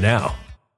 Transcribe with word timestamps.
now. 0.00 0.34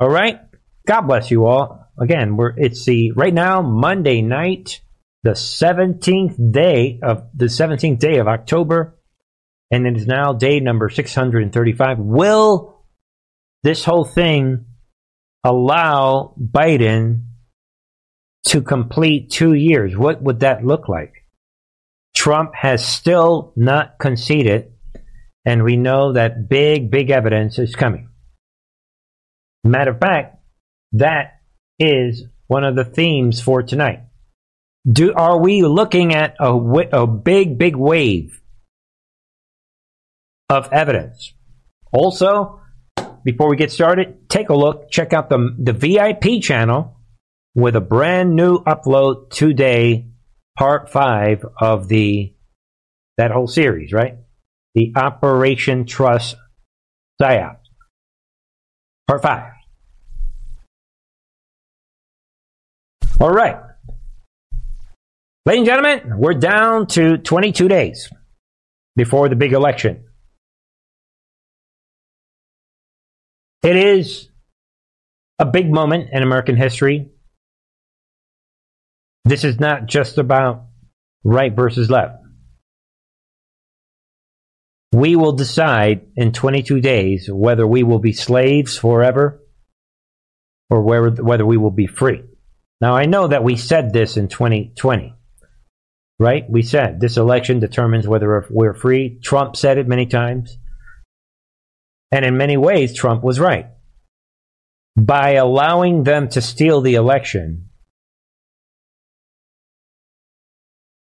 All 0.00 0.08
right. 0.08 0.40
God 0.86 1.02
bless 1.02 1.30
you 1.30 1.44
all. 1.44 1.86
Again, 2.00 2.38
we're 2.38 2.54
it's 2.56 2.86
the 2.86 3.12
right 3.12 3.34
now 3.34 3.60
Monday 3.60 4.22
night, 4.22 4.80
the 5.22 5.32
17th 5.32 6.52
day 6.52 6.98
of 7.02 7.24
the 7.34 7.44
17th 7.44 7.98
day 7.98 8.16
of 8.16 8.26
October, 8.26 8.98
and 9.70 9.86
it 9.86 9.98
is 9.98 10.06
now 10.06 10.32
day 10.32 10.60
number 10.60 10.88
635. 10.88 11.98
Will 11.98 12.82
this 13.62 13.84
whole 13.84 14.06
thing 14.06 14.64
allow 15.44 16.34
Biden 16.40 17.24
to 18.46 18.62
complete 18.62 19.30
2 19.30 19.52
years? 19.52 19.94
What 19.94 20.22
would 20.22 20.40
that 20.40 20.64
look 20.64 20.88
like? 20.88 21.12
Trump 22.16 22.54
has 22.54 22.82
still 22.82 23.52
not 23.54 23.98
conceded, 23.98 24.72
and 25.44 25.62
we 25.62 25.76
know 25.76 26.14
that 26.14 26.48
big 26.48 26.90
big 26.90 27.10
evidence 27.10 27.58
is 27.58 27.76
coming. 27.76 28.09
Matter 29.64 29.92
of 29.92 30.00
fact, 30.00 30.36
that 30.92 31.40
is 31.78 32.24
one 32.46 32.64
of 32.64 32.76
the 32.76 32.84
themes 32.84 33.40
for 33.40 33.62
tonight. 33.62 34.00
Do 34.90 35.12
are 35.14 35.38
we 35.38 35.62
looking 35.62 36.14
at 36.14 36.36
a, 36.40 36.54
a 36.92 37.06
big, 37.06 37.58
big 37.58 37.76
wave 37.76 38.40
of 40.48 40.72
evidence? 40.72 41.32
Also, 41.92 42.60
before 43.24 43.50
we 43.50 43.56
get 43.56 43.70
started, 43.70 44.28
take 44.28 44.48
a 44.48 44.54
look. 44.54 44.90
Check 44.90 45.12
out 45.12 45.28
the 45.28 45.54
the 45.58 45.72
VIP 45.72 46.42
channel 46.42 46.96
with 47.54 47.76
a 47.76 47.80
brand 47.80 48.34
new 48.34 48.60
upload 48.64 49.30
today, 49.30 50.06
part 50.58 50.90
five 50.90 51.44
of 51.60 51.88
the 51.88 52.34
that 53.18 53.30
whole 53.30 53.46
series. 53.46 53.92
Right, 53.92 54.16
the 54.74 54.92
Operation 54.96 55.84
Trust 55.84 56.36
psyop. 57.20 57.59
Part 59.10 59.22
five. 59.22 59.52
All 63.20 63.32
right. 63.32 63.56
Ladies 65.44 65.58
and 65.58 65.66
gentlemen, 65.66 66.16
we're 66.16 66.34
down 66.34 66.86
to 66.94 67.16
22 67.18 67.66
days 67.66 68.08
before 68.94 69.28
the 69.28 69.34
big 69.34 69.52
election. 69.52 70.04
It 73.64 73.74
is 73.74 74.28
a 75.40 75.44
big 75.44 75.72
moment 75.72 76.10
in 76.12 76.22
American 76.22 76.54
history. 76.54 77.08
This 79.24 79.42
is 79.42 79.58
not 79.58 79.86
just 79.86 80.18
about 80.18 80.66
right 81.24 81.52
versus 81.52 81.90
left. 81.90 82.19
We 84.92 85.14
will 85.14 85.32
decide 85.32 86.08
in 86.16 86.32
22 86.32 86.80
days 86.80 87.28
whether 87.30 87.66
we 87.66 87.82
will 87.84 88.00
be 88.00 88.12
slaves 88.12 88.76
forever 88.76 89.40
or 90.68 90.82
whether 90.82 91.46
we 91.46 91.56
will 91.56 91.70
be 91.70 91.86
free. 91.86 92.24
Now, 92.80 92.96
I 92.96 93.06
know 93.06 93.28
that 93.28 93.44
we 93.44 93.56
said 93.56 93.92
this 93.92 94.16
in 94.16 94.28
2020, 94.28 95.14
right? 96.18 96.44
We 96.50 96.62
said 96.62 97.00
this 97.00 97.16
election 97.16 97.60
determines 97.60 98.08
whether 98.08 98.46
we're 98.50 98.74
free. 98.74 99.20
Trump 99.22 99.54
said 99.56 99.78
it 99.78 99.86
many 99.86 100.06
times. 100.06 100.58
And 102.12 102.24
in 102.24 102.36
many 102.36 102.56
ways, 102.56 102.92
Trump 102.92 103.22
was 103.22 103.38
right. 103.38 103.66
By 104.96 105.34
allowing 105.34 106.02
them 106.02 106.28
to 106.30 106.40
steal 106.40 106.80
the 106.80 106.96
election, 106.96 107.69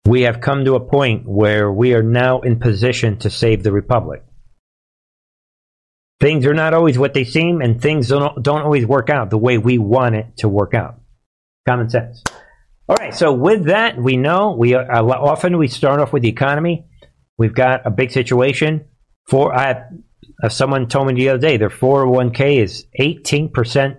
we 0.04 0.22
have 0.22 0.40
come 0.40 0.64
to 0.64 0.74
a 0.74 0.80
point 0.80 1.28
where 1.28 1.70
we 1.70 1.94
are 1.94 2.02
now 2.02 2.40
in 2.40 2.58
position 2.58 3.18
to 3.18 3.30
save 3.30 3.62
the 3.62 3.72
republic. 3.72 4.24
Things 6.20 6.46
are 6.46 6.54
not 6.54 6.74
always 6.74 6.98
what 6.98 7.14
they 7.14 7.24
seem, 7.24 7.60
and 7.60 7.80
things 7.80 8.08
don't, 8.08 8.42
don't 8.42 8.62
always 8.62 8.86
work 8.86 9.10
out 9.10 9.30
the 9.30 9.38
way 9.38 9.58
we 9.58 9.78
want 9.78 10.14
it 10.14 10.36
to 10.38 10.48
work 10.48 10.74
out. 10.74 11.00
Common 11.66 11.88
sense. 11.90 12.22
All 12.88 12.96
right. 12.96 13.14
So 13.14 13.32
with 13.32 13.64
that, 13.64 13.96
we 13.96 14.16
know 14.16 14.52
we 14.52 14.74
uh, 14.74 15.02
often 15.02 15.58
we 15.58 15.68
start 15.68 16.00
off 16.00 16.12
with 16.12 16.22
the 16.22 16.28
economy. 16.28 16.86
We've 17.38 17.54
got 17.54 17.86
a 17.86 17.90
big 17.90 18.10
situation. 18.10 18.86
For 19.28 19.56
I, 19.56 19.84
uh, 20.42 20.48
someone 20.48 20.88
told 20.88 21.06
me 21.06 21.14
the 21.14 21.30
other 21.30 21.38
day 21.38 21.56
their 21.56 21.70
401k 21.70 22.62
is 22.62 22.86
18% 23.00 23.98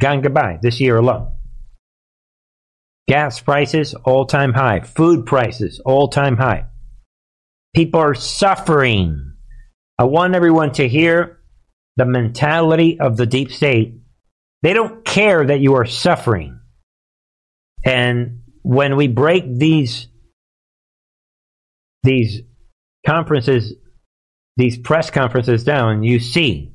gone 0.00 0.20
goodbye 0.20 0.58
this 0.60 0.80
year 0.80 0.96
alone. 0.96 1.32
Gas 3.06 3.40
prices 3.40 3.94
all 3.94 4.24
time 4.26 4.52
high. 4.52 4.80
Food 4.80 5.26
prices 5.26 5.80
all 5.84 6.08
time 6.08 6.36
high. 6.36 6.66
People 7.74 8.00
are 8.00 8.14
suffering. 8.14 9.34
I 9.98 10.04
want 10.04 10.34
everyone 10.34 10.72
to 10.72 10.88
hear 10.88 11.40
the 11.96 12.06
mentality 12.06 12.98
of 12.98 13.16
the 13.16 13.26
deep 13.26 13.52
state. 13.52 13.94
They 14.62 14.72
don't 14.72 15.04
care 15.04 15.46
that 15.46 15.60
you 15.60 15.74
are 15.74 15.84
suffering. 15.84 16.60
And 17.84 18.40
when 18.62 18.96
we 18.96 19.08
break 19.08 19.44
these 19.46 20.08
these 22.02 22.40
conferences, 23.06 23.74
these 24.56 24.78
press 24.78 25.10
conferences 25.10 25.64
down, 25.64 26.02
you 26.02 26.18
see 26.18 26.74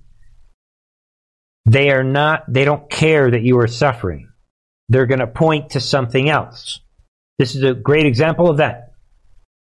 they 1.65 1.89
are 1.91 2.03
not 2.03 2.43
they 2.47 2.65
don't 2.65 2.89
care 2.89 3.31
that 3.31 3.41
you 3.41 3.59
are 3.59 3.67
suffering. 3.67 4.28
They're 4.89 5.05
going 5.05 5.19
to 5.19 5.27
point 5.27 5.71
to 5.71 5.79
something 5.79 6.29
else. 6.29 6.79
This 7.37 7.55
is 7.55 7.63
a 7.63 7.73
great 7.73 8.05
example 8.05 8.49
of 8.49 8.57
that. 8.57 8.93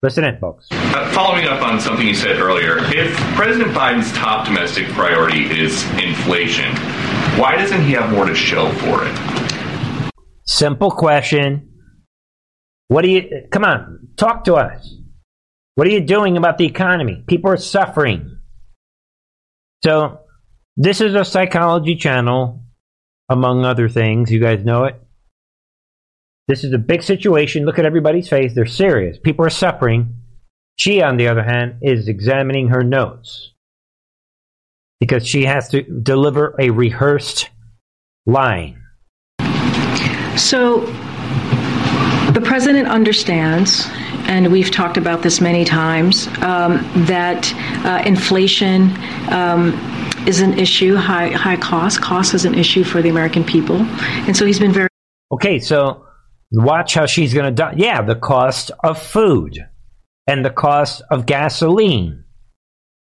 Listen 0.03 0.23
in, 0.23 0.39
folks. 0.39 0.67
Uh, 0.71 1.11
following 1.13 1.45
up 1.45 1.61
on 1.61 1.79
something 1.79 2.07
you 2.07 2.15
said 2.15 2.39
earlier, 2.39 2.77
if 2.85 3.15
President 3.35 3.71
Biden's 3.71 4.11
top 4.13 4.47
domestic 4.47 4.87
priority 4.89 5.43
is 5.43 5.83
inflation, 5.91 6.75
why 7.39 7.55
doesn't 7.55 7.83
he 7.83 7.91
have 7.91 8.11
more 8.11 8.25
to 8.25 8.33
show 8.33 8.71
for 8.73 9.05
it? 9.05 10.11
Simple 10.47 10.89
question. 10.89 11.69
What 12.87 13.03
do 13.03 13.09
you, 13.09 13.43
come 13.51 13.63
on, 13.63 14.09
talk 14.17 14.43
to 14.45 14.55
us. 14.55 14.95
What 15.75 15.85
are 15.87 15.91
you 15.91 16.01
doing 16.01 16.35
about 16.35 16.57
the 16.57 16.65
economy? 16.65 17.23
People 17.27 17.51
are 17.51 17.57
suffering. 17.57 18.39
So, 19.83 20.19
this 20.77 20.99
is 20.99 21.13
a 21.13 21.23
psychology 21.23 21.95
channel, 21.95 22.63
among 23.29 23.65
other 23.65 23.87
things. 23.87 24.31
You 24.31 24.39
guys 24.39 24.65
know 24.65 24.85
it. 24.85 25.01
This 26.51 26.65
is 26.65 26.73
a 26.73 26.77
big 26.77 27.01
situation. 27.01 27.63
Look 27.63 27.79
at 27.79 27.85
everybody's 27.85 28.27
face. 28.27 28.53
They're 28.53 28.65
serious. 28.65 29.17
People 29.17 29.45
are 29.45 29.49
suffering. 29.49 30.17
She, 30.75 31.01
on 31.01 31.15
the 31.15 31.29
other 31.29 31.43
hand, 31.43 31.75
is 31.81 32.09
examining 32.09 32.67
her 32.67 32.83
notes 32.83 33.53
because 34.99 35.25
she 35.25 35.45
has 35.45 35.69
to 35.69 35.83
deliver 35.83 36.53
a 36.59 36.69
rehearsed 36.71 37.49
line. 38.25 38.83
So 40.35 40.81
the 42.33 42.41
president 42.43 42.89
understands, 42.89 43.87
and 44.27 44.51
we've 44.51 44.71
talked 44.71 44.97
about 44.97 45.21
this 45.21 45.39
many 45.39 45.63
times, 45.63 46.27
um, 46.41 46.79
that 47.05 47.49
uh, 47.85 48.03
inflation 48.05 48.91
um, 49.31 49.71
is 50.27 50.41
an 50.41 50.59
issue, 50.59 50.97
high, 50.97 51.29
high 51.29 51.55
cost. 51.55 52.01
Cost 52.01 52.33
is 52.33 52.43
an 52.43 52.55
issue 52.55 52.83
for 52.83 53.01
the 53.01 53.07
American 53.07 53.45
people. 53.45 53.77
And 54.27 54.35
so 54.35 54.45
he's 54.45 54.59
been 54.59 54.73
very. 54.73 54.89
Okay, 55.31 55.57
so 55.57 56.07
watch 56.51 56.93
how 56.93 57.05
she's 57.05 57.33
going 57.33 57.45
to 57.45 57.51
die. 57.51 57.73
Yeah, 57.77 58.01
the 58.01 58.15
cost 58.15 58.71
of 58.83 59.01
food 59.01 59.57
and 60.27 60.45
the 60.45 60.49
cost 60.49 61.01
of 61.09 61.25
gasoline, 61.25 62.23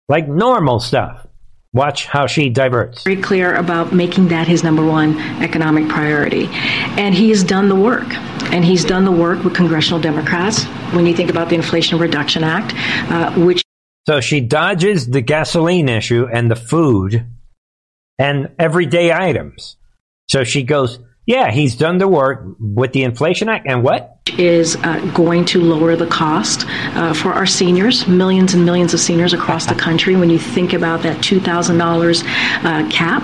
like 0.09 0.29
normal 0.29 0.81
stuff. 0.81 1.27
Watch 1.73 2.07
how 2.07 2.27
she 2.27 2.49
diverts. 2.49 3.05
Very 3.05 3.21
clear 3.21 3.55
about 3.55 3.93
making 3.93 4.29
that 4.29 4.49
his 4.49 4.65
number 4.65 4.85
one 4.85 5.19
economic 5.43 5.91
priority. 5.91 6.47
And 6.97 7.15
he 7.15 7.29
has 7.29 7.45
done 7.45 7.69
the 7.69 7.75
work. 7.75 8.15
And 8.51 8.65
he's 8.65 8.85
done 8.85 9.05
the 9.05 9.13
work 9.13 9.45
with 9.45 9.55
congressional 9.55 10.01
Democrats 10.01 10.65
when 10.95 11.05
you 11.05 11.15
think 11.15 11.29
about 11.29 11.51
the 11.51 11.55
Inflation 11.57 11.99
Reduction 11.99 12.45
Act, 12.45 12.73
uh, 13.11 13.39
which. 13.45 13.63
So 14.07 14.21
she 14.21 14.41
dodges 14.41 15.09
the 15.09 15.21
gasoline 15.21 15.89
issue 15.89 16.27
and 16.33 16.51
the 16.51 16.57
food 16.57 17.27
and 18.19 18.53
everyday 18.59 19.13
items. 19.13 19.77
So 20.31 20.45
she 20.45 20.63
goes 20.63 20.99
Yeah, 21.27 21.51
he's 21.51 21.75
done 21.75 21.99
the 21.99 22.07
work 22.07 22.45
with 22.61 22.93
the 22.93 23.03
Inflation 23.03 23.49
Act 23.49 23.67
and 23.67 23.83
what? 23.83 24.21
Is 24.39 24.77
uh, 24.77 25.01
going 25.13 25.45
to 25.47 25.61
lower 25.61 25.97
the 25.97 26.07
cost 26.07 26.65
uh, 26.69 27.15
for 27.15 27.33
our 27.33 27.47
seniors, 27.47 28.07
millions 28.07 28.55
and 28.55 28.65
millions 28.65 28.95
of 28.95 29.01
seniors 29.01 29.33
across 29.33 29.67
the 29.67 29.75
country. 29.75 30.15
When 30.15 30.31
you 30.31 30.39
think 30.39 30.73
about 30.73 31.03
that 31.03 31.19
$2,000 31.19 32.25
uh, 32.65 32.91
cap 32.91 33.23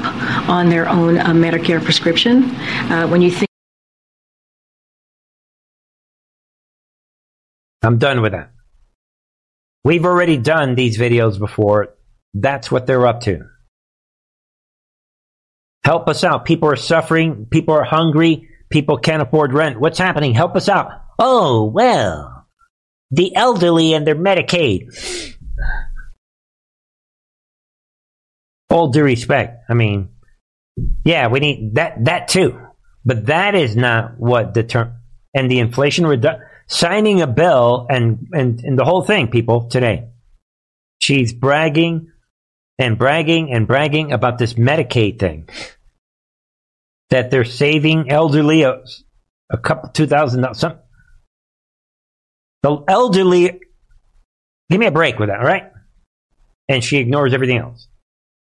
on 0.48 0.68
their 0.68 0.88
own 0.88 1.18
uh, 1.18 1.26
Medicare 1.26 1.82
prescription, 1.82 2.50
uh, 2.90 3.06
when 3.06 3.22
you 3.22 3.30
think 3.30 3.48
I'm 7.82 7.98
done 7.98 8.20
with 8.20 8.32
that. 8.32 8.50
We've 9.84 10.04
already 10.04 10.36
done 10.36 10.74
these 10.74 10.98
videos 10.98 11.38
before. 11.38 11.94
That's 12.34 12.70
what 12.70 12.86
they're 12.86 13.06
up 13.06 13.20
to. 13.22 13.48
Help 15.84 16.08
us 16.08 16.22
out. 16.24 16.44
People 16.44 16.68
are 16.70 16.76
suffering. 16.76 17.46
People 17.50 17.74
are 17.74 17.84
hungry. 17.84 18.48
People 18.70 18.98
can't 18.98 19.22
afford 19.22 19.52
rent. 19.52 19.80
What's 19.80 19.98
happening? 19.98 20.34
Help 20.34 20.56
us 20.56 20.68
out. 20.68 20.90
Oh, 21.18 21.64
well, 21.64 22.46
the 23.10 23.34
elderly 23.34 23.92
and 23.92 24.06
their 24.06 24.14
Medicaid. 24.14 24.88
All 28.70 28.88
due 28.88 29.02
respect. 29.02 29.64
I 29.68 29.74
mean, 29.74 30.08
yeah, 31.04 31.28
we 31.28 31.40
need 31.40 31.74
that, 31.74 32.04
that 32.04 32.28
too. 32.28 32.58
But 33.04 33.26
that 33.26 33.54
is 33.54 33.76
not 33.76 34.18
what 34.18 34.54
the 34.54 34.62
term, 34.62 34.94
and 35.34 35.50
the 35.50 35.58
inflation 35.58 36.06
reduction, 36.06 36.46
signing 36.68 37.20
a 37.20 37.26
bill 37.26 37.86
and, 37.90 38.28
and, 38.32 38.60
and 38.60 38.78
the 38.78 38.84
whole 38.84 39.02
thing, 39.02 39.28
people, 39.28 39.68
today. 39.68 40.08
She's 41.00 41.32
bragging 41.32 42.11
and 42.78 42.98
bragging 42.98 43.52
and 43.52 43.66
bragging 43.66 44.12
about 44.12 44.38
this 44.38 44.54
Medicaid 44.54 45.18
thing. 45.18 45.48
That 47.10 47.30
they're 47.30 47.44
saving 47.44 48.10
elderly 48.10 48.62
a, 48.62 48.82
a 49.50 49.58
couple, 49.58 49.90
two 49.90 50.06
thousand 50.06 50.42
dollars. 50.42 50.64
The 52.62 52.84
elderly, 52.88 53.60
give 54.70 54.80
me 54.80 54.86
a 54.86 54.92
break 54.92 55.18
with 55.18 55.28
that, 55.28 55.42
right? 55.42 55.70
And 56.68 56.82
she 56.82 56.98
ignores 56.98 57.34
everything 57.34 57.58
else. 57.58 57.88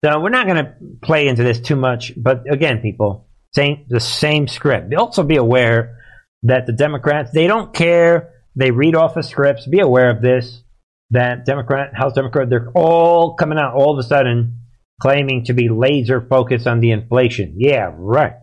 So 0.05 0.21
we're 0.21 0.29
not 0.29 0.47
going 0.47 0.65
to 0.65 0.75
play 1.03 1.29
into 1.29 1.43
this 1.43 1.61
too 1.61 1.77
much, 1.77 2.13
but 2.17 2.43
again, 2.51 2.81
people, 2.81 3.27
same 3.55 3.87
the 3.89 4.01
same 4.01 4.47
script. 4.47 4.93
Also, 4.95 5.23
be 5.23 5.37
aware 5.37 5.99
that 6.43 6.67
the 6.67 6.73
Democrats 6.73 7.31
they 7.33 7.47
don't 7.47 7.73
care. 7.73 8.35
They 8.55 8.71
read 8.71 8.95
off 8.95 9.15
the 9.15 9.23
scripts. 9.23 9.67
Be 9.67 9.81
aware 9.81 10.11
of 10.11 10.21
this 10.21 10.63
that 11.11 11.47
Democrat, 11.47 11.95
House 11.95 12.13
Democrat, 12.13 12.51
they're 12.51 12.71
all 12.75 13.35
coming 13.35 13.59
out 13.59 13.75
all 13.75 13.93
of 13.93 14.05
a 14.05 14.09
sudden 14.09 14.61
claiming 15.01 15.45
to 15.45 15.53
be 15.53 15.69
laser 15.69 16.21
focused 16.21 16.67
on 16.67 16.81
the 16.81 16.91
inflation. 16.91 17.55
Yeah, 17.57 17.91
right. 17.95 18.35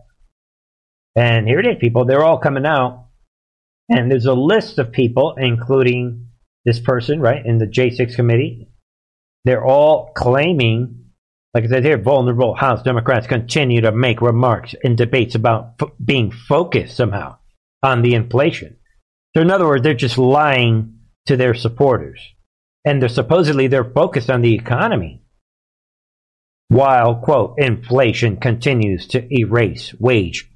And 1.14 1.46
here 1.46 1.60
it 1.60 1.66
is, 1.66 1.76
people. 1.80 2.04
They're 2.04 2.24
all 2.24 2.38
coming 2.38 2.66
out. 2.66 3.08
And 3.88 4.10
there's 4.10 4.26
a 4.26 4.34
list 4.34 4.78
of 4.78 4.90
people, 4.90 5.34
including 5.38 6.28
this 6.64 6.80
person, 6.80 7.20
right, 7.20 7.44
in 7.44 7.58
the 7.58 7.66
J6 7.66 8.16
committee. 8.16 8.68
They're 9.44 9.64
all 9.64 10.12
claiming, 10.16 11.04
like 11.54 11.64
I 11.64 11.68
said 11.68 11.84
here, 11.84 11.98
vulnerable 11.98 12.54
House 12.54 12.82
Democrats 12.82 13.28
continue 13.28 13.82
to 13.82 13.92
make 13.92 14.20
remarks 14.20 14.74
in 14.82 14.96
debates 14.96 15.36
about 15.36 15.74
f- 15.80 15.90
being 16.04 16.32
focused 16.32 16.96
somehow 16.96 17.36
on 17.82 18.02
the 18.02 18.14
inflation. 18.14 18.76
So, 19.36 19.42
in 19.42 19.52
other 19.52 19.66
words, 19.66 19.84
they're 19.84 19.94
just 19.94 20.18
lying 20.18 20.98
to 21.26 21.36
their 21.36 21.54
supporters 21.54 22.20
and 22.86 23.02
they're 23.02 23.10
supposedly 23.10 23.66
they're 23.66 23.84
focused 23.84 24.30
on 24.30 24.40
the 24.40 24.54
economy. 24.54 25.20
While 26.68 27.16
quote 27.16 27.56
inflation 27.58 28.38
continues 28.38 29.06
to 29.08 29.26
erase 29.30 29.94
wage 30.00 30.50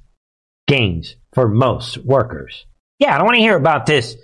gains 0.66 1.16
for 1.34 1.46
most 1.48 1.98
workers. 1.98 2.64
Yeah 2.98 3.14
i 3.14 3.18
don't 3.18 3.26
want 3.26 3.36
to 3.36 3.42
hear 3.42 3.56
about 3.56 3.84
this 3.84 4.16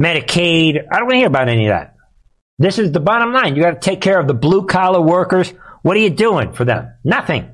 medicaid. 0.00 0.82
I 0.90 0.96
don't 0.98 1.04
want 1.04 1.12
to 1.12 1.18
hear 1.18 1.28
about 1.28 1.48
any 1.48 1.66
of 1.66 1.70
that. 1.70 1.94
This 2.58 2.80
is 2.80 2.90
the 2.90 3.00
bottom 3.00 3.32
line. 3.32 3.54
You 3.54 3.62
got 3.62 3.80
to 3.80 3.90
take 3.90 4.00
care 4.00 4.18
of 4.18 4.26
the 4.26 4.34
blue 4.34 4.66
collar 4.66 5.00
workers. 5.00 5.52
What 5.82 5.96
are 5.96 6.00
you 6.00 6.10
doing 6.10 6.52
for 6.52 6.64
them? 6.64 6.94
Nothing. 7.04 7.50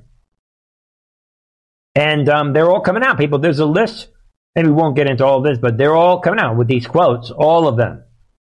And 1.95 2.29
um, 2.29 2.53
they're 2.53 2.71
all 2.71 2.81
coming 2.81 3.03
out 3.03 3.19
people. 3.19 3.41
There's 3.41 3.59
a 3.59 3.67
list 3.67 4.09
and 4.55 4.67
we 4.67 4.73
won't 4.73 4.97
get 4.97 5.09
into 5.09 5.25
all 5.25 5.43
this 5.43 5.59
but 5.59 5.77
they're 5.79 5.97
all 5.97 6.21
coming 6.21 6.41
out 6.41 6.57
with 6.57 6.69
these 6.69 6.87
quotes 6.87 7.31
all 7.31 7.69
of 7.69 7.77
them 7.77 8.05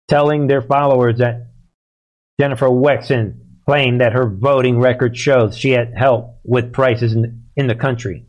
telling 0.09 0.47
their 0.47 0.63
followers 0.63 1.19
that 1.19 1.49
Jennifer 2.41 2.69
Wexton 2.69 3.39
claimed 3.67 4.01
that 4.01 4.13
her 4.13 4.29
voting 4.29 4.79
record 4.79 5.17
shows 5.17 5.57
she 5.57 5.71
had 5.71 5.93
help 5.97 6.39
with 6.45 6.73
prices 6.73 7.13
in, 7.13 7.45
in 7.57 7.67
the 7.67 7.75
country. 7.75 8.27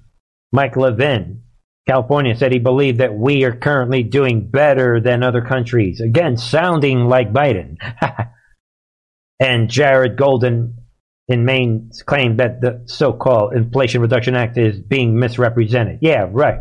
Mike 0.52 0.76
Levin, 0.76 1.44
California, 1.88 2.36
said 2.36 2.52
he 2.52 2.60
believed 2.60 3.00
that 3.00 3.14
we 3.14 3.44
are 3.44 3.56
currently 3.56 4.04
doing 4.04 4.50
better 4.50 5.00
than 5.00 5.24
other 5.24 5.42
countries. 5.42 6.02
Again, 6.02 6.38
sounding 6.38 7.08
like 7.08 7.34
Biden. 7.34 7.78
and 9.40 9.70
Jared 9.70 10.18
Golden 10.18 10.78
in 11.28 11.46
Maine 11.46 11.92
claimed 12.06 12.40
that 12.40 12.62
the 12.62 12.84
so 12.86 13.14
called 13.14 13.54
Inflation 13.54 14.02
Reduction 14.02 14.36
Act 14.36 14.58
is 14.58 14.80
being 14.80 15.20
misrepresented. 15.20 16.00
Yeah, 16.02 16.28
right. 16.32 16.60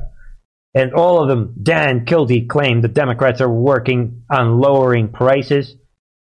And 0.76 0.92
all 0.92 1.23
of 1.23 1.28
them, 1.28 1.54
Dan 1.62 2.04
Kildee 2.04 2.47
claimed 2.47 2.85
the 2.85 2.88
Democrats 2.88 3.40
are 3.40 3.50
working 3.50 4.25
on 4.30 4.61
lowering 4.61 5.09
prices 5.09 5.75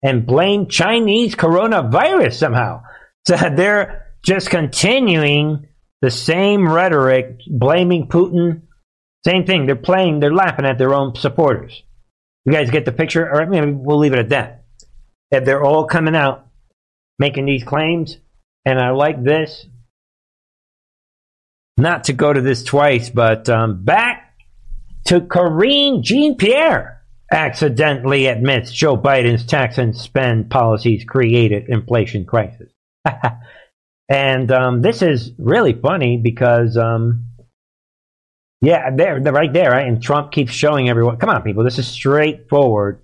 and 0.03 0.27
blame 0.27 0.67
Chinese 0.67 1.33
coronavirus 1.33 2.35
somehow. 2.35 2.83
So 3.25 3.37
they're 3.37 4.17
just 4.25 4.49
continuing 4.49 5.69
the 6.01 6.11
same 6.11 6.67
rhetoric, 6.67 7.37
blaming 7.47 8.09
Putin. 8.09 8.63
Same 9.23 9.45
thing. 9.45 9.65
They're 9.65 9.77
playing, 9.77 10.19
they're 10.19 10.33
laughing 10.33 10.65
at 10.65 10.77
their 10.77 10.93
own 10.93 11.15
supporters. 11.15 11.83
You 12.43 12.51
guys 12.51 12.69
get 12.69 12.83
the 12.83 12.91
picture? 12.91 13.25
Or 13.25 13.45
maybe 13.45 13.71
we'll 13.71 13.99
leave 13.99 14.11
it 14.11 14.19
at 14.19 14.29
that. 14.31 14.65
That 15.31 15.45
they're 15.45 15.63
all 15.63 15.85
coming 15.85 16.17
out 16.17 16.49
making 17.17 17.45
these 17.45 17.63
claims. 17.63 18.17
And 18.65 18.77
I 18.77 18.89
like 18.89 19.23
this. 19.23 19.65
Not 21.77 22.03
to 22.03 22.13
go 22.13 22.33
to 22.33 22.41
this 22.41 22.65
twice, 22.65 23.09
but 23.09 23.47
um, 23.47 23.85
back 23.85 24.22
to 25.05 25.21
Karine 25.21 26.01
Jean 26.03 26.35
Pierre 26.37 27.01
accidentally 27.31 28.27
admits 28.27 28.71
Joe 28.71 28.97
Biden's 28.97 29.45
tax 29.45 29.77
and 29.77 29.95
spend 29.95 30.49
policies 30.49 31.03
created 31.03 31.67
inflation 31.67 32.25
crisis. 32.25 32.69
and 34.09 34.51
um, 34.51 34.81
this 34.81 35.01
is 35.01 35.31
really 35.37 35.73
funny 35.73 36.17
because, 36.17 36.77
um, 36.77 37.25
yeah, 38.61 38.91
they're, 38.95 39.19
they're 39.19 39.33
right 39.33 39.51
there, 39.51 39.71
right? 39.71 39.87
And 39.87 40.01
Trump 40.01 40.31
keeps 40.31 40.53
showing 40.53 40.89
everyone, 40.89 41.17
come 41.17 41.29
on, 41.29 41.41
people, 41.41 41.63
this 41.63 41.79
is 41.79 41.87
straightforward. 41.87 43.01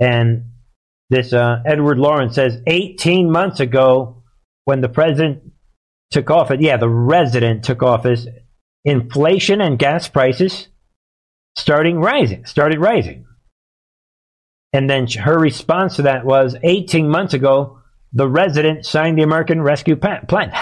And 0.00 0.50
this 1.08 1.32
uh, 1.32 1.62
Edward 1.64 1.98
Lawrence 1.98 2.34
says 2.34 2.60
18 2.66 3.30
months 3.30 3.60
ago, 3.60 4.24
when 4.64 4.80
the 4.80 4.88
president 4.88 5.52
took 6.10 6.30
office, 6.30 6.58
yeah, 6.60 6.76
the 6.76 6.88
resident 6.88 7.64
took 7.64 7.82
office, 7.82 8.26
inflation 8.84 9.60
and 9.60 9.78
gas 9.78 10.08
prices 10.08 10.68
starting 11.56 11.98
rising, 11.98 12.44
started 12.44 12.78
rising. 12.78 13.24
And 14.72 14.88
then 14.90 15.06
her 15.08 15.38
response 15.38 15.96
to 15.96 16.02
that 16.02 16.24
was 16.24 16.56
18 16.62 17.08
months 17.08 17.34
ago, 17.34 17.80
the 18.12 18.28
resident 18.28 18.84
signed 18.84 19.18
the 19.18 19.22
American 19.22 19.62
Rescue 19.62 19.96
Plan. 19.96 20.26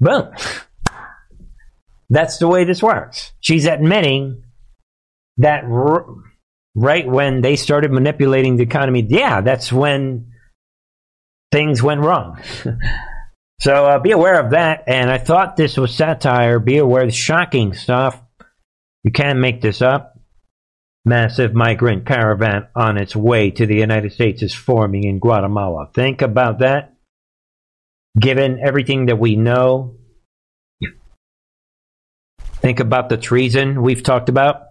Boom. 0.00 0.30
That's 2.10 2.38
the 2.38 2.48
way 2.48 2.64
this 2.64 2.82
works. 2.82 3.32
She's 3.40 3.66
admitting 3.66 4.42
that 5.38 5.64
r- 5.64 6.06
right 6.74 7.06
when 7.06 7.40
they 7.40 7.56
started 7.56 7.92
manipulating 7.92 8.56
the 8.56 8.62
economy, 8.62 9.04
yeah, 9.08 9.40
that's 9.40 9.72
when 9.72 10.32
things 11.52 11.82
went 11.82 12.00
wrong. 12.00 12.40
so 13.60 13.86
uh, 13.86 13.98
be 13.98 14.12
aware 14.12 14.40
of 14.40 14.50
that. 14.50 14.84
And 14.86 15.10
I 15.10 15.18
thought 15.18 15.56
this 15.56 15.76
was 15.76 15.94
satire. 15.94 16.58
Be 16.58 16.78
aware 16.78 17.04
of 17.04 17.14
shocking 17.14 17.74
stuff. 17.74 18.20
You 19.08 19.12
can't 19.12 19.38
make 19.38 19.62
this 19.62 19.80
up. 19.80 20.20
Massive 21.06 21.54
migrant 21.54 22.04
caravan 22.04 22.66
on 22.76 22.98
its 22.98 23.16
way 23.16 23.50
to 23.52 23.64
the 23.64 23.76
United 23.76 24.12
States 24.12 24.42
is 24.42 24.52
forming 24.52 25.04
in 25.04 25.18
Guatemala. 25.18 25.88
Think 25.94 26.20
about 26.20 26.58
that. 26.58 26.92
Given 28.20 28.60
everything 28.62 29.06
that 29.06 29.18
we 29.18 29.34
know, 29.34 29.96
think 32.56 32.80
about 32.80 33.08
the 33.08 33.16
treason 33.16 33.80
we've 33.80 34.02
talked 34.02 34.28
about, 34.28 34.64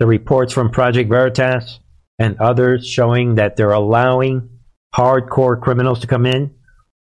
the 0.00 0.08
reports 0.08 0.52
from 0.52 0.72
Project 0.72 1.08
Veritas 1.08 1.78
and 2.18 2.40
others 2.40 2.84
showing 2.84 3.36
that 3.36 3.54
they're 3.54 3.70
allowing 3.70 4.58
hardcore 4.92 5.62
criminals 5.62 6.00
to 6.00 6.08
come 6.08 6.26
in. 6.26 6.52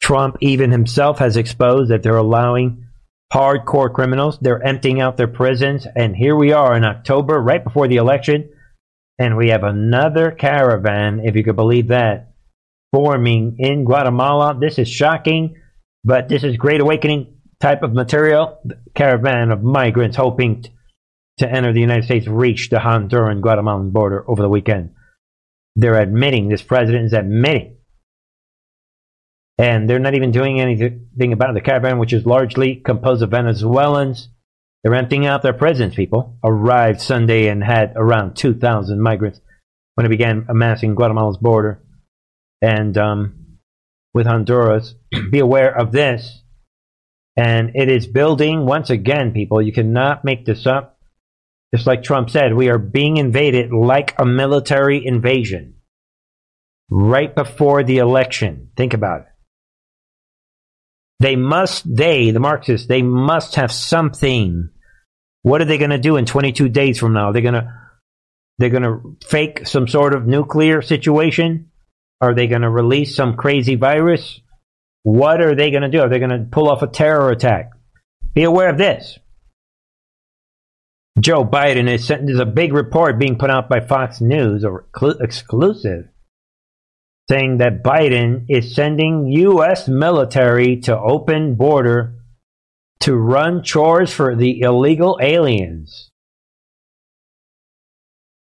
Trump 0.01 0.38
even 0.39 0.72
himself 0.72 1.20
has 1.20 1.36
exposed 1.36 1.91
that 1.91 2.03
they're 2.03 2.15
allowing 2.15 2.88
hardcore 3.33 3.91
criminals. 3.91 4.37
They're 4.39 4.61
emptying 4.61 5.01
out 5.01 5.17
their 5.17 5.27
prisons. 5.27 5.87
And 5.95 6.15
here 6.15 6.35
we 6.35 6.51
are 6.51 6.75
in 6.75 6.83
October, 6.83 7.39
right 7.41 7.63
before 7.63 7.87
the 7.87 7.95
election. 7.95 8.49
And 9.17 9.37
we 9.37 9.49
have 9.49 9.63
another 9.63 10.31
caravan, 10.31 11.21
if 11.23 11.35
you 11.35 11.43
could 11.43 11.55
believe 11.55 11.87
that, 11.87 12.33
forming 12.91 13.55
in 13.59 13.85
Guatemala. 13.85 14.57
This 14.59 14.77
is 14.77 14.89
shocking, 14.89 15.55
but 16.03 16.29
this 16.29 16.43
is 16.43 16.57
Great 16.57 16.81
Awakening 16.81 17.37
type 17.59 17.81
of 17.81 17.93
material, 17.93 18.59
the 18.65 18.77
caravan 18.93 19.51
of 19.51 19.63
migrants 19.63 20.17
hoping 20.17 20.63
t- 20.63 20.71
to 21.39 21.49
enter 21.49 21.73
the 21.73 21.79
United 21.79 22.03
States 22.03 22.27
reached 22.27 22.71
the 22.71 22.77
Honduran 22.77 23.41
Guatemalan 23.41 23.91
border 23.91 24.29
over 24.29 24.41
the 24.41 24.49
weekend. 24.49 24.91
They're 25.75 25.99
admitting, 25.99 26.49
this 26.49 26.61
president 26.61 27.05
is 27.05 27.13
admitting, 27.13 27.77
and 29.57 29.89
they're 29.89 30.00
not 30.00 30.15
even 30.15 30.31
doing 30.31 30.60
anything 30.60 31.33
about 31.33 31.51
it. 31.51 31.53
The 31.53 31.62
caravan, 31.62 32.00
which 32.00 32.13
is 32.13 32.25
largely 32.25 32.75
composed 32.75 33.22
of 33.22 33.31
Venezuelans, 33.31 34.29
they're 34.83 34.95
emptying 34.95 35.25
out 35.25 35.41
their 35.41 35.53
prisons, 35.53 35.95
people. 35.95 36.38
Arrived 36.43 37.01
Sunday 37.01 37.48
and 37.48 37.63
had 37.63 37.93
around 37.95 38.36
2,000 38.36 39.00
migrants 39.00 39.39
when 39.95 40.05
it 40.05 40.10
began 40.10 40.45
amassing 40.50 40.95
Guatemala's 40.95 41.38
border. 41.38 41.81
And 42.62 42.98
um, 42.98 43.60
with 44.13 44.25
Honduras, 44.25 44.95
be 45.31 45.39
aware 45.39 45.75
of 45.75 45.91
this. 45.91 46.41
And 47.36 47.72
it 47.75 47.89
is 47.89 48.05
building, 48.05 48.65
once 48.65 48.89
again, 48.89 49.31
people, 49.31 49.62
you 49.62 49.74
cannot 49.74 50.24
make 50.25 50.45
this 50.45 50.67
up. 50.67 51.00
Just 51.74 51.88
like 51.88 52.03
Trump 52.03 52.29
said, 52.29 52.53
we 52.53 52.69
are 52.69 52.77
being 52.77 53.17
invaded 53.17 53.72
like 53.72 54.13
a 54.19 54.25
military 54.25 55.03
invasion 55.03 55.75
right 56.91 57.33
before 57.33 57.83
the 57.83 57.98
election. 57.98 58.69
Think 58.77 58.93
about 58.93 59.22
it. 59.22 59.27
They 61.23 61.37
must, 61.37 61.83
they, 61.85 62.31
the 62.31 62.41
Marxists, 62.41 62.87
they 62.87 63.01
must 63.01 63.55
have 63.55 63.71
something. 63.71 64.69
What 65.43 65.61
are 65.61 65.65
they 65.65 65.77
going 65.77 65.91
to 65.91 65.97
do 65.97 66.17
in 66.17 66.25
22 66.25 66.67
days 66.67 66.99
from 66.99 67.13
now? 67.13 67.31
They're 67.31 67.41
going 67.41 67.53
to, 67.53 67.73
they're 68.57 68.69
going 68.69 68.83
to 68.83 69.15
fake 69.25 69.65
some 69.65 69.87
sort 69.87 70.13
of 70.13 70.27
nuclear 70.27 70.81
situation? 70.81 71.71
Are 72.19 72.35
they 72.35 72.47
going 72.47 72.63
to 72.63 72.69
release 72.69 73.15
some 73.15 73.37
crazy 73.37 73.75
virus? 73.75 74.41
What 75.03 75.39
are 75.39 75.55
they 75.55 75.71
going 75.71 75.83
to 75.83 75.89
do? 75.89 76.01
Are 76.01 76.09
they 76.09 76.19
going 76.19 76.29
to 76.29 76.45
pull 76.51 76.69
off 76.69 76.81
a 76.81 76.87
terror 76.87 77.31
attack? 77.31 77.69
Be 78.33 78.43
aware 78.43 78.67
of 78.67 78.77
this. 78.77 79.17
Joe 81.21 81.45
Biden 81.45 81.89
is 81.89 82.05
there's 82.05 82.39
a 82.39 82.45
big 82.45 82.73
report 82.73 83.17
being 83.17 83.37
put 83.37 83.49
out 83.49 83.69
by 83.69 83.79
Fox 83.79 84.19
News 84.19 84.65
or 84.65 84.87
exclusive 85.21 86.09
saying 87.33 87.57
that 87.57 87.81
Biden 87.81 88.45
is 88.47 88.75
sending 88.75 89.25
U.S. 89.27 89.87
military 89.87 90.81
to 90.81 90.95
open 90.95 91.55
border 91.55 92.19
to 92.99 93.15
run 93.15 93.63
chores 93.63 94.13
for 94.13 94.35
the 94.35 94.61
illegal 94.61 95.17
aliens. 95.19 96.11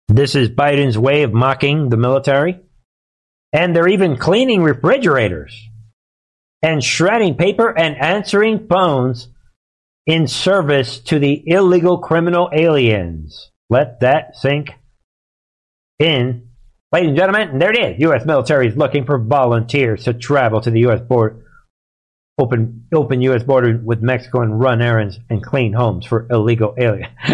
This 0.09 0.35
is 0.35 0.49
Biden's 0.49 0.99
way 0.99 1.23
of 1.23 1.33
mocking 1.33 1.91
the 1.91 1.97
military. 1.97 2.59
And 3.53 3.77
they're 3.77 3.89
even 3.89 4.17
cleaning 4.17 4.65
refrigerators 4.65 5.57
and 6.61 6.83
shredding 6.83 7.37
paper 7.37 7.73
and 7.79 7.97
answering 7.97 8.67
phones 8.67 9.29
in 10.07 10.27
service 10.27 10.99
to 11.03 11.21
the 11.21 11.41
illegal 11.47 11.99
criminal 11.99 12.51
aliens. 12.53 13.53
Let 13.71 14.01
that 14.01 14.37
sink 14.37 14.73
in 16.01 16.49
Ladies 16.93 17.09
and 17.09 17.17
gentlemen, 17.17 17.59
there 17.59 17.73
it 17.73 17.79
is. 17.79 18.01
U.S. 18.01 18.27
military 18.27 18.69
is 18.69 18.77
looking 18.77 19.07
for 19.07 19.17
volunteers 19.17 20.05
to 20.05 20.13
travel 20.13 20.61
to 20.61 20.71
the 20.71 20.81
U.S. 20.81 21.01
border, 21.01 21.43
open 22.39 22.87
open 22.93 23.23
U.S. 23.23 23.43
border 23.43 23.81
with 23.83 24.03
Mexico 24.03 24.43
and 24.43 24.61
run 24.61 24.83
errands 24.83 25.19
and 25.31 25.43
clean 25.43 25.73
homes 25.73 26.05
for 26.05 26.27
illegal 26.31 26.75
aliens. 26.77 27.09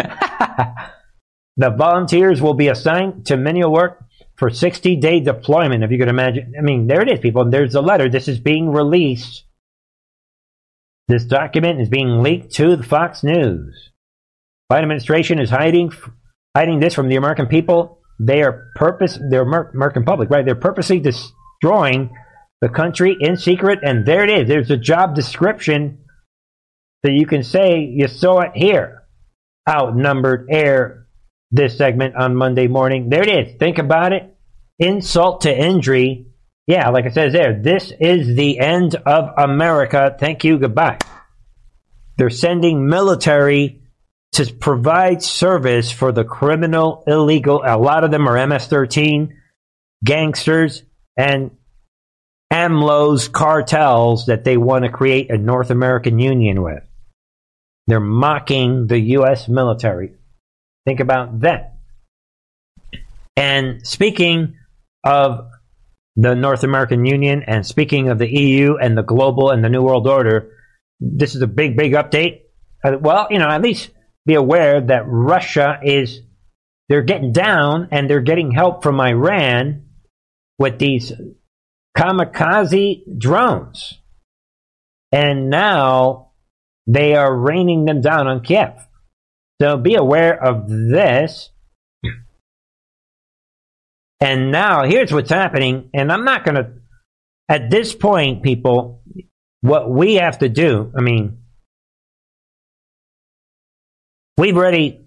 the 1.57 1.69
volunteers 1.71 2.41
will 2.41 2.53
be 2.53 2.69
assigned 2.69 3.25
to 3.25 3.35
menial 3.35 3.69
work 3.69 4.01
for 4.37 4.49
60 4.49 4.95
day 4.95 5.19
deployment, 5.19 5.83
if 5.83 5.91
you 5.91 5.97
could 5.97 6.07
imagine. 6.07 6.53
I 6.57 6.61
mean, 6.61 6.87
there 6.87 7.01
it 7.01 7.09
is, 7.09 7.19
people. 7.19 7.43
There's 7.49 7.75
a 7.75 7.81
letter. 7.81 8.07
This 8.07 8.29
is 8.29 8.39
being 8.39 8.71
released. 8.71 9.43
This 11.09 11.25
document 11.25 11.81
is 11.81 11.89
being 11.89 12.23
leaked 12.23 12.53
to 12.53 12.77
the 12.77 12.83
Fox 12.83 13.23
News. 13.23 13.89
Biden 14.71 14.83
administration 14.83 15.37
is 15.37 15.49
hiding 15.49 15.91
hiding 16.55 16.79
this 16.79 16.93
from 16.93 17.09
the 17.09 17.17
American 17.17 17.47
people 17.47 17.98
they 18.19 18.41
are 18.43 18.71
purpose. 18.75 19.17
They're 19.29 19.43
American 19.43 20.03
public, 20.03 20.29
right? 20.29 20.45
They're 20.45 20.55
purposely 20.55 20.99
destroying 20.99 22.09
the 22.61 22.69
country 22.69 23.15
in 23.19 23.37
secret, 23.37 23.79
and 23.81 24.05
there 24.05 24.23
it 24.23 24.29
is. 24.29 24.47
There's 24.47 24.71
a 24.71 24.77
job 24.77 25.15
description 25.15 25.99
that 27.03 27.13
you 27.13 27.25
can 27.25 27.43
say 27.43 27.79
you 27.79 28.07
saw 28.07 28.41
it 28.41 28.51
here. 28.55 29.03
Outnumbered 29.67 30.47
air. 30.49 31.07
This 31.51 31.77
segment 31.79 32.15
on 32.15 32.35
Monday 32.35 32.67
morning. 32.67 33.09
There 33.09 33.23
it 33.23 33.29
is. 33.29 33.55
Think 33.57 33.79
about 33.79 34.13
it. 34.13 34.37
Insult 34.77 35.41
to 35.41 35.57
injury. 35.57 36.27
Yeah, 36.67 36.89
like 36.89 37.05
it 37.05 37.15
says 37.15 37.33
there. 37.33 37.59
This 37.59 37.91
is 37.99 38.35
the 38.35 38.59
end 38.59 38.93
of 38.93 39.29
America. 39.35 40.15
Thank 40.19 40.43
you. 40.43 40.59
Goodbye. 40.59 40.99
They're 42.19 42.29
sending 42.29 42.87
military 42.87 43.78
to 44.39 44.53
provide 44.53 45.21
service 45.21 45.91
for 45.91 46.13
the 46.13 46.23
criminal, 46.23 47.03
illegal. 47.05 47.61
A 47.65 47.77
lot 47.77 48.05
of 48.05 48.11
them 48.11 48.25
are 48.25 48.47
MS-13 48.47 49.31
gangsters 50.05 50.83
and 51.17 51.51
AMLO's 52.51 53.27
cartels 53.27 54.27
that 54.27 54.45
they 54.45 54.55
want 54.55 54.85
to 54.85 54.91
create 54.91 55.29
a 55.29 55.37
North 55.37 55.71
American 55.71 56.19
Union 56.19 56.63
with. 56.63 56.81
They're 57.87 57.99
mocking 57.99 58.87
the 58.87 58.99
U.S. 59.17 59.49
military. 59.49 60.13
Think 60.85 61.01
about 61.01 61.41
that. 61.41 61.75
And 63.35 63.85
speaking 63.85 64.55
of 65.03 65.49
the 66.15 66.33
North 66.33 66.63
American 66.63 67.05
Union 67.05 67.43
and 67.45 67.67
speaking 67.67 68.07
of 68.07 68.19
the 68.19 68.29
EU 68.29 68.77
and 68.77 68.97
the 68.97 69.03
global 69.03 69.49
and 69.49 69.65
the 69.65 69.69
New 69.69 69.81
World 69.81 70.07
Order, 70.07 70.53
this 71.01 71.35
is 71.35 71.41
a 71.41 71.47
big, 71.47 71.75
big 71.75 71.91
update. 71.91 72.43
Uh, 72.81 72.97
well, 73.01 73.27
you 73.29 73.37
know, 73.37 73.49
at 73.49 73.61
least 73.61 73.89
be 74.29 74.35
aware 74.35 74.79
that 74.79 75.05
Russia 75.07 75.79
is 75.83 76.21
they're 76.87 77.01
getting 77.01 77.31
down 77.31 77.87
and 77.91 78.07
they're 78.07 78.21
getting 78.21 78.51
help 78.51 78.83
from 78.83 79.01
Iran 79.01 79.85
with 80.59 80.77
these 80.77 81.11
kamikaze 81.97 83.01
drones. 83.17 83.97
And 85.11 85.49
now 85.49 86.29
they 86.85 87.15
are 87.15 87.35
raining 87.35 87.85
them 87.85 88.01
down 88.01 88.27
on 88.27 88.43
Kiev. 88.43 88.73
So 89.59 89.77
be 89.77 89.95
aware 89.95 90.39
of 90.39 90.69
this. 90.69 91.49
And 94.21 94.51
now 94.51 94.83
here's 94.83 95.11
what's 95.11 95.31
happening. 95.31 95.89
And 95.95 96.11
I'm 96.11 96.23
not 96.23 96.45
going 96.45 96.55
to, 96.55 96.73
at 97.47 97.71
this 97.71 97.95
point, 97.95 98.43
people, 98.43 99.01
what 99.61 99.89
we 99.89 100.15
have 100.15 100.37
to 100.39 100.49
do, 100.49 100.91
I 100.95 101.01
mean, 101.01 101.38
We've 104.39 104.55
already 104.55 105.01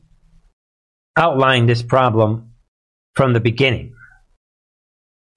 outlined 1.16 1.66
this 1.66 1.82
problem 1.82 2.52
from 3.14 3.32
the 3.32 3.40
beginning. 3.40 3.94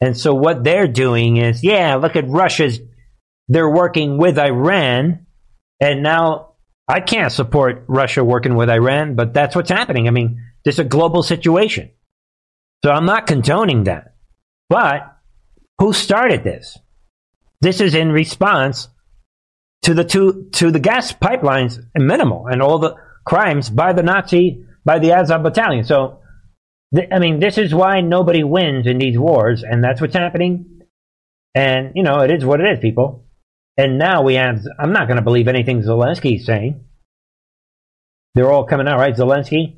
And 0.01 0.17
so 0.17 0.33
what 0.33 0.65
they're 0.65 0.89
doing 0.89 1.37
is, 1.37 1.63
yeah, 1.63 1.95
look 1.95 2.17
at 2.17 2.27
Russia's, 2.27 2.81
they're 3.47 3.69
working 3.69 4.17
with 4.17 4.37
Iran, 4.37 5.27
and 5.79 6.03
now 6.03 6.55
I 6.89 6.99
can't 6.99 7.31
support 7.31 7.85
Russia 7.87 8.21
working 8.21 8.55
with 8.55 8.69
Iran, 8.69 9.15
but 9.15 9.33
that's 9.33 9.55
what's 9.55 9.71
happening. 9.71 10.09
I 10.09 10.11
mean, 10.11 10.43
this 10.65 10.75
is 10.75 10.79
a 10.79 10.83
global 10.83 11.23
situation. 11.23 11.91
So 12.83 12.91
I'm 12.91 13.05
not 13.05 13.27
condoning 13.27 13.85
that. 13.85 14.15
But 14.67 15.03
who 15.79 15.93
started 15.93 16.43
this? 16.43 16.77
This 17.61 17.79
is 17.79 17.95
in 17.95 18.11
response 18.11 18.89
to 19.83 19.93
the 19.93 20.03
two 20.03 20.49
to 20.53 20.69
the 20.69 20.81
gas 20.81 21.13
pipelines 21.13 21.79
minimal 21.95 22.47
and 22.47 22.61
all 22.61 22.79
the 22.79 22.97
crimes 23.25 23.69
by 23.69 23.93
the 23.93 24.03
Nazi, 24.03 24.65
by 24.85 24.99
the 24.99 25.11
Azov 25.13 25.43
battalion. 25.43 25.83
So, 25.83 26.19
th- 26.95 27.09
I 27.11 27.19
mean, 27.19 27.39
this 27.39 27.57
is 27.57 27.73
why 27.73 28.01
nobody 28.01 28.43
wins 28.43 28.87
in 28.87 28.99
these 28.99 29.17
wars, 29.17 29.63
and 29.63 29.83
that's 29.83 29.99
what's 29.99 30.15
happening. 30.15 30.81
And, 31.53 31.93
you 31.95 32.03
know, 32.03 32.19
it 32.19 32.31
is 32.31 32.45
what 32.45 32.61
it 32.61 32.69
is, 32.69 32.79
people. 32.79 33.25
And 33.77 33.97
now 33.97 34.21
we 34.21 34.35
have, 34.35 34.61
I'm 34.79 34.93
not 34.93 35.07
going 35.07 35.17
to 35.17 35.23
believe 35.23 35.47
anything 35.47 35.81
Zelensky's 35.81 36.45
saying. 36.45 36.83
They're 38.33 38.51
all 38.51 38.65
coming 38.65 38.87
out, 38.87 38.99
right? 38.99 39.15
Zelensky? 39.15 39.77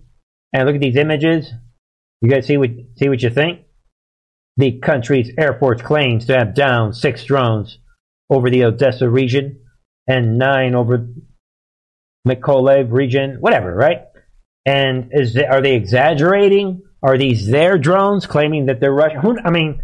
And 0.53 0.65
look 0.65 0.75
at 0.75 0.81
these 0.81 0.97
images. 0.97 1.51
You 2.21 2.29
guys 2.29 2.47
see 2.47 2.57
what, 2.57 2.71
see 2.97 3.10
what 3.10 3.21
you 3.21 3.29
think? 3.29 3.62
The 4.57 4.79
country's 4.79 5.31
Air 5.38 5.57
Force 5.60 5.81
claims 5.81 6.25
to 6.25 6.38
have 6.38 6.55
downed 6.55 6.95
six 6.95 7.23
drones 7.23 7.77
over 8.29 8.49
the 8.49 8.65
Odessa 8.65 9.07
region 9.07 9.60
and 10.07 10.39
nine 10.39 10.73
over 10.73 11.07
Mykolaiv 12.28 12.92
region, 12.92 13.38
whatever, 13.40 13.74
right? 13.74 14.02
And 14.66 15.10
is 15.12 15.34
they, 15.34 15.46
are 15.46 15.62
they 15.62 15.76
exaggerating? 15.76 16.82
Are 17.02 17.18
these 17.18 17.48
their 17.48 17.78
drones 17.78 18.26
claiming 18.26 18.66
that 18.66 18.80
they're 18.80 18.94
Russian? 18.94 19.40
I 19.46 19.50
mean, 19.50 19.82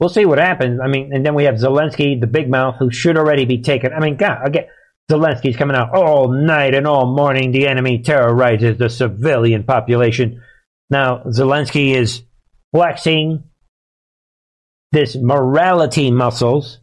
we'll 0.00 0.08
see 0.08 0.24
what 0.24 0.38
happens. 0.38 0.80
I 0.82 0.88
mean, 0.88 1.12
and 1.12 1.24
then 1.24 1.34
we 1.34 1.44
have 1.44 1.56
Zelensky, 1.56 2.20
the 2.20 2.26
big 2.26 2.50
mouth, 2.50 2.76
who 2.78 2.90
should 2.90 3.16
already 3.16 3.44
be 3.44 3.62
taken. 3.62 3.92
I 3.92 4.00
mean, 4.00 4.16
God, 4.16 4.46
again, 4.46 4.66
Zelensky's 5.10 5.56
coming 5.56 5.76
out 5.76 5.94
all 5.94 6.32
night 6.32 6.74
and 6.74 6.86
all 6.86 7.06
morning. 7.06 7.52
The 7.52 7.66
enemy 7.66 8.02
terrorizes 8.02 8.76
the 8.78 8.90
civilian 8.90 9.64
population. 9.64 10.42
Now, 10.90 11.22
Zelensky 11.26 11.94
is 11.94 12.22
flexing 12.74 13.44
this 14.92 15.16
morality 15.16 16.10
muscles 16.10 16.80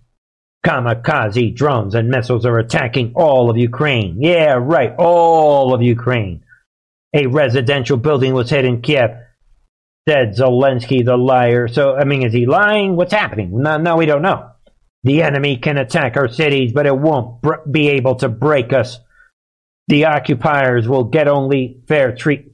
Kamikaze 0.65 1.55
drones 1.55 1.93
and 1.93 2.09
missiles 2.09 2.45
are 2.45 2.57
attacking 2.57 3.13
all 3.15 3.49
of 3.51 3.57
Ukraine. 3.57 4.17
Yeah, 4.19 4.55
right, 4.59 4.93
all 4.97 5.73
of 5.73 5.81
Ukraine. 5.81 6.43
A 7.13 7.27
residential 7.27 7.97
building 7.97 8.33
was 8.33 8.49
hit 8.49 8.65
in 8.65 8.81
Kiev, 8.81 9.11
said 10.09 10.35
Zelensky, 10.35 11.05
the 11.05 11.17
liar. 11.17 11.67
So, 11.67 11.95
I 11.95 12.03
mean, 12.03 12.25
is 12.25 12.33
he 12.33 12.45
lying? 12.45 12.95
What's 12.95 13.13
happening? 13.13 13.51
No, 13.61 13.77
no, 13.77 13.95
we 13.95 14.07
don't 14.07 14.23
know. 14.23 14.49
The 15.03 15.21
enemy 15.21 15.57
can 15.57 15.77
attack 15.77 16.17
our 16.17 16.27
cities, 16.27 16.73
but 16.73 16.87
it 16.87 16.97
won't 16.97 17.41
br- 17.41 17.63
be 17.69 17.89
able 17.89 18.15
to 18.15 18.27
break 18.27 18.73
us. 18.73 18.99
The 19.87 20.05
occupiers 20.05 20.87
will 20.87 21.03
get 21.03 21.27
only 21.27 21.83
fair 21.87 22.15
treat, 22.15 22.51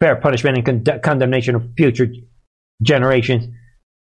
fair 0.00 0.16
punishment 0.16 0.56
and 0.66 0.84
con- 0.86 1.00
condemnation 1.00 1.56
of 1.56 1.68
future 1.76 2.08
generations. 2.82 3.54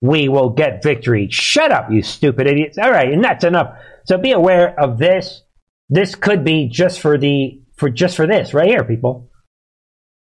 We 0.05 0.29
will 0.29 0.49
get 0.49 0.83
victory. 0.83 1.27
Shut 1.31 1.71
up, 1.71 1.91
you 1.91 2.01
stupid 2.01 2.47
idiots. 2.47 2.77
All 2.77 2.91
right, 2.91 3.11
and 3.11 3.23
that's 3.23 3.43
enough. 3.43 3.77
So 4.05 4.17
be 4.17 4.31
aware 4.31 4.79
of 4.79 4.97
this. 4.97 5.41
This 5.89 6.15
could 6.15 6.43
be 6.43 6.67
just 6.67 6.99
for 6.99 7.17
the 7.17 7.61
for 7.77 7.89
just 7.89 8.15
for 8.15 8.27
this 8.27 8.53
right 8.53 8.67
here, 8.67 8.83
people. 8.83 9.29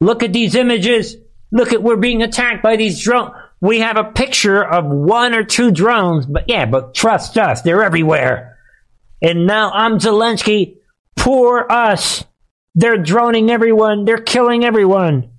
Look 0.00 0.22
at 0.22 0.32
these 0.32 0.54
images. 0.54 1.16
Look 1.50 1.72
at 1.72 1.82
we're 1.82 1.96
being 1.96 2.22
attacked 2.22 2.62
by 2.62 2.76
these 2.76 3.02
drones. 3.02 3.32
We 3.60 3.80
have 3.80 3.96
a 3.96 4.04
picture 4.04 4.62
of 4.62 4.84
one 4.86 5.34
or 5.34 5.44
two 5.44 5.70
drones, 5.70 6.26
but 6.26 6.48
yeah, 6.48 6.66
but 6.66 6.94
trust 6.94 7.38
us, 7.38 7.62
they're 7.62 7.84
everywhere. 7.84 8.58
And 9.22 9.46
now 9.46 9.70
I'm 9.70 9.98
Zelensky. 9.98 10.78
Poor 11.16 11.64
us. 11.70 12.24
They're 12.74 12.98
droning 12.98 13.50
everyone. 13.50 14.04
They're 14.04 14.18
killing 14.18 14.64
everyone. 14.64 15.30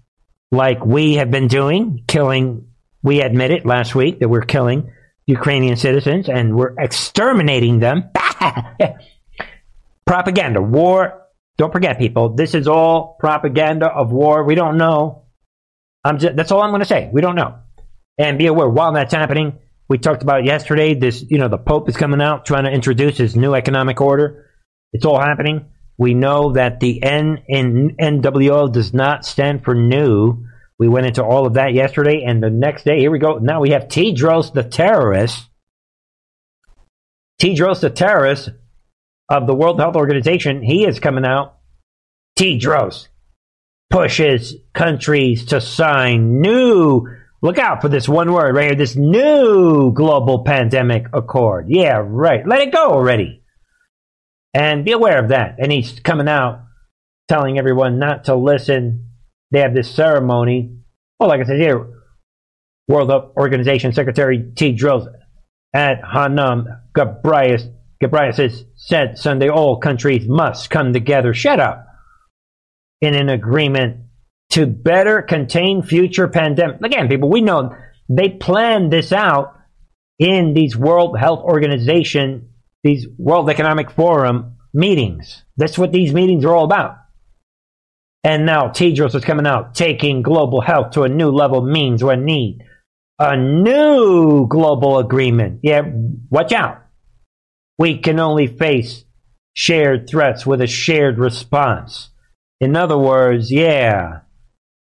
Like 0.52 0.86
we 0.86 1.16
have 1.16 1.32
been 1.32 1.48
doing, 1.48 2.04
killing, 2.08 2.68
we 3.04 3.22
admitted 3.22 3.66
last 3.66 3.94
week 3.94 4.20
that 4.20 4.30
we're 4.30 4.42
killing 4.42 4.92
Ukrainian 5.26 5.76
citizens 5.76 6.30
and 6.30 6.56
we're 6.56 6.74
exterminating 6.80 7.80
them. 7.80 8.10
propaganda, 10.06 10.62
war. 10.62 11.22
Don't 11.58 11.72
forget, 11.72 12.00
people, 12.00 12.30
this 12.30 12.56
is 12.56 12.68
all 12.68 13.16
propaganda 13.20 13.88
of 13.88 14.12
war. 14.12 14.44
We 14.44 14.56
don't 14.56 14.78
know. 14.78 15.24
I'm 16.04 16.18
just, 16.18 16.36
that's 16.36 16.52
all 16.52 16.62
I'm 16.62 16.72
going 16.72 16.82
to 16.82 16.88
say. 16.88 17.10
We 17.12 17.22
don't 17.22 17.36
know. 17.36 17.60
And 18.18 18.38
be 18.38 18.48
aware, 18.48 18.68
while 18.68 18.94
that's 18.94 19.14
happening, 19.14 19.60
we 19.88 19.98
talked 19.98 20.24
about 20.24 20.46
yesterday, 20.46 20.94
this, 20.94 21.24
you 21.30 21.38
know, 21.38 21.48
the 21.48 21.58
Pope 21.58 21.90
is 21.90 21.98
coming 21.98 22.22
out 22.22 22.46
trying 22.46 22.66
to 22.66 22.72
introduce 22.72 23.18
his 23.18 23.36
new 23.36 23.54
economic 23.54 24.02
order. 24.02 24.50
It's 24.92 25.06
all 25.06 25.20
happening. 25.20 25.66
We 25.98 26.14
know 26.14 26.54
that 26.54 26.80
the 26.80 27.04
N 27.04 27.44
in 27.48 27.96
NWO 28.00 28.72
does 28.72 28.94
not 28.94 29.26
stand 29.26 29.64
for 29.64 29.76
new. 29.76 30.46
We 30.84 30.90
went 30.90 31.08
into 31.08 31.24
all 31.24 31.48
of 31.48 31.54
that 31.54 31.74
yesterday, 31.74 32.26
and 32.28 32.44
the 32.44 32.50
next 32.50 32.84
day, 32.84 33.00
here 33.00 33.10
we 33.10 33.20
go. 33.20 33.38
Now 33.38 33.62
we 33.62 33.70
have 33.70 33.88
Tedros 33.88 34.54
the 34.54 34.64
terrorist. 34.64 35.42
Tedros 37.42 37.80
the 37.80 37.90
terrorist 37.90 38.50
of 39.30 39.48
the 39.48 39.56
World 39.56 39.80
Health 39.80 39.96
Organization, 39.96 40.62
he 40.62 40.86
is 40.86 41.00
coming 41.00 41.24
out. 41.24 41.60
Tedros 42.38 43.08
pushes 43.90 44.56
countries 44.74 45.46
to 45.46 45.62
sign 45.62 46.42
new 46.42 47.08
Look 47.44 47.58
out 47.58 47.82
for 47.82 47.90
this 47.90 48.08
one 48.08 48.32
word 48.32 48.56
right 48.56 48.68
here, 48.68 48.76
this 48.76 48.96
new 48.96 49.92
global 49.92 50.46
pandemic 50.46 51.08
accord. 51.12 51.66
Yeah, 51.68 52.02
right. 52.06 52.48
Let 52.48 52.62
it 52.62 52.72
go 52.72 52.92
already. 52.92 53.44
And 54.54 54.86
be 54.86 54.94
aware 54.94 55.22
of 55.22 55.28
that. 55.30 55.56
And 55.60 55.70
he's 55.70 56.00
coming 56.00 56.30
out 56.30 56.64
telling 57.28 57.60
everyone 57.60 58.00
not 58.00 58.26
to 58.26 58.36
listen. 58.36 59.10
They 59.54 59.60
have 59.60 59.76
this 59.76 59.90
ceremony. 59.90 60.76
Well, 61.20 61.30
like 61.30 61.40
I 61.40 61.44
said 61.44 61.62
here, 61.62 61.88
World 62.88 63.10
Health 63.10 63.34
Organization 63.38 63.94
Secretary 63.94 64.52
T. 64.56 64.74
Drills 64.74 65.08
at 65.74 66.02
Tedros 66.02 66.66
Adhanom 66.96 67.60
Ghebreyesus 68.02 68.66
said 68.76 69.18
Sunday 69.18 69.50
all 69.50 69.78
countries 69.78 70.28
must 70.28 70.70
come 70.70 70.92
together. 70.92 71.34
Shut 71.34 71.60
up. 71.60 71.86
In 73.00 73.16
an 73.16 73.30
agreement 73.30 74.06
to 74.52 74.66
better 74.66 75.22
contain 75.22 75.84
future 75.84 76.28
pandemics. 76.28 76.82
Again, 76.82 77.08
people, 77.08 77.30
we 77.30 77.42
know 77.42 77.76
they 78.10 78.30
planned 78.30 78.92
this 78.92 79.12
out 79.12 79.60
in 80.20 80.54
these 80.54 80.76
World 80.76 81.18
Health 81.18 81.40
Organization, 81.40 82.50
these 82.84 83.08
World 83.18 83.50
Economic 83.50 83.92
Forum 83.92 84.56
meetings. 84.74 85.44
That's 85.58 85.78
what 85.78 85.92
these 85.92 86.14
meetings 86.14 86.44
are 86.44 86.56
all 86.56 86.66
about. 86.66 86.98
And 88.24 88.46
now 88.46 88.70
Tedros 88.70 89.16
is 89.16 89.26
coming 89.26 89.46
out, 89.46 89.76
taking 89.76 90.22
global 90.22 90.62
health 90.62 90.92
to 90.92 91.04
a 91.04 91.10
new 91.10 91.30
level 91.30 91.62
means 91.62 92.04
we 92.04 92.16
need 92.16 92.60
a 93.20 93.38
new 93.38 94.48
global 94.48 94.98
agreement. 95.00 95.60
Yeah, 95.62 95.82
watch 96.30 96.52
out. 96.52 96.84
We 97.78 97.98
can 97.98 98.20
only 98.20 98.48
face 98.48 99.04
shared 99.54 100.10
threats 100.10 100.46
with 100.46 100.62
a 100.62 100.68
shared 100.68 101.20
response. 101.20 102.10
In 102.60 102.76
other 102.76 102.98
words, 102.98 103.52
yeah, 103.52 104.22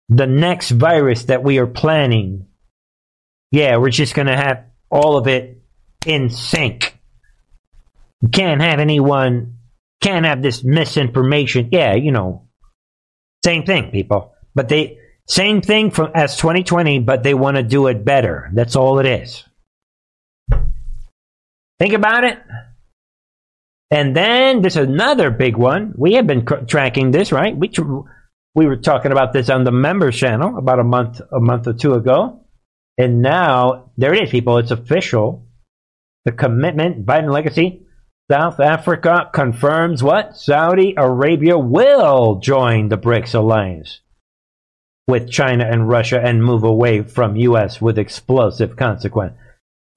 the 0.09 0.27
next 0.27 0.71
virus 0.71 1.25
that 1.27 1.43
we 1.43 1.59
are 1.59 1.67
planning, 1.67 2.47
yeah, 3.51 3.77
we're 3.77 3.91
just 3.91 4.15
going 4.15 4.27
to 4.27 4.37
have 4.37 4.65
all 4.91 5.19
of 5.19 5.27
it 5.27 5.63
in 6.07 6.31
sync. 6.31 6.99
can't 8.33 8.63
have 8.63 8.81
anyone, 8.81 9.59
can't 10.01 10.25
have 10.25 10.43
this 10.43 10.65
misinformation. 10.65 11.69
Yeah, 11.73 11.95
you 11.95 12.11
know, 12.11 12.48
same 13.49 13.65
thing, 13.65 13.91
people. 13.91 14.35
But 14.55 14.69
they, 14.69 14.99
same 15.27 15.63
thing 15.63 15.91
from 15.91 16.11
as 16.15 16.37
2020, 16.37 17.01
but 17.01 17.23
they 17.23 17.33
want 17.33 17.57
to 17.57 17.63
do 17.63 17.87
it 17.87 18.05
better. 18.05 18.51
That's 18.53 18.77
all 18.77 18.99
it 18.99 19.07
is. 19.07 19.45
Think 21.79 21.95
about 21.95 22.25
it. 22.25 22.39
And 23.91 24.15
then 24.15 24.61
there's 24.61 24.77
another 24.77 25.31
big 25.31 25.57
one. 25.57 25.95
We 25.97 26.15
have 26.15 26.27
been 26.27 26.45
cr- 26.45 26.67
tracking 26.67 27.11
this, 27.11 27.33
right? 27.33 27.57
We 27.57 27.69
tr- 27.69 28.05
we 28.55 28.67
were 28.67 28.77
talking 28.77 29.13
about 29.13 29.33
this 29.33 29.49
on 29.49 29.65
the 29.65 29.73
members 29.73 30.17
channel 30.17 30.59
about 30.59 30.81
a 30.81 30.85
month 30.85 31.21
a 31.33 31.41
month 31.41 31.67
or 31.67 31.73
two 31.73 31.95
ago. 31.95 32.45
And 32.99 33.23
now 33.23 33.93
there 33.97 34.13
it 34.13 34.25
is, 34.25 34.31
people. 34.31 34.59
It's 34.59 34.73
official. 34.73 35.47
The 36.27 36.33
commitment, 36.33 37.07
Biden 37.07 37.33
legacy. 37.33 37.87
South 38.31 38.61
Africa 38.61 39.31
confirms 39.33 40.03
what? 40.03 40.37
Saudi 40.37 40.95
Arabia 40.97 41.59
will 41.59 42.41
join 42.41 42.89
the 42.89 42.99
BRICS 42.99 43.35
alliance 43.35 44.01
with 45.07 45.31
China 45.31 45.65
and 45.67 45.89
Russia 45.89 46.21
and 46.23 46.45
move 46.45 46.65
away 46.65 47.03
from 47.03 47.37
US 47.37 47.81
with 47.81 47.99
explosive 47.99 48.77
consequence. 48.77 49.35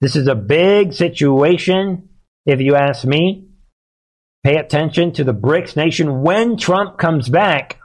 This 0.00 0.16
is 0.16 0.26
a 0.26 0.34
big 0.34 0.94
situation, 0.94 2.08
if 2.46 2.60
you 2.60 2.74
ask 2.74 3.04
me. 3.04 3.48
Pay 4.44 4.56
attention 4.56 5.12
to 5.12 5.24
the 5.24 5.34
BRICS 5.34 5.76
nation 5.76 6.22
when 6.22 6.56
Trump 6.56 6.98
comes 6.98 7.28
back 7.28 7.78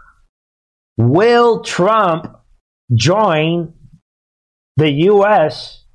Will 0.97 1.61
Trump 1.61 2.35
join 2.93 3.73
the 4.77 4.91
U.S. 4.91 5.85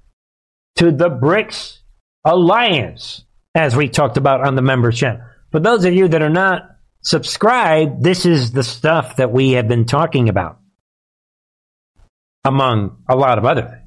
to 0.76 0.92
the 0.92 1.10
BRICS 1.10 1.80
alliance, 2.24 3.24
as 3.54 3.76
we 3.76 3.88
talked 3.88 4.16
about 4.16 4.46
on 4.46 4.54
the 4.54 4.62
members 4.62 4.98
channel? 4.98 5.24
For 5.50 5.60
those 5.60 5.84
of 5.84 5.92
you 5.92 6.08
that 6.08 6.22
are 6.22 6.30
not 6.30 6.62
subscribed, 7.02 8.02
this 8.02 8.26
is 8.26 8.52
the 8.52 8.62
stuff 8.62 9.16
that 9.16 9.32
we 9.32 9.52
have 9.52 9.68
been 9.68 9.84
talking 9.84 10.28
about, 10.28 10.58
among 12.44 13.02
a 13.08 13.16
lot 13.16 13.38
of 13.38 13.44
other 13.44 13.62
things. 13.62 13.78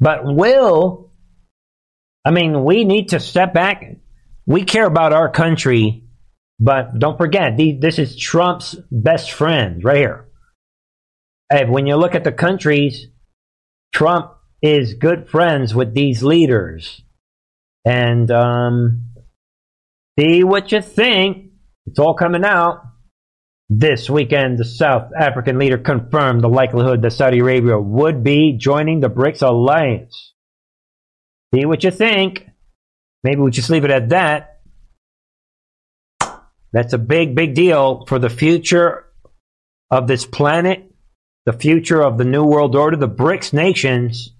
But 0.00 0.24
will, 0.24 1.12
I 2.24 2.30
mean, 2.30 2.64
we 2.64 2.84
need 2.84 3.10
to 3.10 3.20
step 3.20 3.54
back. 3.54 3.96
We 4.46 4.64
care 4.64 4.86
about 4.86 5.12
our 5.12 5.30
country, 5.30 6.04
but 6.58 6.98
don't 6.98 7.16
forget, 7.16 7.56
this 7.56 7.98
is 7.98 8.16
Trump's 8.16 8.74
best 8.90 9.30
friend 9.30 9.82
right 9.84 9.96
here 9.96 10.24
when 11.66 11.86
you 11.86 11.96
look 11.96 12.14
at 12.14 12.24
the 12.24 12.32
countries, 12.32 13.06
Trump 13.92 14.32
is 14.62 14.94
good 14.94 15.28
friends 15.28 15.74
with 15.74 15.94
these 15.94 16.22
leaders. 16.22 17.02
And 17.84 18.30
um, 18.30 19.10
see 20.18 20.44
what 20.44 20.72
you 20.72 20.80
think. 20.80 21.50
It's 21.86 21.98
all 21.98 22.14
coming 22.14 22.44
out. 22.44 22.82
This 23.70 24.10
weekend, 24.10 24.58
the 24.58 24.64
South 24.64 25.10
African 25.18 25.58
leader 25.58 25.78
confirmed 25.78 26.42
the 26.42 26.48
likelihood 26.48 27.02
that 27.02 27.12
Saudi 27.12 27.38
Arabia 27.38 27.78
would 27.78 28.22
be 28.22 28.56
joining 28.58 29.00
the 29.00 29.08
BRICS 29.08 29.42
alliance. 29.42 30.34
See 31.54 31.64
what 31.64 31.82
you 31.82 31.90
think. 31.90 32.46
Maybe 33.22 33.40
we 33.40 33.50
just 33.50 33.70
leave 33.70 33.84
it 33.84 33.90
at 33.90 34.10
that. 34.10 34.60
That's 36.72 36.92
a 36.92 36.98
big, 36.98 37.34
big 37.34 37.54
deal 37.54 38.04
for 38.06 38.18
the 38.18 38.28
future 38.28 39.06
of 39.90 40.06
this 40.06 40.26
planet 40.26 40.94
the 41.46 41.52
future 41.52 42.02
of 42.02 42.18
the 42.18 42.24
New 42.24 42.44
World 42.44 42.74
Order, 42.74 42.96
the 42.96 43.08
BRICS 43.08 43.52
nations, 43.52 44.32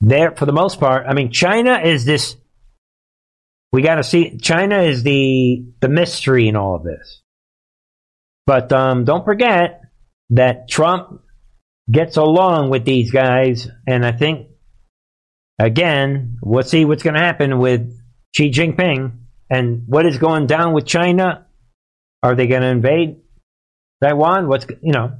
there 0.00 0.32
for 0.32 0.46
the 0.46 0.52
most 0.52 0.80
part. 0.80 1.06
I 1.08 1.14
mean, 1.14 1.30
China 1.30 1.78
is 1.78 2.04
this. 2.04 2.36
We 3.72 3.82
got 3.82 3.96
to 3.96 4.04
see. 4.04 4.38
China 4.38 4.82
is 4.82 5.02
the 5.02 5.64
the 5.80 5.88
mystery 5.88 6.48
in 6.48 6.56
all 6.56 6.76
of 6.76 6.84
this. 6.84 7.22
But 8.46 8.72
um, 8.72 9.04
don't 9.04 9.24
forget 9.24 9.80
that 10.30 10.68
Trump 10.68 11.22
gets 11.90 12.16
along 12.16 12.70
with 12.70 12.84
these 12.84 13.10
guys, 13.10 13.68
and 13.86 14.04
I 14.04 14.12
think 14.12 14.48
again 15.58 16.38
we'll 16.42 16.62
see 16.62 16.84
what's 16.84 17.02
going 17.02 17.14
to 17.14 17.20
happen 17.20 17.58
with 17.58 17.98
Xi 18.36 18.50
Jinping. 18.50 19.18
And 19.50 19.84
what 19.86 20.06
is 20.06 20.18
going 20.18 20.46
down 20.46 20.72
with 20.72 20.86
China? 20.86 21.46
Are 22.22 22.34
they 22.34 22.46
going 22.46 22.62
to 22.62 22.68
invade 22.68 23.16
Taiwan? 24.02 24.48
What's, 24.48 24.66
you 24.82 24.92
know, 24.92 25.18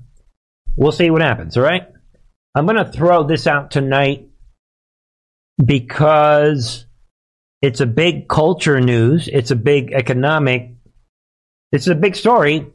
we'll 0.77 0.93
see 0.93 1.11
what 1.11 1.23
happens, 1.23 1.57
all 1.57 1.63
right? 1.63 1.87
I'm 2.55 2.67
going 2.67 2.83
to 2.83 2.91
throw 2.91 3.25
this 3.25 3.47
out 3.47 3.71
tonight 3.71 4.29
because 5.63 6.87
it's 7.63 7.81
a 7.81 7.87
big 7.87 8.29
culture 8.29 8.81
news. 8.81 9.29
It's 9.33 9.51
a 9.51 9.57
big 9.57 9.93
economic. 9.93 10.75
It's 11.73 11.87
a 11.87 11.95
big 11.95 12.17
story. 12.17 12.67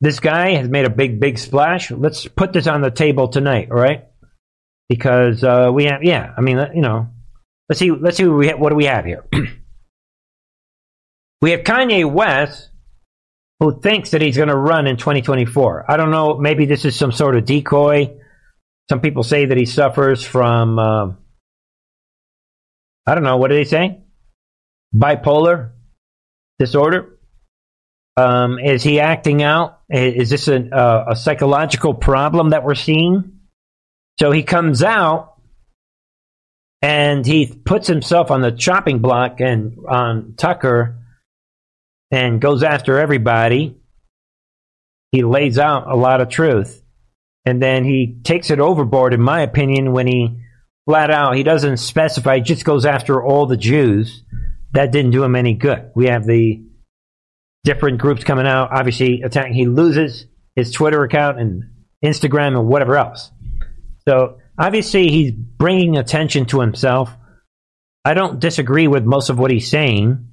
This 0.00 0.20
guy 0.20 0.54
has 0.54 0.68
made 0.68 0.84
a 0.84 0.90
big, 0.90 1.18
big 1.18 1.38
splash. 1.38 1.90
Let's 1.90 2.26
put 2.26 2.52
this 2.52 2.66
on 2.66 2.82
the 2.82 2.90
table 2.90 3.28
tonight, 3.28 3.68
all 3.70 3.78
right? 3.78 4.04
Because 4.88 5.42
uh, 5.42 5.70
we 5.72 5.84
have, 5.84 6.04
yeah. 6.04 6.32
I 6.36 6.40
mean, 6.40 6.58
you 6.74 6.82
know, 6.82 7.08
let's 7.68 7.78
see. 7.78 7.90
Let's 7.90 8.16
see 8.16 8.26
what, 8.26 8.36
we 8.36 8.48
what 8.50 8.70
do 8.70 8.76
we 8.76 8.84
have 8.84 9.04
here. 9.04 9.26
we 11.42 11.50
have 11.50 11.60
Kanye 11.60 12.10
West, 12.10 12.70
who 13.60 13.80
thinks 13.80 14.10
that 14.10 14.22
he's 14.22 14.36
going 14.36 14.50
to 14.50 14.56
run 14.56 14.86
in 14.86 14.96
2024. 14.96 15.90
I 15.90 15.96
don't 15.96 16.10
know. 16.10 16.38
Maybe 16.38 16.64
this 16.64 16.84
is 16.84 16.96
some 16.96 17.12
sort 17.12 17.36
of 17.36 17.44
decoy. 17.44 18.16
Some 18.88 19.00
people 19.00 19.22
say 19.22 19.46
that 19.46 19.58
he 19.58 19.66
suffers 19.66 20.24
from. 20.24 20.78
Uh, 20.78 21.12
I 23.08 23.14
don't 23.14 23.24
know. 23.24 23.38
What 23.38 23.50
are 23.50 23.54
they 23.54 23.64
saying? 23.64 24.02
Bipolar 24.94 25.70
disorder. 26.58 27.18
Um, 28.18 28.58
is 28.58 28.82
he 28.82 29.00
acting 29.00 29.42
out? 29.42 29.80
Is 29.88 30.28
this 30.28 30.46
a, 30.46 30.68
uh, 30.68 31.06
a 31.12 31.16
psychological 31.16 31.94
problem 31.94 32.50
that 32.50 32.64
we're 32.64 32.74
seeing? 32.74 33.38
So 34.20 34.30
he 34.30 34.42
comes 34.42 34.82
out 34.82 35.36
and 36.82 37.24
he 37.24 37.46
puts 37.46 37.86
himself 37.86 38.30
on 38.30 38.42
the 38.42 38.52
chopping 38.52 38.98
block 38.98 39.40
and 39.40 39.78
on 39.88 40.34
Tucker 40.36 40.98
and 42.10 42.42
goes 42.42 42.62
after 42.62 42.98
everybody. 42.98 43.78
He 45.12 45.22
lays 45.22 45.58
out 45.58 45.90
a 45.90 45.96
lot 45.96 46.20
of 46.20 46.28
truth. 46.28 46.82
And 47.46 47.62
then 47.62 47.84
he 47.84 48.18
takes 48.22 48.50
it 48.50 48.60
overboard, 48.60 49.14
in 49.14 49.22
my 49.22 49.40
opinion, 49.40 49.92
when 49.92 50.06
he 50.06 50.42
flat 50.88 51.10
out, 51.10 51.36
he 51.36 51.42
doesn't 51.42 51.76
specify, 51.76 52.36
he 52.36 52.40
just 52.40 52.64
goes 52.64 52.86
after 52.86 53.22
all 53.22 53.44
the 53.44 53.58
Jews. 53.58 54.24
That 54.72 54.90
didn't 54.90 55.10
do 55.10 55.22
him 55.22 55.36
any 55.36 55.52
good. 55.52 55.90
We 55.94 56.06
have 56.06 56.24
the 56.24 56.64
different 57.62 57.98
groups 57.98 58.24
coming 58.24 58.46
out, 58.46 58.70
obviously 58.72 59.20
attacking. 59.20 59.52
He 59.52 59.66
loses 59.66 60.24
his 60.56 60.72
Twitter 60.72 61.04
account 61.04 61.38
and 61.38 61.64
Instagram 62.02 62.58
and 62.58 62.68
whatever 62.68 62.96
else. 62.96 63.30
So 64.08 64.38
obviously 64.58 65.10
he's 65.10 65.32
bringing 65.32 65.98
attention 65.98 66.46
to 66.46 66.60
himself. 66.60 67.10
I 68.06 68.14
don't 68.14 68.40
disagree 68.40 68.88
with 68.88 69.04
most 69.04 69.28
of 69.28 69.38
what 69.38 69.50
he's 69.50 69.68
saying, 69.68 70.26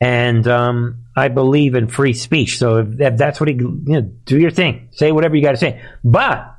and 0.00 0.48
um, 0.48 1.04
I 1.16 1.28
believe 1.28 1.76
in 1.76 1.86
free 1.86 2.14
speech. 2.14 2.58
So 2.58 2.78
if, 2.78 3.00
if 3.00 3.16
that's 3.16 3.38
what 3.38 3.48
he, 3.48 3.54
you 3.54 3.84
know, 3.86 4.00
do 4.24 4.36
your 4.36 4.50
thing, 4.50 4.88
say 4.90 5.12
whatever 5.12 5.36
you 5.36 5.42
got 5.42 5.52
to 5.52 5.58
say. 5.58 5.80
But 6.02 6.56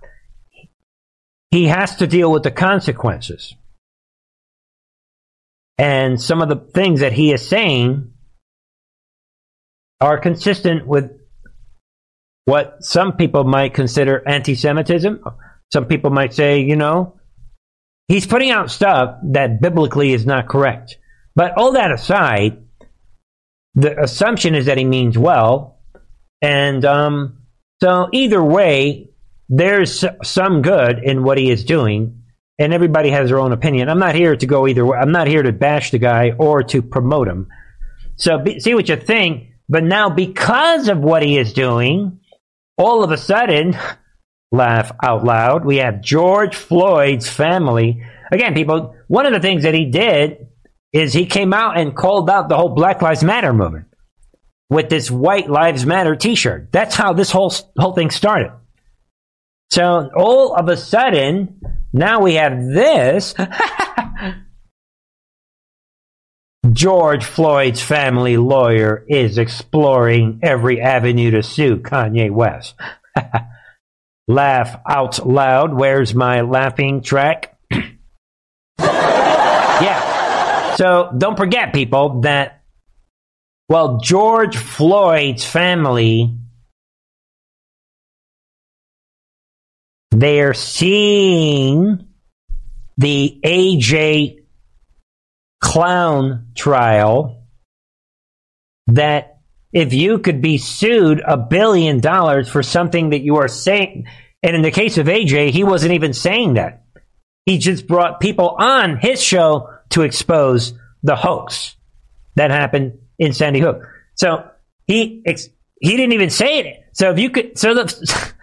he 1.51 1.67
has 1.67 1.97
to 1.97 2.07
deal 2.07 2.31
with 2.31 2.43
the 2.43 2.51
consequences. 2.51 3.55
And 5.77 6.21
some 6.21 6.41
of 6.41 6.49
the 6.49 6.55
things 6.55 7.01
that 7.01 7.13
he 7.13 7.33
is 7.33 7.47
saying 7.47 8.11
are 9.99 10.19
consistent 10.19 10.87
with 10.87 11.11
what 12.45 12.77
some 12.83 13.17
people 13.17 13.43
might 13.43 13.73
consider 13.73 14.27
anti 14.27 14.55
Semitism. 14.55 15.23
Some 15.71 15.85
people 15.85 16.09
might 16.09 16.33
say, 16.33 16.61
you 16.61 16.75
know, 16.75 17.19
he's 18.07 18.27
putting 18.27 18.51
out 18.51 18.71
stuff 18.71 19.17
that 19.31 19.61
biblically 19.61 20.13
is 20.13 20.25
not 20.25 20.47
correct. 20.47 20.97
But 21.35 21.57
all 21.57 21.73
that 21.73 21.91
aside, 21.91 22.63
the 23.75 23.99
assumption 24.01 24.55
is 24.55 24.65
that 24.65 24.77
he 24.77 24.85
means 24.85 25.17
well. 25.17 25.79
And 26.41 26.83
um, 26.83 27.43
so, 27.81 28.09
either 28.11 28.43
way, 28.43 29.10
there's 29.53 30.05
some 30.23 30.61
good 30.61 30.99
in 31.03 31.23
what 31.23 31.37
he 31.37 31.51
is 31.51 31.65
doing, 31.65 32.23
and 32.57 32.73
everybody 32.73 33.09
has 33.09 33.27
their 33.29 33.39
own 33.39 33.51
opinion. 33.51 33.89
I'm 33.89 33.99
not 33.99 34.15
here 34.15 34.33
to 34.33 34.47
go 34.47 34.65
either 34.65 34.85
way. 34.85 34.97
I'm 34.97 35.11
not 35.11 35.27
here 35.27 35.43
to 35.43 35.51
bash 35.51 35.91
the 35.91 35.99
guy 35.99 36.31
or 36.31 36.63
to 36.63 36.81
promote 36.81 37.27
him. 37.27 37.49
So, 38.15 38.39
be, 38.39 38.61
see 38.61 38.73
what 38.73 38.87
you 38.87 38.95
think. 38.95 39.49
But 39.67 39.83
now, 39.83 40.09
because 40.09 40.87
of 40.87 40.99
what 40.99 41.21
he 41.21 41.37
is 41.37 41.51
doing, 41.51 42.21
all 42.77 43.03
of 43.03 43.11
a 43.11 43.17
sudden, 43.17 43.77
laugh 44.53 44.93
out 45.03 45.25
loud, 45.25 45.65
we 45.65 45.77
have 45.77 46.01
George 46.01 46.55
Floyd's 46.55 47.29
family. 47.29 48.05
Again, 48.31 48.53
people, 48.53 48.95
one 49.09 49.25
of 49.25 49.33
the 49.33 49.41
things 49.41 49.63
that 49.63 49.73
he 49.73 49.85
did 49.91 50.47
is 50.93 51.11
he 51.11 51.25
came 51.25 51.53
out 51.53 51.77
and 51.77 51.95
called 51.95 52.29
out 52.29 52.47
the 52.47 52.55
whole 52.55 52.73
Black 52.73 53.01
Lives 53.01 53.23
Matter 53.23 53.51
movement 53.51 53.87
with 54.69 54.87
this 54.87 55.11
White 55.11 55.49
Lives 55.49 55.85
Matter 55.85 56.15
t 56.15 56.35
shirt. 56.35 56.71
That's 56.71 56.95
how 56.95 57.11
this 57.11 57.31
whole, 57.31 57.53
whole 57.77 57.93
thing 57.93 58.11
started. 58.11 58.53
So 59.71 60.09
all 60.15 60.53
of 60.53 60.67
a 60.67 60.75
sudden, 60.75 61.61
now 61.93 62.21
we 62.21 62.35
have 62.35 62.65
this. 62.65 63.33
George 66.73 67.23
Floyd's 67.23 67.81
family 67.81 68.37
lawyer 68.37 69.05
is 69.07 69.37
exploring 69.37 70.39
every 70.43 70.81
avenue 70.81 71.31
to 71.31 71.41
sue 71.43 71.77
Kanye 71.77 72.29
West. 72.31 72.75
Laugh 74.27 74.79
out 74.87 75.25
loud. 75.25 75.73
Where's 75.73 76.13
my 76.13 76.41
laughing 76.41 77.01
track? 77.01 77.57
yeah. 78.79 80.75
So 80.75 81.13
don't 81.17 81.37
forget, 81.37 81.73
people, 81.73 82.21
that, 82.21 82.63
well, 83.69 83.99
George 83.99 84.57
Floyd's 84.57 85.45
family, 85.45 86.37
they're 90.11 90.53
seeing 90.53 92.07
the 92.97 93.39
AJ 93.43 94.43
clown 95.61 96.47
trial 96.55 97.47
that 98.87 99.39
if 99.73 99.93
you 99.93 100.19
could 100.19 100.41
be 100.41 100.57
sued 100.57 101.21
a 101.25 101.37
billion 101.37 101.99
dollars 101.99 102.49
for 102.49 102.61
something 102.61 103.11
that 103.11 103.21
you 103.21 103.37
are 103.37 103.47
saying, 103.47 104.07
and 104.43 104.55
in 104.55 104.61
the 104.61 104.71
case 104.71 104.97
of 104.97 105.07
AJ, 105.07 105.51
he 105.51 105.63
wasn't 105.63 105.93
even 105.93 106.13
saying 106.13 106.55
that. 106.55 106.83
He 107.45 107.57
just 107.57 107.87
brought 107.87 108.19
people 108.19 108.49
on 108.49 108.97
his 108.97 109.23
show 109.23 109.69
to 109.91 110.01
expose 110.01 110.73
the 111.03 111.15
hoax 111.15 111.75
that 112.35 112.51
happened 112.51 112.99
in 113.17 113.33
Sandy 113.33 113.59
Hook. 113.59 113.81
So 114.15 114.47
he 114.87 115.23
he 115.25 115.97
didn't 115.97 116.13
even 116.13 116.29
say 116.29 116.59
it. 116.59 116.83
So 116.93 117.11
if 117.11 117.19
you 117.19 117.29
could, 117.29 117.57
so 117.57 117.73
the, 117.73 118.33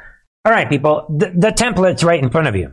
all 0.49 0.55
right, 0.55 0.71
people, 0.71 1.05
the, 1.11 1.27
the 1.27 1.49
template's 1.49 2.03
right 2.03 2.23
in 2.23 2.31
front 2.31 2.47
of 2.47 2.57
you. 2.57 2.73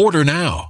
Order 0.00 0.24
now. 0.24 0.69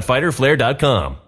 www.fighterflare.com. 0.00 1.27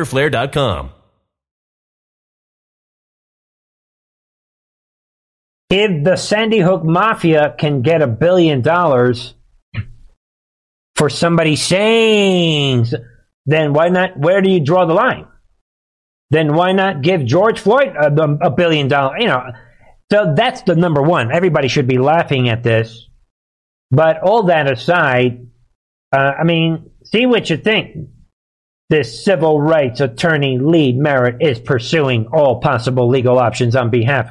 If 5.69 6.03
the 6.03 6.17
Sandy 6.17 6.59
Hook 6.59 6.83
Mafia 6.83 7.55
can 7.57 7.81
get 7.81 8.01
a 8.01 8.07
billion 8.07 8.61
dollars 8.61 9.33
for 10.95 11.09
somebody 11.09 11.55
saying, 11.55 12.87
then 13.45 13.73
why 13.73 13.87
not? 13.87 14.17
Where 14.17 14.41
do 14.41 14.49
you 14.49 14.59
draw 14.59 14.85
the 14.85 14.93
line? 14.93 15.27
Then 16.29 16.55
why 16.55 16.73
not 16.73 17.01
give 17.01 17.25
George 17.25 17.59
Floyd 17.59 17.95
a, 17.95 18.07
a 18.41 18.49
billion 18.49 18.89
dollars? 18.89 19.17
You 19.21 19.27
know, 19.27 19.43
so 20.11 20.33
that's 20.35 20.61
the 20.63 20.75
number 20.75 21.01
one. 21.01 21.31
Everybody 21.31 21.69
should 21.69 21.87
be 21.87 21.97
laughing 21.97 22.49
at 22.49 22.63
this. 22.63 23.07
But 23.91 24.21
all 24.21 24.43
that 24.43 24.69
aside, 24.69 25.47
uh, 26.11 26.33
I 26.39 26.43
mean, 26.43 26.91
see 27.03 27.25
what 27.25 27.49
you 27.49 27.57
think. 27.57 28.09
This 28.91 29.23
civil 29.23 29.61
rights 29.61 30.01
attorney, 30.01 30.59
Lee 30.59 30.91
Merritt, 30.91 31.37
is 31.39 31.59
pursuing 31.59 32.27
all 32.33 32.59
possible 32.59 33.07
legal 33.07 33.39
options 33.39 33.73
on 33.73 33.89
behalf 33.89 34.29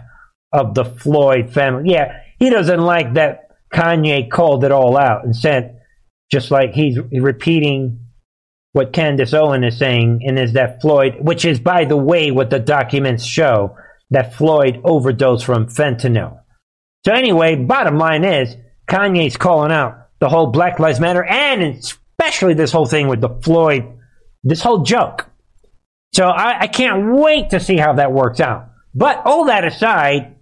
of 0.52 0.74
the 0.74 0.84
Floyd 0.84 1.50
family. 1.50 1.92
Yeah, 1.92 2.20
he 2.38 2.50
doesn't 2.50 2.82
like 2.82 3.14
that 3.14 3.48
Kanye 3.72 4.30
called 4.30 4.62
it 4.62 4.70
all 4.70 4.98
out 4.98 5.24
and 5.24 5.34
said, 5.34 5.80
just 6.30 6.50
like 6.50 6.74
he's 6.74 6.98
repeating 7.10 8.00
what 8.72 8.92
Candace 8.92 9.32
Owen 9.32 9.64
is 9.64 9.78
saying, 9.78 10.20
and 10.26 10.38
is 10.38 10.52
that 10.52 10.82
Floyd, 10.82 11.16
which 11.20 11.46
is, 11.46 11.58
by 11.58 11.86
the 11.86 11.96
way, 11.96 12.30
what 12.30 12.50
the 12.50 12.58
documents 12.58 13.24
show, 13.24 13.74
that 14.10 14.34
Floyd 14.34 14.82
overdosed 14.84 15.46
from 15.46 15.68
fentanyl. 15.68 16.38
So, 17.06 17.14
anyway, 17.14 17.56
bottom 17.56 17.96
line 17.96 18.24
is, 18.24 18.54
Kanye's 18.86 19.38
calling 19.38 19.72
out 19.72 20.08
the 20.18 20.28
whole 20.28 20.48
Black 20.48 20.78
Lives 20.78 21.00
Matter 21.00 21.24
and 21.24 21.62
especially 21.62 22.52
this 22.52 22.72
whole 22.72 22.84
thing 22.84 23.08
with 23.08 23.22
the 23.22 23.40
Floyd, 23.42 23.96
this 24.42 24.62
whole 24.62 24.82
joke. 24.82 25.26
So, 26.12 26.26
I, 26.26 26.60
I 26.62 26.66
can't 26.66 27.14
wait 27.14 27.50
to 27.50 27.60
see 27.60 27.76
how 27.76 27.94
that 27.94 28.12
works 28.12 28.40
out. 28.40 28.70
But 28.94 29.22
all 29.24 29.44
that 29.46 29.64
aside, 29.64 30.36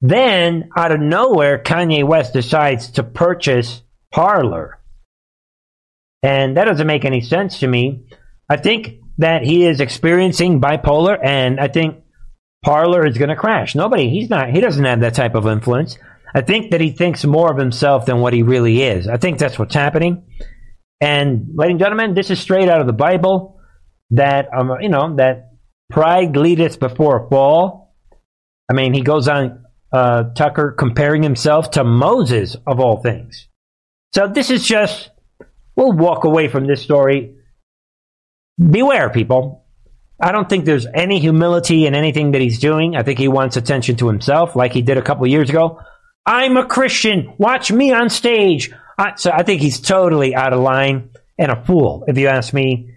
then, 0.00 0.68
out 0.76 0.92
of 0.92 1.00
nowhere, 1.00 1.62
Kanye 1.62 2.04
West 2.04 2.32
decides 2.32 2.90
to 2.92 3.02
purchase 3.02 3.82
Parler. 4.12 4.78
And 6.22 6.56
that 6.56 6.64
doesn't 6.64 6.86
make 6.86 7.04
any 7.04 7.20
sense 7.20 7.60
to 7.60 7.68
me. 7.68 8.04
I 8.48 8.56
think 8.56 8.98
that 9.18 9.42
he 9.42 9.64
is 9.64 9.80
experiencing 9.80 10.60
bipolar, 10.60 11.18
and 11.22 11.58
I 11.60 11.68
think 11.68 12.02
Parler 12.64 13.06
is 13.06 13.16
going 13.16 13.28
to 13.28 13.36
crash. 13.36 13.74
Nobody, 13.74 14.10
he's 14.10 14.28
not, 14.28 14.50
he 14.50 14.60
doesn't 14.60 14.84
have 14.84 15.00
that 15.00 15.14
type 15.14 15.34
of 15.34 15.46
influence. 15.46 15.98
I 16.34 16.40
think 16.40 16.70
that 16.70 16.80
he 16.80 16.90
thinks 16.90 17.24
more 17.24 17.50
of 17.50 17.58
himself 17.58 18.06
than 18.06 18.18
what 18.18 18.32
he 18.32 18.42
really 18.42 18.82
is. 18.82 19.06
I 19.06 19.16
think 19.16 19.38
that's 19.38 19.58
what's 19.58 19.74
happening. 19.74 20.24
And, 21.02 21.48
ladies 21.56 21.72
and 21.72 21.80
gentlemen, 21.80 22.14
this 22.14 22.30
is 22.30 22.38
straight 22.38 22.68
out 22.68 22.80
of 22.80 22.86
the 22.86 22.92
Bible 22.92 23.60
that, 24.10 24.46
um, 24.56 24.70
you 24.80 24.88
know, 24.88 25.16
that 25.16 25.50
pride 25.90 26.36
leadeth 26.36 26.78
before 26.78 27.26
a 27.26 27.28
fall. 27.28 27.92
I 28.70 28.74
mean, 28.74 28.94
he 28.94 29.02
goes 29.02 29.26
on 29.26 29.64
uh, 29.92 30.22
Tucker 30.34 30.70
comparing 30.78 31.24
himself 31.24 31.72
to 31.72 31.82
Moses 31.82 32.56
of 32.68 32.78
all 32.78 33.02
things. 33.02 33.48
So 34.14 34.28
this 34.28 34.48
is 34.48 34.64
just, 34.64 35.10
we'll 35.74 35.90
walk 35.90 36.22
away 36.22 36.46
from 36.46 36.68
this 36.68 36.82
story. 36.82 37.34
Beware, 38.64 39.10
people. 39.10 39.66
I 40.20 40.30
don't 40.30 40.48
think 40.48 40.66
there's 40.66 40.86
any 40.94 41.18
humility 41.18 41.84
in 41.84 41.96
anything 41.96 42.30
that 42.30 42.40
he's 42.40 42.60
doing. 42.60 42.94
I 42.94 43.02
think 43.02 43.18
he 43.18 43.26
wants 43.26 43.56
attention 43.56 43.96
to 43.96 44.06
himself, 44.06 44.54
like 44.54 44.72
he 44.72 44.82
did 44.82 44.98
a 44.98 45.02
couple 45.02 45.26
years 45.26 45.50
ago. 45.50 45.80
I'm 46.24 46.56
a 46.56 46.64
Christian. 46.64 47.34
Watch 47.38 47.72
me 47.72 47.92
on 47.92 48.08
stage. 48.08 48.70
I, 48.98 49.14
so 49.16 49.30
I 49.30 49.42
think 49.42 49.60
he's 49.60 49.80
totally 49.80 50.34
out 50.34 50.52
of 50.52 50.60
line 50.60 51.10
and 51.38 51.50
a 51.50 51.64
fool, 51.64 52.04
if 52.06 52.18
you 52.18 52.28
ask 52.28 52.52
me. 52.52 52.94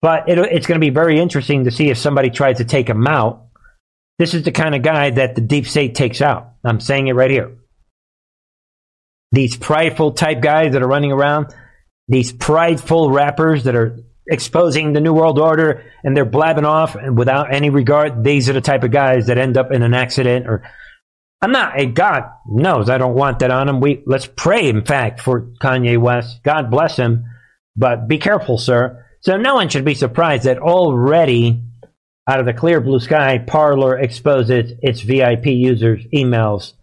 But 0.00 0.28
it, 0.28 0.38
it's 0.38 0.66
going 0.66 0.80
to 0.80 0.84
be 0.84 0.90
very 0.90 1.18
interesting 1.18 1.64
to 1.64 1.70
see 1.70 1.90
if 1.90 1.98
somebody 1.98 2.30
tries 2.30 2.58
to 2.58 2.64
take 2.64 2.88
him 2.88 3.06
out. 3.06 3.46
This 4.18 4.34
is 4.34 4.44
the 4.44 4.52
kind 4.52 4.74
of 4.74 4.82
guy 4.82 5.10
that 5.10 5.34
the 5.34 5.40
deep 5.40 5.66
state 5.66 5.94
takes 5.94 6.20
out. 6.20 6.52
I'm 6.64 6.80
saying 6.80 7.08
it 7.08 7.14
right 7.14 7.30
here. 7.30 7.56
These 9.32 9.56
prideful 9.56 10.12
type 10.12 10.40
guys 10.40 10.72
that 10.72 10.82
are 10.82 10.88
running 10.88 11.12
around, 11.12 11.54
these 12.08 12.32
prideful 12.32 13.10
rappers 13.10 13.64
that 13.64 13.76
are 13.76 13.98
exposing 14.26 14.92
the 14.92 15.00
New 15.00 15.12
World 15.12 15.38
Order 15.38 15.84
and 16.04 16.16
they're 16.16 16.24
blabbing 16.24 16.64
off 16.64 16.94
and 16.94 17.16
without 17.16 17.52
any 17.52 17.70
regard, 17.70 18.24
these 18.24 18.48
are 18.48 18.52
the 18.52 18.60
type 18.60 18.84
of 18.84 18.90
guys 18.90 19.26
that 19.26 19.38
end 19.38 19.56
up 19.56 19.72
in 19.72 19.82
an 19.82 19.94
accident 19.94 20.46
or 20.46 20.62
I'm 21.40 21.52
not 21.52 21.78
a 21.78 21.86
God 21.86 22.24
knows 22.46 22.90
I 22.90 22.98
don't 22.98 23.14
want 23.14 23.38
that 23.38 23.50
on 23.50 23.68
him. 23.68 23.80
We 23.80 24.02
let's 24.06 24.26
pray, 24.26 24.68
in 24.68 24.84
fact, 24.84 25.20
for 25.20 25.52
Kanye 25.62 25.98
West. 25.98 26.42
God 26.42 26.70
bless 26.70 26.96
him. 26.96 27.24
But 27.76 28.08
be 28.08 28.18
careful, 28.18 28.58
sir. 28.58 29.04
So 29.20 29.36
no 29.36 29.54
one 29.54 29.68
should 29.68 29.84
be 29.84 29.94
surprised 29.94 30.44
that 30.44 30.58
already 30.58 31.62
out 32.28 32.40
of 32.40 32.46
the 32.46 32.52
clear 32.52 32.80
blue 32.80 33.00
sky, 33.00 33.38
Parler 33.38 33.98
exposes 33.98 34.72
its 34.82 35.00
VIP 35.00 35.46
users' 35.46 36.04
emails 36.14 36.74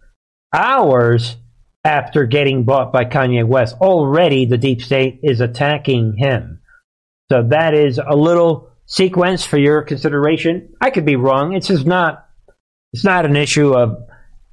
hours 0.52 1.36
after 1.84 2.24
getting 2.26 2.64
bought 2.64 2.92
by 2.92 3.04
Kanye 3.04 3.46
West. 3.46 3.76
Already 3.80 4.46
the 4.46 4.58
deep 4.58 4.82
state 4.82 5.20
is 5.22 5.40
attacking 5.40 6.16
him. 6.16 6.60
So 7.30 7.44
that 7.50 7.74
is 7.74 7.98
a 8.04 8.16
little 8.16 8.70
sequence 8.86 9.44
for 9.44 9.58
your 9.58 9.82
consideration. 9.82 10.74
I 10.80 10.90
could 10.90 11.04
be 11.04 11.16
wrong. 11.16 11.52
It's 11.52 11.68
just 11.68 11.86
not 11.86 12.26
it's 12.92 13.04
not 13.04 13.26
an 13.26 13.36
issue 13.36 13.72
of 13.74 13.98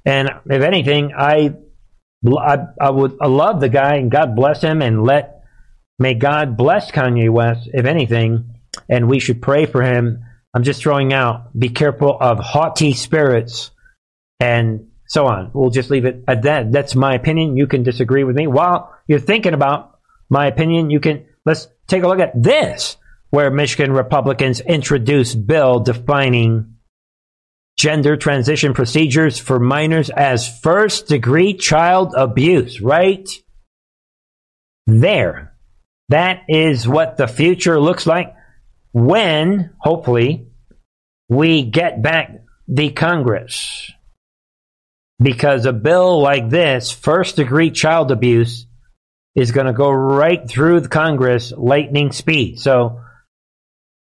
and 0.04 0.30
if 0.46 0.62
anything, 0.62 1.12
I 1.16 1.54
I, 2.26 2.58
I 2.80 2.90
would 2.90 3.16
I 3.20 3.26
love 3.26 3.60
the 3.60 3.68
guy 3.68 3.96
and 3.96 4.10
God 4.10 4.34
bless 4.34 4.62
him 4.62 4.82
and 4.82 5.04
let 5.04 5.42
may 5.98 6.14
God 6.14 6.56
bless 6.56 6.90
Kanye 6.90 7.30
West 7.30 7.68
if 7.72 7.84
anything, 7.86 8.54
and 8.88 9.08
we 9.08 9.20
should 9.20 9.42
pray 9.42 9.66
for 9.66 9.82
him. 9.82 10.24
I'm 10.54 10.62
just 10.62 10.82
throwing 10.82 11.12
out. 11.12 11.58
Be 11.58 11.68
careful 11.68 12.16
of 12.20 12.38
haughty 12.38 12.92
spirits 12.92 13.72
and 14.38 14.88
so 15.06 15.26
on. 15.26 15.50
We'll 15.52 15.70
just 15.70 15.90
leave 15.90 16.04
it 16.04 16.24
at 16.28 16.42
that. 16.42 16.72
That's 16.72 16.94
my 16.94 17.14
opinion. 17.14 17.56
You 17.56 17.66
can 17.66 17.82
disagree 17.82 18.24
with 18.24 18.36
me. 18.36 18.46
While 18.46 18.94
you're 19.06 19.18
thinking 19.18 19.54
about 19.54 19.98
my 20.28 20.46
opinion, 20.46 20.90
you 20.90 21.00
can 21.00 21.26
let's 21.44 21.68
take 21.86 22.02
a 22.02 22.08
look 22.08 22.20
at 22.20 22.40
this, 22.40 22.96
where 23.30 23.50
Michigan 23.50 23.92
Republicans 23.92 24.60
introduced 24.60 25.46
bill 25.46 25.80
defining 25.80 26.73
gender 27.84 28.16
transition 28.16 28.72
procedures 28.72 29.38
for 29.38 29.58
minors 29.60 30.08
as 30.08 30.48
first 30.60 31.06
degree 31.06 31.52
child 31.52 32.14
abuse, 32.16 32.80
right? 32.80 33.28
There. 34.86 35.54
That 36.08 36.44
is 36.48 36.88
what 36.88 37.18
the 37.18 37.28
future 37.28 37.78
looks 37.78 38.06
like 38.06 38.34
when, 38.92 39.74
hopefully, 39.76 40.46
we 41.28 41.62
get 41.62 42.00
back 42.00 42.40
the 42.66 42.88
Congress. 42.88 43.92
Because 45.20 45.66
a 45.66 45.74
bill 45.74 46.22
like 46.22 46.48
this, 46.48 46.90
first 46.90 47.36
degree 47.36 47.70
child 47.70 48.10
abuse, 48.10 48.64
is 49.36 49.52
going 49.52 49.66
to 49.66 49.74
go 49.74 49.90
right 49.90 50.48
through 50.48 50.80
the 50.80 50.88
Congress 50.88 51.52
lightning 51.54 52.12
speed. 52.12 52.60
So 52.60 53.02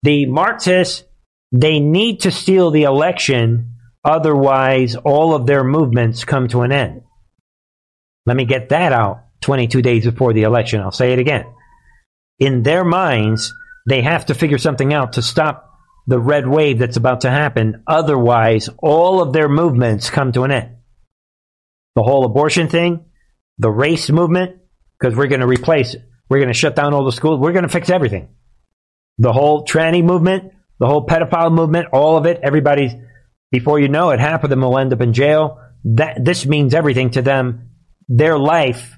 the 0.03 0.25
Marxists, 0.25 1.05
they 1.51 1.79
need 1.79 2.21
to 2.21 2.31
steal 2.31 2.71
the 2.71 2.83
election. 2.83 3.75
Otherwise, 4.03 4.95
all 4.95 5.35
of 5.35 5.45
their 5.45 5.63
movements 5.63 6.23
come 6.23 6.47
to 6.49 6.61
an 6.61 6.71
end. 6.71 7.01
Let 8.25 8.37
me 8.37 8.45
get 8.45 8.69
that 8.69 8.93
out 8.93 9.25
22 9.41 9.81
days 9.81 10.05
before 10.05 10.33
the 10.33 10.43
election. 10.43 10.81
I'll 10.81 10.91
say 10.91 11.13
it 11.13 11.19
again. 11.19 11.45
In 12.39 12.63
their 12.63 12.83
minds, 12.83 13.53
they 13.87 14.01
have 14.01 14.27
to 14.27 14.33
figure 14.33 14.57
something 14.57 14.93
out 14.93 15.13
to 15.13 15.21
stop 15.21 15.67
the 16.07 16.19
red 16.19 16.47
wave 16.47 16.79
that's 16.79 16.97
about 16.97 17.21
to 17.21 17.29
happen. 17.29 17.83
Otherwise, 17.87 18.69
all 18.79 19.21
of 19.21 19.33
their 19.33 19.49
movements 19.49 20.09
come 20.09 20.31
to 20.31 20.43
an 20.43 20.51
end. 20.51 20.75
The 21.95 22.03
whole 22.03 22.25
abortion 22.25 22.69
thing, 22.69 23.05
the 23.57 23.69
race 23.69 24.09
movement, 24.09 24.57
because 24.99 25.15
we're 25.15 25.27
going 25.27 25.41
to 25.41 25.47
replace 25.47 25.93
it. 25.93 26.03
We're 26.29 26.39
going 26.39 26.47
to 26.47 26.53
shut 26.53 26.75
down 26.75 26.93
all 26.93 27.05
the 27.05 27.11
schools. 27.11 27.39
We're 27.39 27.51
going 27.51 27.63
to 27.63 27.69
fix 27.69 27.89
everything. 27.89 28.29
The 29.17 29.33
whole 29.33 29.65
tranny 29.65 30.03
movement, 30.03 30.53
the 30.81 30.87
whole 30.87 31.05
pedophile 31.05 31.53
movement, 31.53 31.89
all 31.93 32.17
of 32.17 32.25
it. 32.25 32.39
Everybody's 32.41 32.91
before 33.51 33.79
you 33.79 33.87
know 33.87 34.09
it, 34.09 34.19
half 34.19 34.43
of 34.43 34.49
them 34.49 34.61
will 34.61 34.79
end 34.79 34.91
up 34.91 35.01
in 35.01 35.13
jail. 35.13 35.59
That 35.85 36.25
this 36.25 36.45
means 36.45 36.73
everything 36.73 37.11
to 37.11 37.21
them. 37.21 37.69
Their 38.09 38.37
life, 38.37 38.97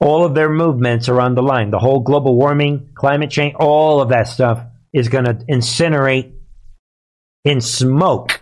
all 0.00 0.24
of 0.24 0.34
their 0.34 0.48
movements 0.48 1.10
are 1.10 1.20
on 1.20 1.34
the 1.34 1.42
line. 1.42 1.70
The 1.70 1.78
whole 1.78 2.00
global 2.00 2.36
warming, 2.36 2.92
climate 2.94 3.30
change, 3.30 3.54
all 3.60 4.00
of 4.00 4.08
that 4.08 4.28
stuff 4.28 4.64
is 4.94 5.10
going 5.10 5.26
to 5.26 5.34
incinerate 5.34 6.32
in 7.44 7.60
smoke. 7.60 8.40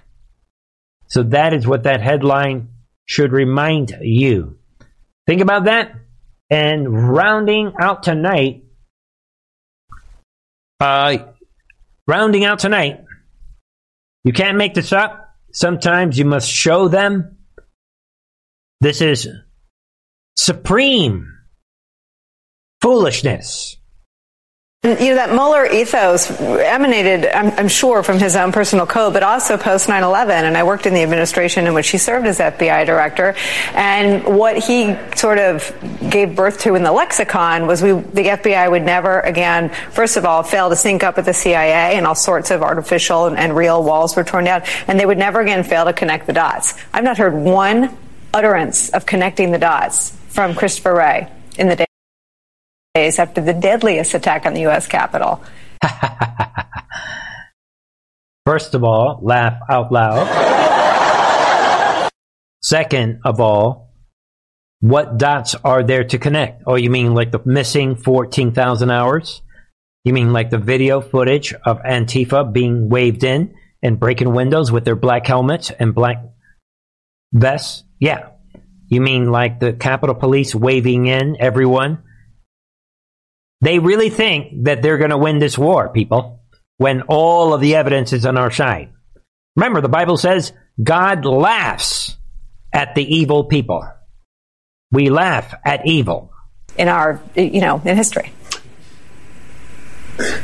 So 1.08 1.24
that 1.24 1.54
is 1.54 1.66
what 1.66 1.82
that 1.82 2.00
headline 2.00 2.68
should 3.06 3.32
remind 3.32 3.92
you. 4.00 4.58
Think 5.26 5.40
about 5.40 5.64
that. 5.64 5.92
And 6.48 7.10
rounding 7.10 7.72
out 7.80 8.04
tonight, 8.04 8.62
uh, 10.80 11.18
rounding 12.08 12.44
out 12.44 12.58
tonight, 12.58 13.04
you 14.24 14.32
can't 14.32 14.58
make 14.58 14.74
this 14.74 14.92
up. 14.92 15.36
Sometimes 15.52 16.18
you 16.18 16.24
must 16.24 16.50
show 16.50 16.88
them. 16.88 17.36
This 18.80 19.00
is 19.00 19.28
supreme 20.36 21.32
foolishness. 22.80 23.77
You 24.84 24.94
know, 24.94 25.16
that 25.16 25.30
Mueller 25.30 25.66
ethos 25.66 26.30
emanated, 26.40 27.26
I'm, 27.26 27.50
I'm, 27.58 27.66
sure, 27.66 28.04
from 28.04 28.20
his 28.20 28.36
own 28.36 28.52
personal 28.52 28.86
code, 28.86 29.12
but 29.12 29.24
also 29.24 29.56
post 29.56 29.88
9 29.88 30.04
11. 30.04 30.44
And 30.44 30.56
I 30.56 30.62
worked 30.62 30.86
in 30.86 30.94
the 30.94 31.02
administration 31.02 31.66
in 31.66 31.74
which 31.74 31.88
he 31.88 31.98
served 31.98 32.28
as 32.28 32.38
FBI 32.38 32.86
director. 32.86 33.34
And 33.74 34.22
what 34.24 34.56
he 34.56 34.96
sort 35.16 35.38
of 35.38 35.74
gave 36.08 36.36
birth 36.36 36.60
to 36.60 36.76
in 36.76 36.84
the 36.84 36.92
lexicon 36.92 37.66
was 37.66 37.82
we, 37.82 37.90
the 37.90 38.28
FBI 38.28 38.70
would 38.70 38.84
never 38.84 39.18
again, 39.18 39.70
first 39.90 40.16
of 40.16 40.24
all, 40.24 40.44
fail 40.44 40.70
to 40.70 40.76
sync 40.76 41.02
up 41.02 41.16
with 41.16 41.26
the 41.26 41.34
CIA, 41.34 41.96
and 41.96 42.06
all 42.06 42.14
sorts 42.14 42.52
of 42.52 42.62
artificial 42.62 43.26
and, 43.26 43.36
and 43.36 43.56
real 43.56 43.82
walls 43.82 44.14
were 44.14 44.22
torn 44.22 44.44
down. 44.44 44.62
And 44.86 44.98
they 44.98 45.06
would 45.06 45.18
never 45.18 45.40
again 45.40 45.64
fail 45.64 45.86
to 45.86 45.92
connect 45.92 46.28
the 46.28 46.32
dots. 46.32 46.74
I've 46.94 47.02
not 47.02 47.18
heard 47.18 47.34
one 47.34 47.98
utterance 48.32 48.90
of 48.90 49.06
connecting 49.06 49.50
the 49.50 49.58
dots 49.58 50.16
from 50.28 50.54
Christopher 50.54 50.94
Wray 50.94 51.28
in 51.58 51.66
the 51.66 51.74
day 51.74 51.87
days 52.98 53.18
after 53.18 53.40
the 53.40 53.54
deadliest 53.54 54.14
attack 54.14 54.44
on 54.44 54.54
the 54.54 54.62
U.S. 54.62 54.86
Capitol. 54.88 55.40
First 58.46 58.74
of 58.74 58.82
all, 58.82 59.20
laugh 59.22 59.60
out 59.70 59.92
loud. 59.92 60.26
Second 62.60 63.20
of 63.24 63.40
all, 63.40 63.94
what 64.80 65.16
dots 65.16 65.54
are 65.54 65.82
there 65.84 66.04
to 66.04 66.18
connect? 66.18 66.62
Oh, 66.66 66.74
you 66.74 66.90
mean 66.90 67.14
like 67.14 67.30
the 67.30 67.40
missing 67.44 67.94
14,000 67.94 68.90
hours? 68.90 69.42
You 70.04 70.12
mean 70.12 70.32
like 70.32 70.50
the 70.50 70.58
video 70.58 71.00
footage 71.00 71.52
of 71.52 71.78
Antifa 71.82 72.52
being 72.52 72.88
waved 72.88 73.22
in 73.22 73.54
and 73.82 74.00
breaking 74.00 74.34
windows 74.34 74.72
with 74.72 74.84
their 74.84 74.96
black 74.96 75.26
helmets 75.26 75.70
and 75.70 75.94
black 75.94 76.16
vests? 77.32 77.84
Yeah. 78.00 78.30
You 78.88 79.00
mean 79.00 79.30
like 79.30 79.60
the 79.60 79.72
Capitol 79.72 80.14
Police 80.14 80.54
waving 80.54 81.06
in 81.06 81.36
everyone 81.38 82.02
they 83.60 83.78
really 83.78 84.10
think 84.10 84.64
that 84.64 84.82
they're 84.82 84.98
going 84.98 85.10
to 85.10 85.18
win 85.18 85.38
this 85.38 85.58
war, 85.58 85.88
people, 85.88 86.40
when 86.76 87.02
all 87.02 87.54
of 87.54 87.60
the 87.60 87.74
evidence 87.74 88.12
is 88.12 88.24
on 88.24 88.36
our 88.36 88.50
side. 88.50 88.90
Remember, 89.56 89.80
the 89.80 89.88
Bible 89.88 90.16
says 90.16 90.52
God 90.82 91.24
laughs 91.24 92.16
at 92.72 92.94
the 92.94 93.02
evil 93.02 93.44
people. 93.44 93.84
We 94.92 95.10
laugh 95.10 95.54
at 95.64 95.86
evil. 95.86 96.32
In 96.76 96.88
our, 96.88 97.20
you 97.34 97.60
know, 97.60 97.82
in 97.84 97.96
history. 97.96 98.30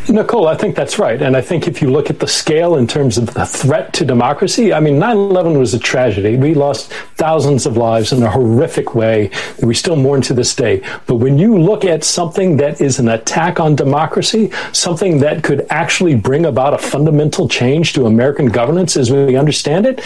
Nicole, 0.08 0.46
I 0.46 0.54
think 0.56 0.76
that's 0.76 0.98
right. 0.98 1.20
And 1.20 1.36
I 1.36 1.40
think 1.40 1.66
if 1.66 1.82
you 1.82 1.90
look 1.90 2.08
at 2.08 2.20
the 2.20 2.28
scale 2.28 2.76
in 2.76 2.86
terms 2.86 3.18
of 3.18 3.34
the 3.34 3.44
threat 3.44 3.92
to 3.94 4.04
democracy, 4.04 4.72
I 4.72 4.78
mean, 4.78 4.98
9 4.98 5.16
11 5.16 5.58
was 5.58 5.74
a 5.74 5.78
tragedy. 5.78 6.36
We 6.36 6.54
lost 6.54 6.92
thousands 7.16 7.66
of 7.66 7.76
lives 7.76 8.12
in 8.12 8.22
a 8.22 8.30
horrific 8.30 8.94
way 8.94 9.28
that 9.58 9.66
we 9.66 9.74
still 9.74 9.96
mourn 9.96 10.22
to 10.22 10.34
this 10.34 10.54
day. 10.54 10.80
But 11.06 11.16
when 11.16 11.38
you 11.38 11.58
look 11.58 11.84
at 11.84 12.04
something 12.04 12.56
that 12.58 12.80
is 12.80 13.00
an 13.00 13.08
attack 13.08 13.58
on 13.58 13.74
democracy, 13.74 14.52
something 14.72 15.18
that 15.20 15.42
could 15.42 15.66
actually 15.70 16.14
bring 16.14 16.46
about 16.46 16.74
a 16.74 16.78
fundamental 16.78 17.48
change 17.48 17.94
to 17.94 18.06
American 18.06 18.46
governance 18.46 18.96
as 18.96 19.10
we 19.10 19.36
understand 19.36 19.86
it, 19.86 20.00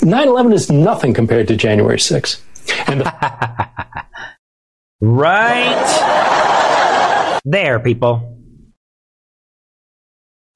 9 0.00 0.28
11 0.28 0.52
is 0.52 0.70
nothing 0.70 1.12
compared 1.12 1.48
to 1.48 1.56
January 1.56 1.98
6th. 1.98 2.40
And 2.86 3.00
the- 3.02 3.68
right 5.00 5.78
there, 7.44 7.78
people. 7.78 8.31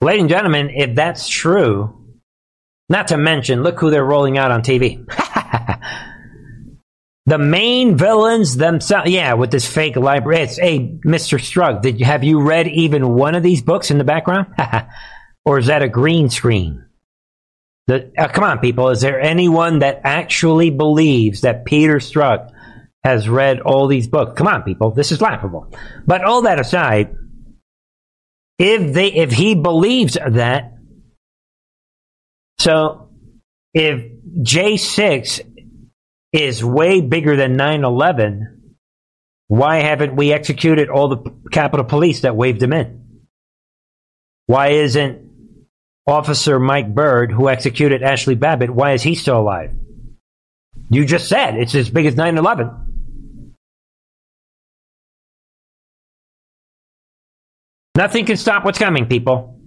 Ladies 0.00 0.22
and 0.22 0.30
gentlemen, 0.30 0.70
if 0.70 0.94
that's 0.94 1.26
true, 1.26 2.06
not 2.88 3.08
to 3.08 3.16
mention, 3.16 3.62
look 3.62 3.80
who 3.80 3.90
they're 3.90 4.04
rolling 4.04 4.36
out 4.36 4.50
on 4.50 4.62
TV. 4.62 5.04
the 7.26 7.38
main 7.38 7.96
villains 7.96 8.56
themselves. 8.56 9.10
Yeah, 9.10 9.34
with 9.34 9.50
this 9.50 9.66
fake 9.66 9.96
library. 9.96 10.42
It's 10.42 10.58
hey, 10.58 10.98
Mr. 11.04 11.38
Strzok. 11.38 11.80
Did 11.80 11.98
you 11.98 12.04
have 12.04 12.24
you 12.24 12.42
read 12.42 12.68
even 12.68 13.14
one 13.14 13.34
of 13.34 13.42
these 13.42 13.62
books 13.62 13.90
in 13.90 13.96
the 13.96 14.04
background, 14.04 14.48
or 15.46 15.58
is 15.58 15.66
that 15.66 15.82
a 15.82 15.88
green 15.88 16.28
screen? 16.28 16.84
The, 17.86 18.12
uh, 18.18 18.28
come 18.28 18.44
on, 18.44 18.58
people. 18.58 18.90
Is 18.90 19.00
there 19.00 19.20
anyone 19.20 19.78
that 19.78 20.02
actually 20.04 20.70
believes 20.70 21.40
that 21.40 21.64
Peter 21.64 21.96
Strzok 21.96 22.50
has 23.02 23.28
read 23.28 23.60
all 23.60 23.86
these 23.86 24.08
books? 24.08 24.32
Come 24.36 24.48
on, 24.48 24.62
people. 24.62 24.90
This 24.90 25.10
is 25.10 25.22
laughable. 25.22 25.72
But 26.04 26.22
all 26.24 26.42
that 26.42 26.60
aside, 26.60 27.14
if 28.58 28.92
they 28.92 29.08
if 29.12 29.32
he 29.32 29.54
believes 29.54 30.14
that. 30.14 30.72
So 32.58 33.10
if 33.74 34.04
J6 34.42 35.40
is 36.32 36.64
way 36.64 37.00
bigger 37.00 37.36
than 37.36 37.56
9/11 37.56 38.52
why 39.48 39.76
haven't 39.76 40.16
we 40.16 40.32
executed 40.32 40.88
all 40.88 41.08
the 41.08 41.32
Capitol 41.52 41.84
Police 41.84 42.22
that 42.22 42.34
waved 42.34 42.60
him 42.60 42.72
in? 42.72 43.20
Why 44.46 44.68
isn't 44.70 45.30
officer 46.06 46.58
Mike 46.58 46.92
Byrd 46.92 47.30
who 47.30 47.48
executed 47.48 48.02
Ashley 48.02 48.34
Babbitt 48.34 48.70
why 48.70 48.92
is 48.92 49.02
he 49.02 49.14
still 49.14 49.38
alive? 49.38 49.72
You 50.90 51.04
just 51.04 51.28
said 51.28 51.56
it's 51.56 51.74
as 51.74 51.90
big 51.90 52.06
as 52.06 52.14
9/11 52.14 52.85
Nothing 57.96 58.26
can 58.26 58.36
stop 58.36 58.64
what's 58.64 58.78
coming, 58.78 59.06
people. 59.06 59.58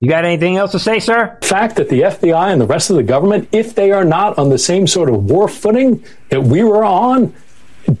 You 0.00 0.08
got 0.08 0.24
anything 0.24 0.56
else 0.56 0.72
to 0.72 0.78
say, 0.78 0.98
sir? 0.98 1.38
fact 1.42 1.76
that 1.76 1.88
the 1.88 2.02
FBI 2.02 2.52
and 2.52 2.60
the 2.60 2.66
rest 2.66 2.90
of 2.90 2.96
the 2.96 3.02
government, 3.02 3.48
if 3.52 3.74
they 3.74 3.92
are 3.92 4.04
not 4.04 4.36
on 4.36 4.48
the 4.48 4.58
same 4.58 4.86
sort 4.86 5.08
of 5.08 5.30
war 5.30 5.48
footing 5.48 6.04
that 6.30 6.42
we 6.42 6.62
were 6.64 6.84
on, 6.84 7.32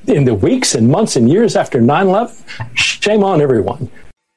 in 0.06 0.24
the 0.24 0.34
weeks 0.34 0.74
and 0.74 0.88
months 0.88 1.16
and 1.16 1.30
years 1.30 1.56
after 1.56 1.80
9 1.80 2.06
11, 2.08 2.36
shame 2.74 3.24
on 3.24 3.40
everyone. 3.40 3.90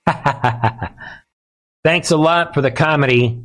Thanks 1.84 2.12
a 2.12 2.18
lot 2.18 2.54
for 2.54 2.62
the 2.62 2.72
comedy, 2.72 3.44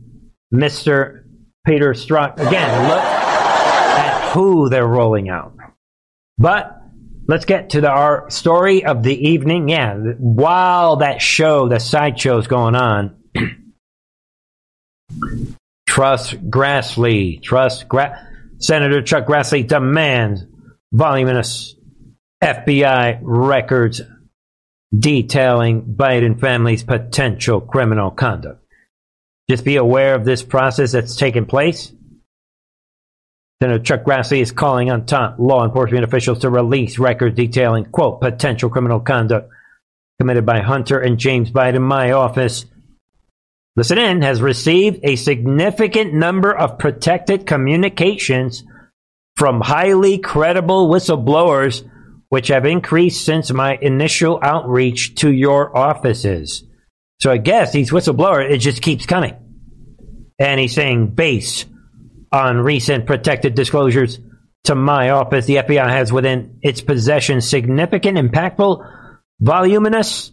Mr. 0.52 1.24
Peter 1.66 1.94
Strzok. 1.94 2.34
Again, 2.34 2.88
look 2.88 3.02
at 3.02 4.32
who 4.32 4.68
they're 4.68 4.86
rolling 4.86 5.30
out. 5.30 5.54
But 6.38 6.80
let's 7.26 7.44
get 7.44 7.70
to 7.70 7.80
the, 7.80 7.90
our 7.90 8.30
story 8.30 8.84
of 8.84 9.02
the 9.02 9.28
evening. 9.28 9.68
Yeah, 9.68 9.96
while 10.18 10.96
that 10.96 11.20
show, 11.20 11.68
the 11.68 11.80
sideshow 11.80 12.38
is 12.38 12.46
going 12.46 12.74
on, 12.74 13.16
Trust 15.88 16.50
Grassley. 16.50 17.42
Trust 17.42 17.88
Gra- 17.88 18.28
Senator 18.58 19.02
Chuck 19.02 19.26
Grassley 19.26 19.66
demands 19.66 20.44
voluminous 20.92 21.74
FBI 22.42 23.20
records 23.22 24.02
detailing 24.96 25.82
Biden 25.82 26.38
family's 26.38 26.82
potential 26.82 27.60
criminal 27.60 28.10
conduct. 28.10 28.62
Just 29.48 29.64
be 29.64 29.76
aware 29.76 30.14
of 30.14 30.24
this 30.24 30.42
process 30.42 30.92
that's 30.92 31.16
taking 31.16 31.46
place. 31.46 31.92
Senator 33.62 33.82
Chuck 33.82 34.04
Grassley 34.04 34.42
is 34.42 34.52
calling 34.52 34.90
on 34.90 35.06
top 35.06 35.36
law 35.38 35.64
enforcement 35.64 36.04
officials 36.04 36.40
to 36.40 36.50
release 36.50 36.98
records 36.98 37.36
detailing, 37.36 37.86
quote, 37.86 38.20
potential 38.20 38.68
criminal 38.68 39.00
conduct 39.00 39.50
committed 40.20 40.44
by 40.44 40.60
Hunter 40.60 40.98
and 41.00 41.18
James 41.18 41.50
Biden. 41.50 41.80
My 41.80 42.12
office, 42.12 42.66
listen 43.74 43.96
in, 43.96 44.20
has 44.20 44.42
received 44.42 45.00
a 45.02 45.16
significant 45.16 46.12
number 46.12 46.54
of 46.54 46.78
protected 46.78 47.46
communications 47.46 48.62
from 49.36 49.62
highly 49.62 50.18
credible 50.18 50.90
whistleblowers, 50.90 51.88
which 52.28 52.48
have 52.48 52.66
increased 52.66 53.24
since 53.24 53.50
my 53.50 53.78
initial 53.80 54.38
outreach 54.42 55.14
to 55.16 55.32
your 55.32 55.74
offices. 55.74 56.62
So 57.20 57.30
I 57.30 57.38
guess 57.38 57.72
these 57.72 57.90
whistleblowers, 57.90 58.50
it 58.50 58.58
just 58.58 58.82
keeps 58.82 59.06
coming. 59.06 59.34
And 60.38 60.60
he's 60.60 60.74
saying, 60.74 61.14
based 61.14 61.66
on 62.32 62.58
recent 62.58 63.06
protected 63.06 63.54
disclosures 63.54 64.18
to 64.64 64.74
my 64.74 65.10
office, 65.10 65.46
the 65.46 65.56
FBI 65.56 65.88
has 65.88 66.12
within 66.12 66.58
its 66.62 66.80
possession 66.80 67.40
significant, 67.40 68.18
impactful, 68.18 68.84
voluminous 69.40 70.32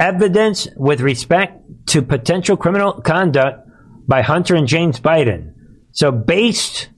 evidence 0.00 0.68
with 0.76 1.00
respect 1.00 1.62
to 1.88 2.02
potential 2.02 2.56
criminal 2.56 2.92
conduct 3.00 3.68
by 4.06 4.22
Hunter 4.22 4.54
and 4.54 4.66
James 4.66 5.00
Biden. 5.00 5.54
So 5.92 6.10
based, 6.10 6.88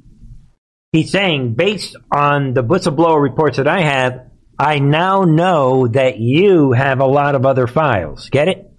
he's 0.93 1.11
saying, 1.11 1.55
based 1.55 1.97
on 2.13 2.55
the 2.55 2.63
whistleblower 2.63 3.21
reports 3.21 3.57
that 3.57 3.69
I 3.69 3.81
have, 3.81 4.27
I 4.59 4.79
now 4.79 5.23
know 5.23 5.89
that 5.89 6.19
you 6.19 6.73
have 6.73 7.01
a 7.01 7.07
lot 7.07 7.35
of 7.35 7.47
other 7.47 7.67
files. 7.67 8.29
Get 8.29 8.49
it? 8.49 8.71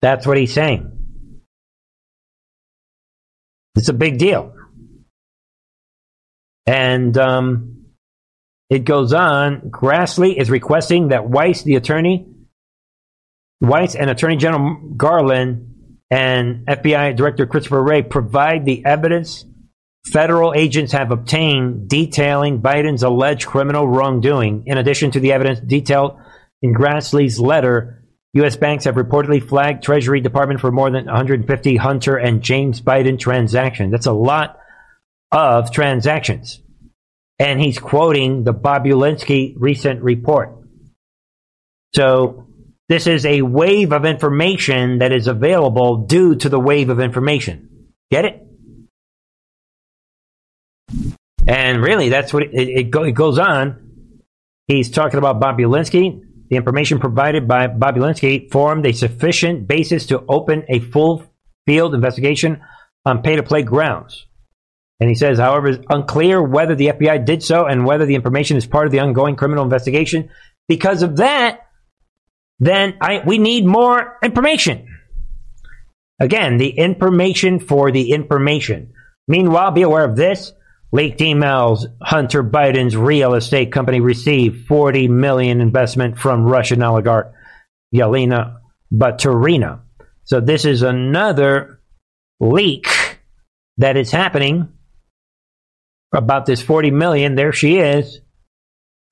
That's 0.00 0.26
what 0.26 0.38
he's 0.38 0.52
saying. 0.52 0.99
It's 3.76 3.88
a 3.88 3.94
big 3.94 4.18
deal. 4.18 4.54
And 6.66 7.16
um, 7.16 7.86
it 8.68 8.84
goes 8.84 9.12
on. 9.12 9.70
Grassley 9.70 10.36
is 10.36 10.50
requesting 10.50 11.08
that 11.08 11.28
Weiss, 11.28 11.62
the 11.62 11.76
attorney, 11.76 12.26
Weiss 13.60 13.94
and 13.94 14.08
Attorney 14.08 14.36
General 14.36 14.76
Garland 14.96 15.96
and 16.10 16.66
FBI 16.66 17.16
Director 17.16 17.46
Christopher 17.46 17.82
Wray 17.82 18.02
provide 18.02 18.64
the 18.64 18.84
evidence 18.84 19.44
federal 20.06 20.54
agents 20.54 20.92
have 20.92 21.10
obtained 21.10 21.88
detailing 21.88 22.62
Biden's 22.62 23.02
alleged 23.02 23.46
criminal 23.46 23.86
wrongdoing, 23.86 24.64
in 24.66 24.78
addition 24.78 25.10
to 25.12 25.20
the 25.20 25.32
evidence 25.32 25.60
detailed 25.60 26.18
in 26.62 26.74
Grassley's 26.74 27.38
letter 27.38 27.99
U.S. 28.34 28.56
banks 28.56 28.84
have 28.84 28.94
reportedly 28.94 29.46
flagged 29.46 29.82
Treasury 29.82 30.20
Department 30.20 30.60
for 30.60 30.70
more 30.70 30.90
than 30.90 31.06
150 31.06 31.76
Hunter 31.76 32.16
and 32.16 32.42
James 32.42 32.80
Biden 32.80 33.18
transactions. 33.18 33.90
That's 33.90 34.06
a 34.06 34.12
lot 34.12 34.58
of 35.32 35.72
transactions. 35.72 36.60
And 37.40 37.60
he's 37.60 37.78
quoting 37.78 38.44
the 38.44 38.54
Bobulinski 38.54 39.54
recent 39.56 40.02
report. 40.02 40.56
So 41.92 42.46
this 42.88 43.08
is 43.08 43.26
a 43.26 43.42
wave 43.42 43.92
of 43.92 44.04
information 44.04 44.98
that 44.98 45.12
is 45.12 45.26
available 45.26 46.06
due 46.06 46.36
to 46.36 46.48
the 46.48 46.60
wave 46.60 46.88
of 46.88 47.00
information. 47.00 47.88
Get 48.10 48.26
it? 48.26 48.46
And 51.46 51.82
really, 51.82 52.10
that's 52.10 52.32
what 52.32 52.44
it, 52.44 52.50
it, 52.52 52.90
it 52.92 53.14
goes 53.14 53.38
on. 53.38 54.12
He's 54.68 54.90
talking 54.90 55.18
about 55.18 55.40
Bobulinski 55.40 56.29
the 56.50 56.56
information 56.56 56.98
provided 56.98 57.46
by 57.46 57.68
Bobulinski 57.68 58.50
formed 58.50 58.84
a 58.84 58.92
sufficient 58.92 59.68
basis 59.68 60.06
to 60.06 60.24
open 60.28 60.64
a 60.68 60.80
full 60.80 61.24
field 61.64 61.94
investigation 61.94 62.60
on 63.06 63.22
pay 63.22 63.36
to 63.36 63.42
play 63.42 63.62
grounds. 63.62 64.26
And 64.98 65.08
he 65.08 65.14
says, 65.14 65.38
however, 65.38 65.68
it's 65.68 65.86
unclear 65.88 66.42
whether 66.42 66.74
the 66.74 66.88
FBI 66.88 67.24
did 67.24 67.42
so 67.42 67.66
and 67.66 67.86
whether 67.86 68.04
the 68.04 68.16
information 68.16 68.56
is 68.56 68.66
part 68.66 68.86
of 68.86 68.92
the 68.92 69.00
ongoing 69.00 69.36
criminal 69.36 69.64
investigation. 69.64 70.28
Because 70.68 71.02
of 71.02 71.16
that, 71.16 71.60
then 72.58 72.94
I, 73.00 73.22
we 73.24 73.38
need 73.38 73.64
more 73.64 74.18
information. 74.22 74.86
Again, 76.20 76.58
the 76.58 76.68
information 76.68 77.60
for 77.60 77.90
the 77.90 78.10
information. 78.10 78.92
Meanwhile, 79.26 79.70
be 79.70 79.82
aware 79.82 80.04
of 80.04 80.16
this. 80.16 80.52
Leaked 80.92 81.20
emails. 81.20 81.86
Hunter 82.02 82.42
Biden's 82.42 82.96
real 82.96 83.34
estate 83.34 83.72
company 83.72 84.00
received 84.00 84.66
40 84.66 85.08
million 85.08 85.60
investment 85.60 86.18
from 86.18 86.44
Russian 86.44 86.82
oligarch 86.82 87.32
Yelena 87.94 88.58
Baturina. 88.92 89.80
So 90.24 90.40
this 90.40 90.64
is 90.64 90.82
another 90.82 91.80
leak 92.40 92.86
that 93.78 93.96
is 93.96 94.10
happening 94.10 94.68
about 96.12 96.46
this 96.46 96.60
40 96.60 96.90
million. 96.90 97.34
There 97.34 97.52
she 97.52 97.78
is. 97.78 98.20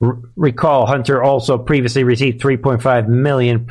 R- 0.02 0.20
recall 0.36 0.86
Hunter 0.86 1.22
also 1.22 1.58
previously 1.58 2.04
received 2.04 2.40
3.5 2.40 3.08
million 3.08 3.68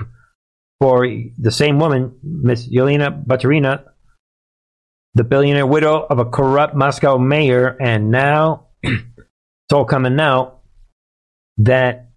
for 0.79 1.07
the 1.37 1.51
same 1.51 1.79
woman, 1.79 2.17
Miss 2.21 2.67
Yelena 2.67 3.25
Baturina, 3.25 3.83
the 5.17 5.23
billionaire 5.23 5.65
widow 5.65 6.05
of 6.09 6.19
a 6.19 6.25
corrupt 6.25 6.75
Moscow 6.75 7.17
mayor, 7.17 7.75
and 7.79 8.11
now 8.11 8.67
it's 8.83 9.73
all 9.73 9.85
coming 9.85 10.19
out 10.19 10.61
that 11.57 12.11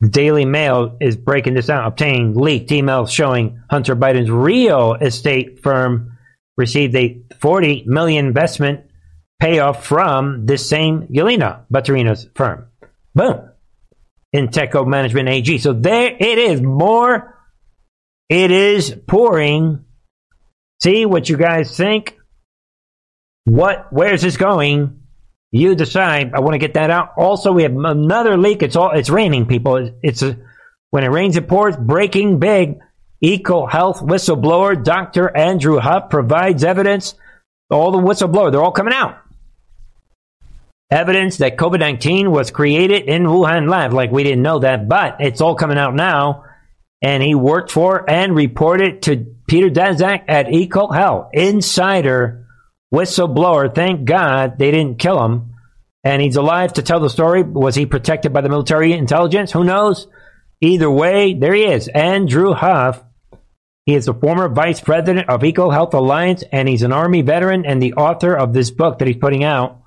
the 0.00 0.08
Daily 0.08 0.44
Mail 0.44 0.96
is 1.00 1.16
breaking 1.16 1.54
this 1.54 1.70
out, 1.70 1.86
obtaining 1.86 2.34
leaked 2.34 2.70
emails 2.70 3.10
showing 3.10 3.62
Hunter 3.70 3.96
Biden's 3.96 4.30
real 4.30 4.94
estate 4.94 5.62
firm 5.62 6.18
received 6.56 6.94
a 6.96 7.22
40 7.40 7.84
million 7.86 8.26
investment 8.26 8.90
payoff 9.40 9.84
from 9.84 10.46
this 10.46 10.68
same 10.68 11.06
Yelena 11.08 11.64
Baturina's 11.72 12.28
firm. 12.34 12.66
Boom. 13.14 13.50
In 14.32 14.48
Inteco 14.48 14.86
Management 14.86 15.28
AG. 15.28 15.58
So 15.58 15.72
there 15.72 16.16
it 16.18 16.38
is. 16.38 16.60
More. 16.60 17.38
It 18.28 18.50
is 18.50 18.96
pouring 19.06 19.83
See 20.84 21.06
what 21.06 21.30
you 21.30 21.38
guys 21.38 21.74
think. 21.74 22.18
What? 23.44 23.90
Where's 23.90 24.20
this 24.20 24.36
going? 24.36 25.00
You 25.50 25.74
decide. 25.74 26.34
I 26.34 26.40
want 26.40 26.52
to 26.52 26.58
get 26.58 26.74
that 26.74 26.90
out. 26.90 27.14
Also, 27.16 27.52
we 27.52 27.62
have 27.62 27.74
another 27.74 28.36
leak. 28.36 28.62
It's 28.62 28.76
all. 28.76 28.90
It's 28.90 29.08
raining, 29.08 29.46
people. 29.46 29.90
It's 30.02 30.20
a. 30.20 30.36
When 30.90 31.02
it 31.02 31.08
rains, 31.08 31.38
it 31.38 31.48
pours. 31.48 31.74
Breaking 31.74 32.38
big. 32.38 32.80
EcoHealth 33.24 34.06
whistleblower 34.06 34.84
Dr. 34.84 35.34
Andrew 35.34 35.78
Huff 35.78 36.10
provides 36.10 36.62
evidence. 36.62 37.14
All 37.70 37.90
the 37.90 37.96
whistleblower, 37.96 38.52
they're 38.52 38.62
all 38.62 38.70
coming 38.70 38.92
out. 38.92 39.16
Evidence 40.90 41.38
that 41.38 41.56
COVID 41.56 41.78
19 41.78 42.30
was 42.30 42.50
created 42.50 43.04
in 43.04 43.22
Wuhan 43.22 43.70
lab. 43.70 43.94
Like 43.94 44.10
we 44.10 44.22
didn't 44.22 44.42
know 44.42 44.58
that, 44.58 44.86
but 44.86 45.16
it's 45.20 45.40
all 45.40 45.54
coming 45.54 45.78
out 45.78 45.94
now. 45.94 46.44
And 47.00 47.22
he 47.22 47.34
worked 47.34 47.70
for 47.70 48.08
and 48.08 48.36
reported 48.36 49.00
to 49.04 49.33
Peter 49.46 49.68
Daszak 49.68 50.24
at 50.28 50.46
EcoHealth, 50.46 51.30
insider 51.32 52.46
whistleblower. 52.92 53.74
Thank 53.74 54.04
God 54.04 54.58
they 54.58 54.70
didn't 54.70 54.98
kill 54.98 55.24
him. 55.24 55.50
And 56.02 56.20
he's 56.20 56.36
alive 56.36 56.74
to 56.74 56.82
tell 56.82 57.00
the 57.00 57.08
story. 57.08 57.42
Was 57.42 57.74
he 57.74 57.86
protected 57.86 58.32
by 58.32 58.42
the 58.42 58.48
military 58.48 58.92
intelligence? 58.92 59.52
Who 59.52 59.64
knows? 59.64 60.06
Either 60.60 60.90
way, 60.90 61.34
there 61.34 61.54
he 61.54 61.64
is. 61.64 61.88
Andrew 61.88 62.52
Huff. 62.52 63.02
He 63.86 63.94
is 63.94 64.06
the 64.06 64.14
former 64.14 64.48
vice 64.48 64.80
president 64.80 65.28
of 65.28 65.42
EcoHealth 65.42 65.92
Alliance, 65.92 66.42
and 66.50 66.66
he's 66.68 66.82
an 66.82 66.92
Army 66.92 67.20
veteran 67.20 67.66
and 67.66 67.82
the 67.82 67.94
author 67.94 68.34
of 68.34 68.54
this 68.54 68.70
book 68.70 68.98
that 68.98 69.08
he's 69.08 69.18
putting 69.18 69.44
out 69.44 69.82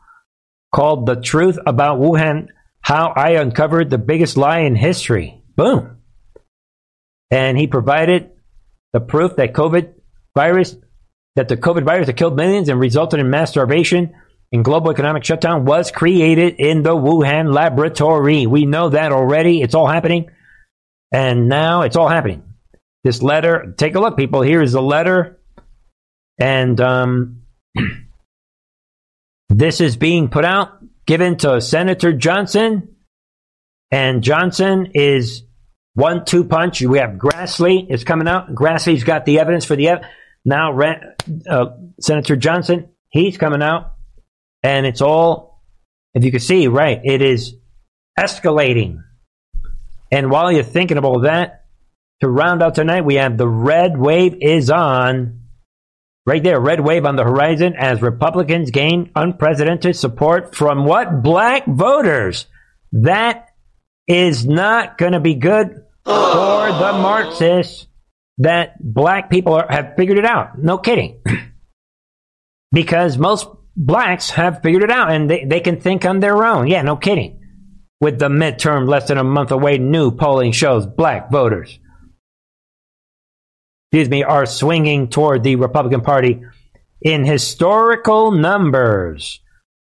called 0.73 1.07
The 1.07 1.15
Truth 1.15 1.57
About 1.65 1.99
Wuhan 1.99 2.49
How 2.81 3.07
I 3.15 3.31
Uncovered 3.31 3.89
the 3.89 3.97
Biggest 3.97 4.37
Lie 4.37 4.59
in 4.59 4.75
History. 4.75 5.41
Boom. 5.55 5.97
And 7.31 7.57
he 7.57 7.65
provided 7.65 8.31
the 8.93 8.99
proof 8.99 9.35
that 9.35 9.53
COVID 9.53 9.93
virus, 10.35 10.75
that 11.35 11.47
the 11.47 11.57
COVID 11.57 11.83
virus 11.83 12.07
that 12.07 12.17
killed 12.17 12.35
millions 12.35 12.69
and 12.69 12.79
resulted 12.79 13.19
in 13.19 13.29
mass 13.29 13.51
starvation 13.51 14.13
and 14.51 14.63
global 14.63 14.91
economic 14.91 15.23
shutdown 15.23 15.65
was 15.65 15.91
created 15.91 16.55
in 16.59 16.83
the 16.83 16.95
Wuhan 16.95 17.53
laboratory. 17.53 18.47
We 18.47 18.65
know 18.65 18.89
that 18.89 19.11
already. 19.11 19.61
It's 19.61 19.75
all 19.75 19.87
happening. 19.87 20.29
And 21.11 21.49
now 21.49 21.81
it's 21.81 21.95
all 21.95 22.07
happening. 22.07 22.43
This 23.03 23.21
letter, 23.21 23.73
take 23.77 23.95
a 23.95 23.99
look, 23.99 24.17
people. 24.17 24.41
Here 24.41 24.61
is 24.61 24.73
the 24.73 24.81
letter. 24.81 25.39
And 26.39 26.79
um, 26.79 27.41
this 29.49 29.81
is 29.81 29.97
being 29.97 30.29
put 30.29 30.45
out, 30.45 30.77
given 31.05 31.37
to 31.37 31.59
Senator 31.61 32.13
Johnson. 32.13 32.95
And 33.91 34.21
Johnson 34.23 34.91
is 34.93 35.43
one 35.97 36.25
two 36.25 36.43
punch. 36.43 36.79
We 36.81 36.99
have 36.99 37.17
Grassley 37.17 37.89
is 37.89 38.03
coming 38.03 38.27
out. 38.27 38.53
Grassley's 38.53 39.03
got 39.03 39.25
the 39.25 39.39
evidence 39.39 39.65
for 39.65 39.75
the 39.75 39.89
ev- 39.89 40.01
now. 40.45 40.79
Uh, 41.49 41.65
Senator 41.99 42.35
Johnson, 42.35 42.89
he's 43.09 43.37
coming 43.37 43.63
out, 43.63 43.95
and 44.61 44.85
it's 44.85 45.01
all. 45.01 45.63
If 46.13 46.23
you 46.23 46.29
can 46.29 46.39
see, 46.39 46.67
right, 46.67 47.01
it 47.03 47.23
is 47.23 47.55
escalating. 48.17 49.03
And 50.11 50.29
while 50.29 50.51
you're 50.51 50.63
thinking 50.63 50.97
about 50.97 51.23
that, 51.23 51.65
to 52.21 52.29
round 52.29 52.61
out 52.61 52.75
tonight, 52.75 53.03
we 53.03 53.15
have 53.15 53.35
the 53.35 53.47
red 53.47 53.97
wave 53.97 54.37
is 54.39 54.69
on. 54.69 55.41
Right 56.27 56.43
there, 56.43 56.59
red 56.59 56.79
wave 56.79 57.05
on 57.05 57.15
the 57.15 57.23
horizon 57.23 57.73
as 57.75 58.03
Republicans 58.03 58.69
gain 58.69 59.09
unprecedented 59.15 59.95
support 59.95 60.53
from 60.53 60.85
what? 60.85 61.23
Black 61.23 61.65
voters. 61.65 62.45
That 62.91 63.47
is 64.07 64.45
not 64.45 64.97
going 64.99 65.13
to 65.13 65.19
be 65.19 65.35
good 65.35 65.85
for 66.07 66.67
the 66.71 66.93
Marxists 66.93 67.87
that 68.39 68.75
black 68.81 69.29
people 69.29 69.53
are, 69.53 69.67
have 69.69 69.93
figured 69.97 70.17
it 70.17 70.25
out. 70.25 70.57
No 70.57 70.77
kidding. 70.77 71.21
because 72.71 73.17
most 73.17 73.47
blacks 73.75 74.31
have 74.31 74.61
figured 74.61 74.83
it 74.83 74.91
out 74.91 75.11
and 75.11 75.29
they, 75.29 75.45
they 75.45 75.59
can 75.59 75.79
think 75.79 76.05
on 76.05 76.19
their 76.19 76.43
own. 76.43 76.67
Yeah, 76.67 76.81
no 76.81 76.95
kidding. 76.95 77.41
With 77.99 78.19
the 78.19 78.29
midterm 78.29 78.87
less 78.87 79.07
than 79.07 79.17
a 79.17 79.23
month 79.23 79.51
away, 79.51 79.77
new 79.77 80.11
polling 80.11 80.51
shows 80.51 80.85
black 80.85 81.31
voters 81.31 81.79
excuse 83.91 84.09
me, 84.09 84.23
are 84.23 84.45
swinging 84.45 85.07
toward 85.07 85.43
the 85.43 85.55
Republican 85.55 86.01
Party 86.01 86.41
in 87.01 87.23
historical 87.23 88.31
numbers 88.31 89.39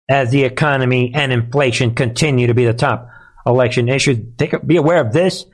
as 0.10 0.30
the 0.30 0.44
economy 0.44 1.14
and 1.16 1.32
inflation 1.32 1.96
continue 1.96 2.48
to 2.48 2.54
be 2.54 2.66
the 2.66 2.74
top 2.74 3.10
election 3.46 3.88
issues. 3.88 4.20
Take, 4.38 4.66
be 4.66 4.76
aware 4.76 5.00
of 5.00 5.14
this. 5.14 5.46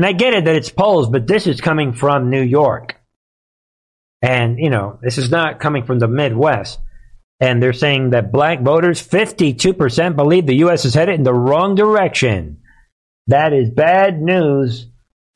And 0.00 0.06
I 0.06 0.12
get 0.12 0.32
it 0.32 0.46
that 0.46 0.56
it's 0.56 0.70
polls, 0.70 1.10
but 1.10 1.26
this 1.26 1.46
is 1.46 1.60
coming 1.60 1.92
from 1.92 2.30
New 2.30 2.40
York. 2.40 2.98
And, 4.22 4.58
you 4.58 4.70
know, 4.70 4.98
this 5.02 5.18
is 5.18 5.30
not 5.30 5.60
coming 5.60 5.84
from 5.84 5.98
the 5.98 6.08
Midwest. 6.08 6.78
And 7.38 7.62
they're 7.62 7.74
saying 7.74 8.08
that 8.10 8.32
black 8.32 8.62
voters, 8.62 9.06
52% 9.06 10.16
believe 10.16 10.46
the 10.46 10.54
U.S. 10.54 10.86
is 10.86 10.94
headed 10.94 11.16
in 11.16 11.22
the 11.22 11.34
wrong 11.34 11.74
direction. 11.74 12.62
That 13.26 13.52
is 13.52 13.68
bad 13.68 14.22
news 14.22 14.86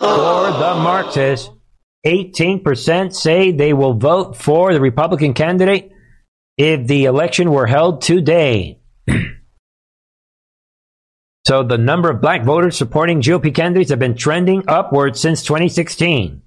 for 0.00 0.08
the 0.08 0.80
Marxists 0.82 1.50
18% 2.06 3.14
say 3.14 3.52
they 3.52 3.74
will 3.74 3.92
vote 3.92 4.34
for 4.34 4.72
the 4.72 4.80
Republican 4.80 5.34
candidate 5.34 5.92
if 6.56 6.86
the 6.86 7.04
election 7.04 7.50
were 7.50 7.66
held 7.66 8.00
today. 8.00 8.80
so 11.46 11.62
the 11.62 11.78
number 11.78 12.10
of 12.10 12.20
black 12.20 12.42
voters 12.42 12.76
supporting 12.76 13.20
GOP 13.20 13.54
candidates 13.54 13.90
have 13.90 13.98
been 13.98 14.16
trending 14.16 14.64
upward 14.66 15.16
since 15.16 15.42
2016. 15.42 16.42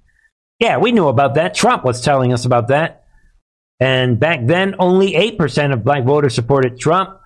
Yeah, 0.58 0.78
we 0.78 0.90
knew 0.90 1.06
about 1.06 1.34
that. 1.34 1.54
Trump 1.54 1.84
was 1.84 2.00
telling 2.00 2.32
us 2.32 2.44
about 2.44 2.68
that. 2.68 3.04
And 3.78 4.18
back 4.18 4.40
then, 4.44 4.74
only 4.80 5.12
8% 5.12 5.72
of 5.72 5.84
black 5.84 6.04
voters 6.04 6.34
supported 6.34 6.80
Trump. 6.80 7.20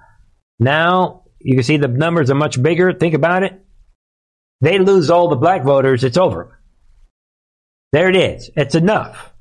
Now, 0.58 1.24
you 1.40 1.54
can 1.54 1.64
see 1.64 1.78
the 1.78 1.88
numbers 1.88 2.30
are 2.30 2.34
much 2.34 2.62
bigger. 2.62 2.92
Think 2.92 3.14
about 3.14 3.42
it. 3.42 3.58
They 4.60 4.78
lose 4.78 5.08
all 5.08 5.28
the 5.28 5.36
black 5.36 5.64
voters, 5.64 6.04
it's 6.04 6.18
over. 6.18 6.60
There 7.92 8.08
it 8.08 8.16
is. 8.16 8.50
It's 8.54 8.74
enough. 8.74 9.32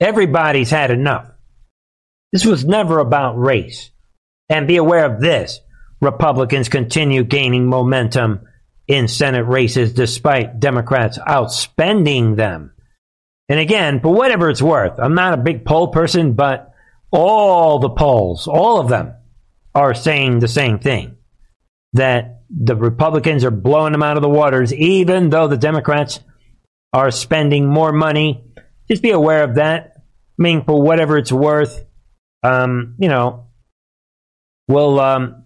Everybody's 0.00 0.70
had 0.70 0.90
enough. 0.90 1.30
This 2.32 2.44
was 2.44 2.64
never 2.64 2.98
about 2.98 3.38
race. 3.38 3.90
And 4.48 4.66
be 4.66 4.76
aware 4.76 5.04
of 5.04 5.20
this 5.20 5.60
Republicans 6.04 6.68
continue 6.68 7.24
gaining 7.24 7.66
momentum 7.66 8.46
in 8.86 9.08
Senate 9.08 9.46
races 9.46 9.92
despite 9.92 10.60
Democrats 10.60 11.18
outspending 11.18 12.36
them. 12.36 12.72
And 13.48 13.58
again, 13.58 14.00
for 14.00 14.12
whatever 14.12 14.48
it's 14.50 14.62
worth, 14.62 14.98
I'm 14.98 15.14
not 15.14 15.34
a 15.34 15.42
big 15.42 15.64
poll 15.64 15.88
person, 15.88 16.34
but 16.34 16.72
all 17.10 17.78
the 17.78 17.90
polls, 17.90 18.46
all 18.46 18.80
of 18.80 18.88
them, 18.88 19.14
are 19.74 19.94
saying 19.94 20.38
the 20.38 20.48
same 20.48 20.78
thing 20.78 21.16
that 21.94 22.42
the 22.50 22.76
Republicans 22.76 23.44
are 23.44 23.50
blowing 23.50 23.92
them 23.92 24.02
out 24.02 24.16
of 24.16 24.22
the 24.22 24.28
waters, 24.28 24.72
even 24.72 25.30
though 25.30 25.48
the 25.48 25.56
Democrats 25.56 26.20
are 26.92 27.10
spending 27.10 27.66
more 27.66 27.92
money. 27.92 28.44
Just 28.88 29.02
be 29.02 29.10
aware 29.10 29.44
of 29.44 29.56
that. 29.56 29.94
I 29.96 30.42
mean, 30.42 30.64
for 30.64 30.80
whatever 30.80 31.18
it's 31.18 31.32
worth, 31.32 31.84
um, 32.42 32.94
you 32.98 33.08
know, 33.08 33.46
we'll, 34.68 35.00
um, 35.00 35.43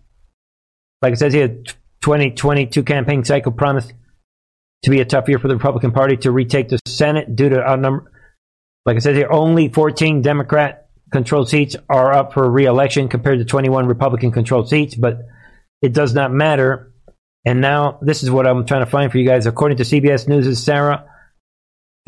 like 1.03 1.13
it 1.13 1.19
says 1.19 1.33
here, 1.33 1.49
2022 2.01 2.83
campaign 2.83 3.25
cycle 3.25 3.53
promised 3.53 3.93
to 4.83 4.91
be 4.91 5.01
a 5.01 5.05
tough 5.05 5.29
year 5.29 5.39
for 5.39 5.49
the 5.49 5.55
Republican 5.55 5.93
Party 5.93 6.17
to 6.19 6.31
retake 6.31 6.69
the 6.69 6.79
Senate 6.87 7.35
due 7.35 7.49
to 7.49 7.61
outnumber. 7.61 8.11
Like 8.87 8.97
I 8.97 9.01
said 9.01 9.17
here, 9.17 9.31
only 9.31 9.69
14 9.69 10.23
Democrat 10.23 10.89
controlled 11.13 11.49
seats 11.49 11.77
are 11.89 12.13
up 12.13 12.33
for 12.33 12.49
re-election 12.49 13.09
compared 13.09 13.39
to 13.39 13.45
21 13.45 13.87
Republican 13.87 14.31
controlled 14.31 14.69
seats, 14.69 14.95
but 14.95 15.21
it 15.83 15.93
does 15.93 16.15
not 16.15 16.33
matter. 16.33 16.93
And 17.45 17.61
now 17.61 17.99
this 18.03 18.23
is 18.23 18.31
what 18.31 18.47
I'm 18.47 18.67
trying 18.67 18.85
to 18.85 18.91
find 18.91 19.11
for 19.11 19.19
you 19.19 19.27
guys. 19.27 19.47
According 19.47 19.79
to 19.79 19.85
CBS 19.85 20.29
News' 20.29 20.63
Sarah 20.63 21.05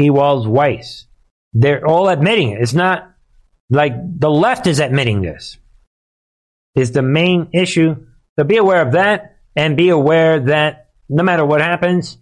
Ewall-Wice. 0.01 1.07
They're 1.53 1.87
all 1.87 2.09
admitting 2.09 2.51
it. 2.51 2.63
It's 2.63 2.75
not 2.75 3.13
like 3.71 3.93
the 4.19 4.31
left 4.31 4.67
is 4.67 4.81
admitting 4.81 5.21
this. 5.23 5.59
Is 6.75 6.93
the 6.93 7.03
main 7.03 7.49
issue. 7.53 8.07
So 8.41 8.45
be 8.45 8.57
aware 8.57 8.81
of 8.81 8.93
that 8.93 9.37
and 9.55 9.77
be 9.77 9.91
aware 9.91 10.41
that 10.41 10.87
no 11.11 11.23
matter 11.23 11.45
what 11.45 11.61
happens, 11.61 12.17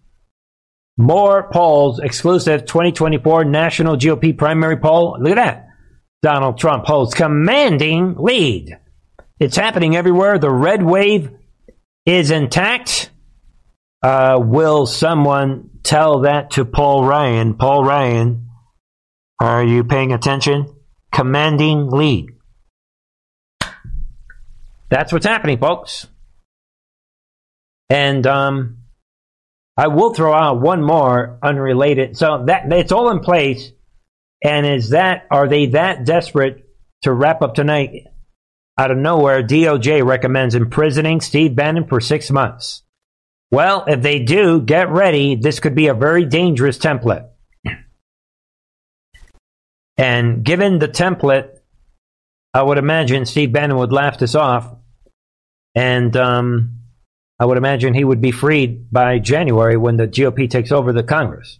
more 0.96 1.48
polls, 1.48 2.00
exclusive 2.00 2.66
2024 2.66 3.44
national 3.44 3.96
GOP 3.96 4.36
primary 4.36 4.78
poll. 4.78 5.16
Look 5.20 5.30
at 5.30 5.34
that. 5.36 5.68
Donald 6.20 6.58
Trump 6.58 6.86
holds 6.86 7.14
commanding 7.14 8.16
lead. 8.18 8.76
It's 9.38 9.54
happening 9.54 9.94
everywhere. 9.94 10.40
The 10.40 10.50
red 10.50 10.82
wave 10.82 11.30
is 12.04 12.32
intact. 12.32 13.10
Uh, 14.02 14.40
will 14.42 14.86
someone 14.86 15.70
tell 15.84 16.22
that 16.22 16.50
to 16.52 16.64
Paul 16.64 17.04
Ryan? 17.04 17.54
Paul 17.54 17.84
Ryan, 17.84 18.48
are 19.40 19.62
you 19.62 19.84
paying 19.84 20.12
attention? 20.12 20.66
Commanding 21.12 21.90
lead. 21.90 22.30
That's 24.90 25.12
what's 25.12 25.26
happening, 25.26 25.58
folks. 25.58 26.06
And 27.90 28.26
um, 28.26 28.78
I 29.76 29.88
will 29.88 30.12
throw 30.12 30.34
out 30.34 30.60
one 30.60 30.82
more 30.82 31.38
unrelated. 31.42 32.16
So 32.16 32.44
that 32.46 32.70
it's 32.72 32.92
all 32.92 33.10
in 33.10 33.20
place. 33.20 33.72
And 34.42 34.66
is 34.66 34.90
that 34.90 35.26
are 35.30 35.48
they 35.48 35.66
that 35.66 36.04
desperate 36.04 36.64
to 37.02 37.12
wrap 37.12 37.42
up 37.42 37.54
tonight? 37.54 38.04
Out 38.78 38.92
of 38.92 38.98
nowhere, 38.98 39.42
DOJ 39.42 40.04
recommends 40.06 40.54
imprisoning 40.54 41.20
Steve 41.20 41.56
Bannon 41.56 41.88
for 41.88 42.00
six 42.00 42.30
months. 42.30 42.82
Well, 43.50 43.84
if 43.88 44.02
they 44.02 44.20
do, 44.20 44.60
get 44.60 44.90
ready. 44.90 45.34
This 45.34 45.58
could 45.58 45.74
be 45.74 45.88
a 45.88 45.94
very 45.94 46.24
dangerous 46.24 46.78
template. 46.78 47.28
And 49.96 50.44
given 50.44 50.78
the 50.78 50.86
template, 50.86 51.50
I 52.54 52.62
would 52.62 52.78
imagine 52.78 53.26
Steve 53.26 53.52
Bannon 53.52 53.78
would 53.78 53.92
laugh 53.92 54.18
this 54.18 54.36
off. 54.36 54.77
And 55.74 56.16
um, 56.16 56.80
I 57.38 57.44
would 57.44 57.58
imagine 57.58 57.94
he 57.94 58.04
would 58.04 58.20
be 58.20 58.32
freed 58.32 58.90
by 58.90 59.18
January 59.18 59.76
when 59.76 59.96
the 59.96 60.08
GOP 60.08 60.50
takes 60.50 60.72
over 60.72 60.92
the 60.92 61.02
Congress. 61.02 61.58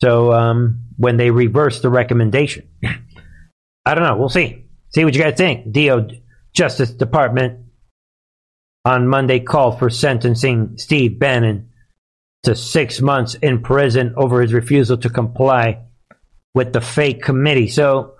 So 0.00 0.32
um, 0.32 0.84
when 0.96 1.16
they 1.16 1.30
reverse 1.30 1.80
the 1.80 1.90
recommendation. 1.90 2.68
I 3.86 3.94
don't 3.94 4.04
know. 4.04 4.16
We'll 4.16 4.28
see. 4.28 4.64
See 4.94 5.04
what 5.04 5.14
you 5.14 5.22
guys 5.22 5.36
think. 5.36 5.72
DO 5.72 6.08
Justice 6.54 6.90
Department 6.90 7.66
on 8.84 9.08
Monday 9.08 9.40
called 9.40 9.78
for 9.78 9.90
sentencing 9.90 10.78
Steve 10.78 11.18
Bannon 11.18 11.70
to 12.44 12.54
six 12.54 13.00
months 13.00 13.34
in 13.34 13.62
prison 13.62 14.14
over 14.16 14.40
his 14.40 14.52
refusal 14.52 14.96
to 14.98 15.10
comply 15.10 15.80
with 16.54 16.72
the 16.72 16.80
fake 16.80 17.22
committee. 17.22 17.68
So 17.68 18.14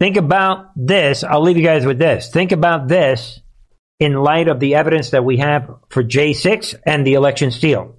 think 0.00 0.16
about 0.16 0.70
this. 0.76 1.24
I'll 1.24 1.40
leave 1.40 1.56
you 1.56 1.62
guys 1.64 1.86
with 1.86 1.98
this. 1.98 2.30
Think 2.30 2.52
about 2.52 2.88
this 2.88 3.40
in 4.00 4.14
light 4.14 4.48
of 4.48 4.60
the 4.60 4.76
evidence 4.76 5.10
that 5.10 5.24
we 5.24 5.38
have 5.38 5.68
for 5.88 6.04
J6 6.04 6.74
and 6.86 7.06
the 7.06 7.14
election 7.14 7.50
steal. 7.50 7.96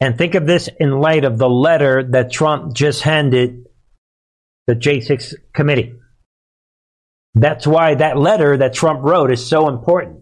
And 0.00 0.18
think 0.18 0.34
of 0.34 0.46
this 0.46 0.68
in 0.80 1.00
light 1.00 1.24
of 1.24 1.38
the 1.38 1.48
letter 1.48 2.02
that 2.10 2.32
Trump 2.32 2.74
just 2.74 3.02
handed 3.02 3.66
the 4.66 4.74
J6 4.74 5.34
committee. 5.52 5.94
That's 7.34 7.66
why 7.66 7.94
that 7.94 8.18
letter 8.18 8.56
that 8.58 8.74
Trump 8.74 9.02
wrote 9.02 9.30
is 9.30 9.46
so 9.46 9.68
important. 9.68 10.20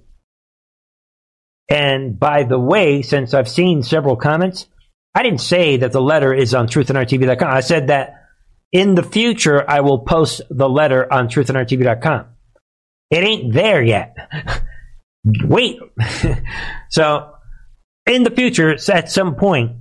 And 1.68 2.18
by 2.18 2.42
the 2.42 2.58
way, 2.58 3.02
since 3.02 3.32
I've 3.32 3.48
seen 3.48 3.82
several 3.82 4.16
comments, 4.16 4.66
I 5.14 5.22
didn't 5.22 5.40
say 5.40 5.78
that 5.78 5.92
the 5.92 6.02
letter 6.02 6.32
is 6.32 6.54
on 6.54 6.68
truthandrtv.com. 6.68 7.48
I 7.48 7.60
said 7.60 7.88
that 7.88 8.26
in 8.72 8.94
the 8.94 9.02
future, 9.02 9.68
I 9.68 9.80
will 9.80 10.00
post 10.00 10.42
the 10.50 10.68
letter 10.68 11.12
on 11.12 11.28
truthandrtv.com. 11.28 12.26
It 13.10 13.24
ain't 13.24 13.52
there 13.52 13.82
yet. 13.82 14.16
Wait. 15.24 15.78
so 16.88 17.34
in 18.06 18.22
the 18.22 18.30
future, 18.30 18.76
at 18.92 19.10
some 19.10 19.34
point, 19.34 19.76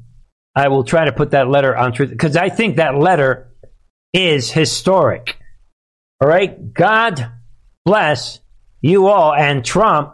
I 0.55 0.67
will 0.67 0.83
try 0.83 1.05
to 1.05 1.13
put 1.13 1.31
that 1.31 1.47
letter 1.47 1.75
on 1.75 1.93
truth 1.93 2.09
because 2.09 2.35
I 2.35 2.49
think 2.49 2.77
that 2.77 2.95
letter 2.95 3.53
is 4.13 4.51
historic. 4.51 5.37
All 6.21 6.27
right. 6.27 6.73
God 6.73 7.31
bless 7.85 8.39
you 8.81 9.07
all 9.07 9.33
and 9.33 9.63
Trump 9.63 10.13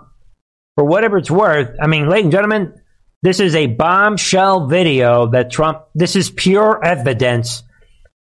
for 0.76 0.84
whatever 0.84 1.18
it's 1.18 1.32
worth. 1.32 1.76
I 1.82 1.88
mean, 1.88 2.10
ladies 2.10 2.26
and 2.26 2.32
gentlemen, 2.32 2.82
this 3.24 3.40
is 3.40 3.56
a 3.56 3.68
bombshell 3.68 4.68
video 4.68 5.28
that 5.32 5.52
Trump, 5.52 5.82
this 5.96 6.16
is 6.16 6.30
pure 6.30 6.84
evidence. 6.84 7.64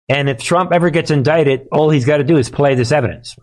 And 0.09 0.29
if 0.29 0.39
Trump 0.39 0.71
ever 0.71 0.89
gets 0.89 1.09
indicted, 1.09 1.67
all 1.71 1.89
he's 1.89 2.05
got 2.05 2.17
to 2.17 2.23
do 2.23 2.38
is 2.38 2.49
play 2.49 2.75
this 2.75 2.91
evidence. 2.91 3.36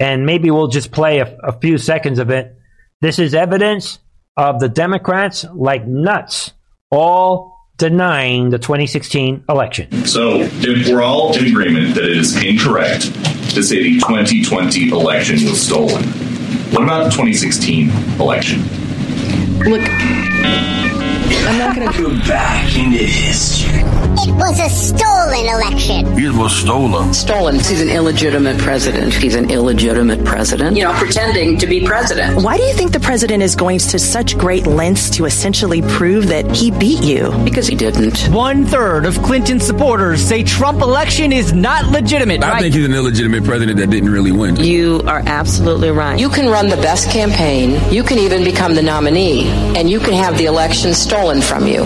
And 0.00 0.26
maybe 0.26 0.50
we'll 0.50 0.68
just 0.68 0.90
play 0.90 1.20
a, 1.20 1.36
a 1.42 1.52
few 1.60 1.78
seconds 1.78 2.18
of 2.18 2.30
it. 2.30 2.56
This 3.00 3.18
is 3.18 3.34
evidence 3.34 3.98
of 4.36 4.60
the 4.60 4.68
Democrats 4.68 5.44
like 5.54 5.86
nuts, 5.86 6.52
all 6.90 7.54
denying 7.76 8.50
the 8.50 8.58
2016 8.58 9.44
election. 9.48 10.06
So, 10.06 10.40
if 10.40 10.88
we're 10.88 11.02
all 11.02 11.36
in 11.36 11.46
agreement 11.46 11.94
that 11.94 12.04
it 12.04 12.16
is 12.16 12.42
incorrect 12.42 13.02
to 13.54 13.62
say 13.62 13.82
the 13.82 13.98
2020 14.00 14.90
election 14.90 15.36
was 15.48 15.64
stolen, 15.64 16.04
what 16.72 16.82
about 16.82 17.04
the 17.04 17.10
2016 17.10 17.90
election? 18.20 18.62
Look, 19.60 19.82
I'm 20.44 21.58
not 21.58 21.76
going 21.76 21.90
to 21.90 22.02
go 22.02 22.10
back 22.28 22.76
into 22.76 22.98
history. 22.98 23.82
It 24.16 24.32
was 24.36 24.58
a 24.60 24.68
stolen 24.68 25.46
election. 25.46 26.06
It 26.18 26.32
was 26.32 26.54
stolen. 26.56 27.12
Stolen. 27.12 27.56
He's 27.56 27.80
an 27.80 27.88
illegitimate 27.88 28.58
president. 28.58 29.12
He's 29.12 29.34
an 29.34 29.50
illegitimate 29.50 30.24
president. 30.24 30.76
You 30.76 30.84
know, 30.84 30.92
pretending 30.94 31.58
to 31.58 31.66
be 31.66 31.84
president. 31.84 32.42
Why 32.42 32.56
do 32.56 32.62
you 32.62 32.72
think 32.74 32.92
the 32.92 33.00
president 33.00 33.42
is 33.42 33.56
going 33.56 33.80
to 33.80 33.98
such 33.98 34.38
great 34.38 34.66
lengths 34.66 35.10
to 35.10 35.24
essentially 35.24 35.82
prove 35.82 36.28
that 36.28 36.50
he 36.54 36.70
beat 36.70 37.02
you? 37.02 37.30
Because 37.44 37.66
he 37.66 37.74
didn't. 37.74 38.18
One 38.32 38.64
third 38.64 39.04
of 39.04 39.20
Clinton 39.22 39.60
supporters 39.60 40.22
say 40.22 40.42
Trump 40.44 40.80
election 40.80 41.32
is 41.32 41.52
not 41.52 41.86
legitimate. 41.86 42.42
I 42.42 42.52
right? 42.52 42.62
think 42.62 42.74
he's 42.74 42.86
an 42.86 42.94
illegitimate 42.94 43.44
president 43.44 43.78
that 43.78 43.90
didn't 43.90 44.10
really 44.10 44.32
win. 44.32 44.56
You 44.56 45.02
are 45.06 45.22
absolutely 45.26 45.90
right. 45.90 46.18
You 46.18 46.28
can 46.28 46.48
run 46.48 46.68
the 46.68 46.76
best 46.76 47.10
campaign. 47.10 47.78
You 47.92 48.02
can 48.02 48.18
even 48.18 48.44
become 48.44 48.74
the 48.74 48.82
nominee, 48.82 49.48
and 49.76 49.90
you 49.90 49.98
can 49.98 50.12
have 50.14 50.33
the 50.36 50.46
election 50.46 50.94
stolen 50.94 51.40
from 51.40 51.66
you. 51.66 51.84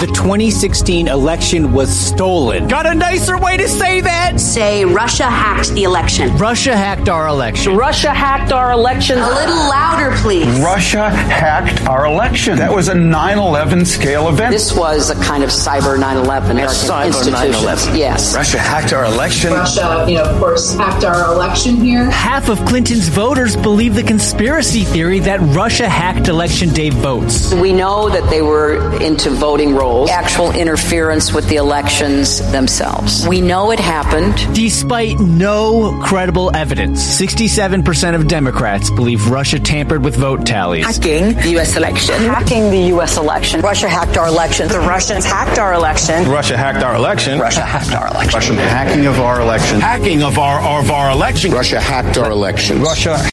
The 0.00 0.08
2016 0.08 1.08
election 1.08 1.72
was 1.72 1.88
stolen. 1.88 2.68
Got 2.68 2.84
a 2.84 2.94
nicer 2.94 3.38
way 3.38 3.56
to 3.56 3.66
say 3.66 4.02
that? 4.02 4.38
Say 4.38 4.84
Russia 4.84 5.24
hacked 5.24 5.70
the 5.70 5.84
election. 5.84 6.36
Russia 6.36 6.76
hacked 6.76 7.08
our 7.08 7.28
election. 7.28 7.74
Russia 7.74 8.12
hacked 8.12 8.52
our 8.52 8.72
election. 8.72 9.18
A 9.18 9.26
little 9.26 9.56
louder, 9.56 10.14
please. 10.16 10.46
Russia 10.60 11.08
hacked 11.08 11.86
our 11.86 12.04
election. 12.04 12.58
That 12.58 12.74
was 12.74 12.88
a 12.88 12.94
9 12.94 13.38
11 13.38 13.86
scale 13.86 14.28
event. 14.28 14.52
This 14.52 14.76
was 14.76 15.08
a 15.08 15.14
kind 15.24 15.42
of 15.42 15.48
cyber 15.48 15.98
9 15.98 16.16
11 16.18 16.58
cyber 16.58 17.12
9/11. 17.32 17.96
Yes. 17.96 18.34
Russia 18.34 18.58
hacked 18.58 18.92
our 18.92 19.06
election. 19.06 19.54
Russia, 19.54 20.04
you 20.06 20.16
know, 20.16 20.24
of 20.24 20.38
course, 20.38 20.74
hacked 20.74 21.04
our 21.04 21.32
election 21.32 21.76
here. 21.76 22.10
Half 22.10 22.50
of 22.50 22.58
Clinton's 22.66 23.08
voters 23.08 23.56
believe 23.56 23.94
the 23.94 24.02
conspiracy 24.02 24.84
theory 24.84 25.20
that 25.20 25.40
Russia 25.40 25.88
hacked 25.88 26.28
election 26.28 26.68
day 26.74 26.90
votes. 26.90 27.54
We 27.54 27.72
know 27.72 28.10
that 28.10 28.28
they 28.28 28.42
were 28.42 29.00
into 29.00 29.30
voting 29.30 29.74
rolls, 29.74 29.85
actual 30.10 30.52
interference 30.52 31.32
with 31.32 31.48
the 31.48 31.56
elections 31.56 32.40
themselves. 32.52 33.26
We 33.26 33.40
know 33.40 33.70
it 33.70 33.80
happened. 33.80 34.34
Despite 34.54 35.18
no 35.18 36.00
credible 36.02 36.54
evidence, 36.54 37.00
67% 37.20 38.14
of 38.14 38.28
Democrats 38.28 38.90
believe 38.90 39.28
Russia 39.28 39.58
tampered 39.58 40.04
with 40.04 40.16
vote 40.16 40.46
tallies. 40.46 40.84
Hacking 40.84 41.34
the 41.34 41.50
U.S. 41.50 41.76
election. 41.76 42.14
Hacking 42.16 42.70
the 42.70 42.88
U.S. 42.94 43.16
election. 43.16 43.60
Russia 43.60 43.88
hacked 43.88 44.16
our 44.16 44.28
election. 44.28 44.68
The 44.68 44.80
Russians 44.80 45.24
hacked 45.24 45.58
our 45.58 45.74
election. 45.74 46.28
Russia 46.28 46.56
hacked 46.56 46.82
our 46.82 46.94
election. 46.94 47.38
Russia 47.38 47.62
hacked 47.62 47.92
our 47.92 48.08
election. 48.08 48.34
Russian 48.34 48.56
hacking 48.56 49.06
of 49.06 49.18
our 49.20 49.40
election. 49.40 49.80
Hacking 49.80 50.22
of 50.22 50.38
our 50.38 50.60
of 50.80 50.90
our 50.90 51.10
election. 51.10 51.50
Russia 51.52 51.80
hacked 51.80 52.18
our 52.18 52.30
election. 52.30 52.80
Russia. 52.82 53.30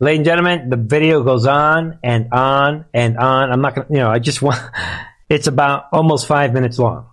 Ladies 0.00 0.18
and 0.18 0.24
gentlemen, 0.24 0.68
the 0.68 0.76
video 0.76 1.22
goes 1.22 1.46
on 1.46 1.98
and 2.02 2.28
on 2.32 2.86
and 2.92 3.16
on. 3.18 3.52
I'm 3.52 3.60
not 3.60 3.76
going 3.76 3.86
to, 3.86 3.92
you 3.92 4.00
know, 4.00 4.10
I 4.10 4.18
just 4.18 4.42
want, 4.42 4.58
it's 5.32 5.46
about 5.46 5.86
almost 5.92 6.26
five 6.26 6.52
minutes 6.52 6.78
long. 6.78 7.08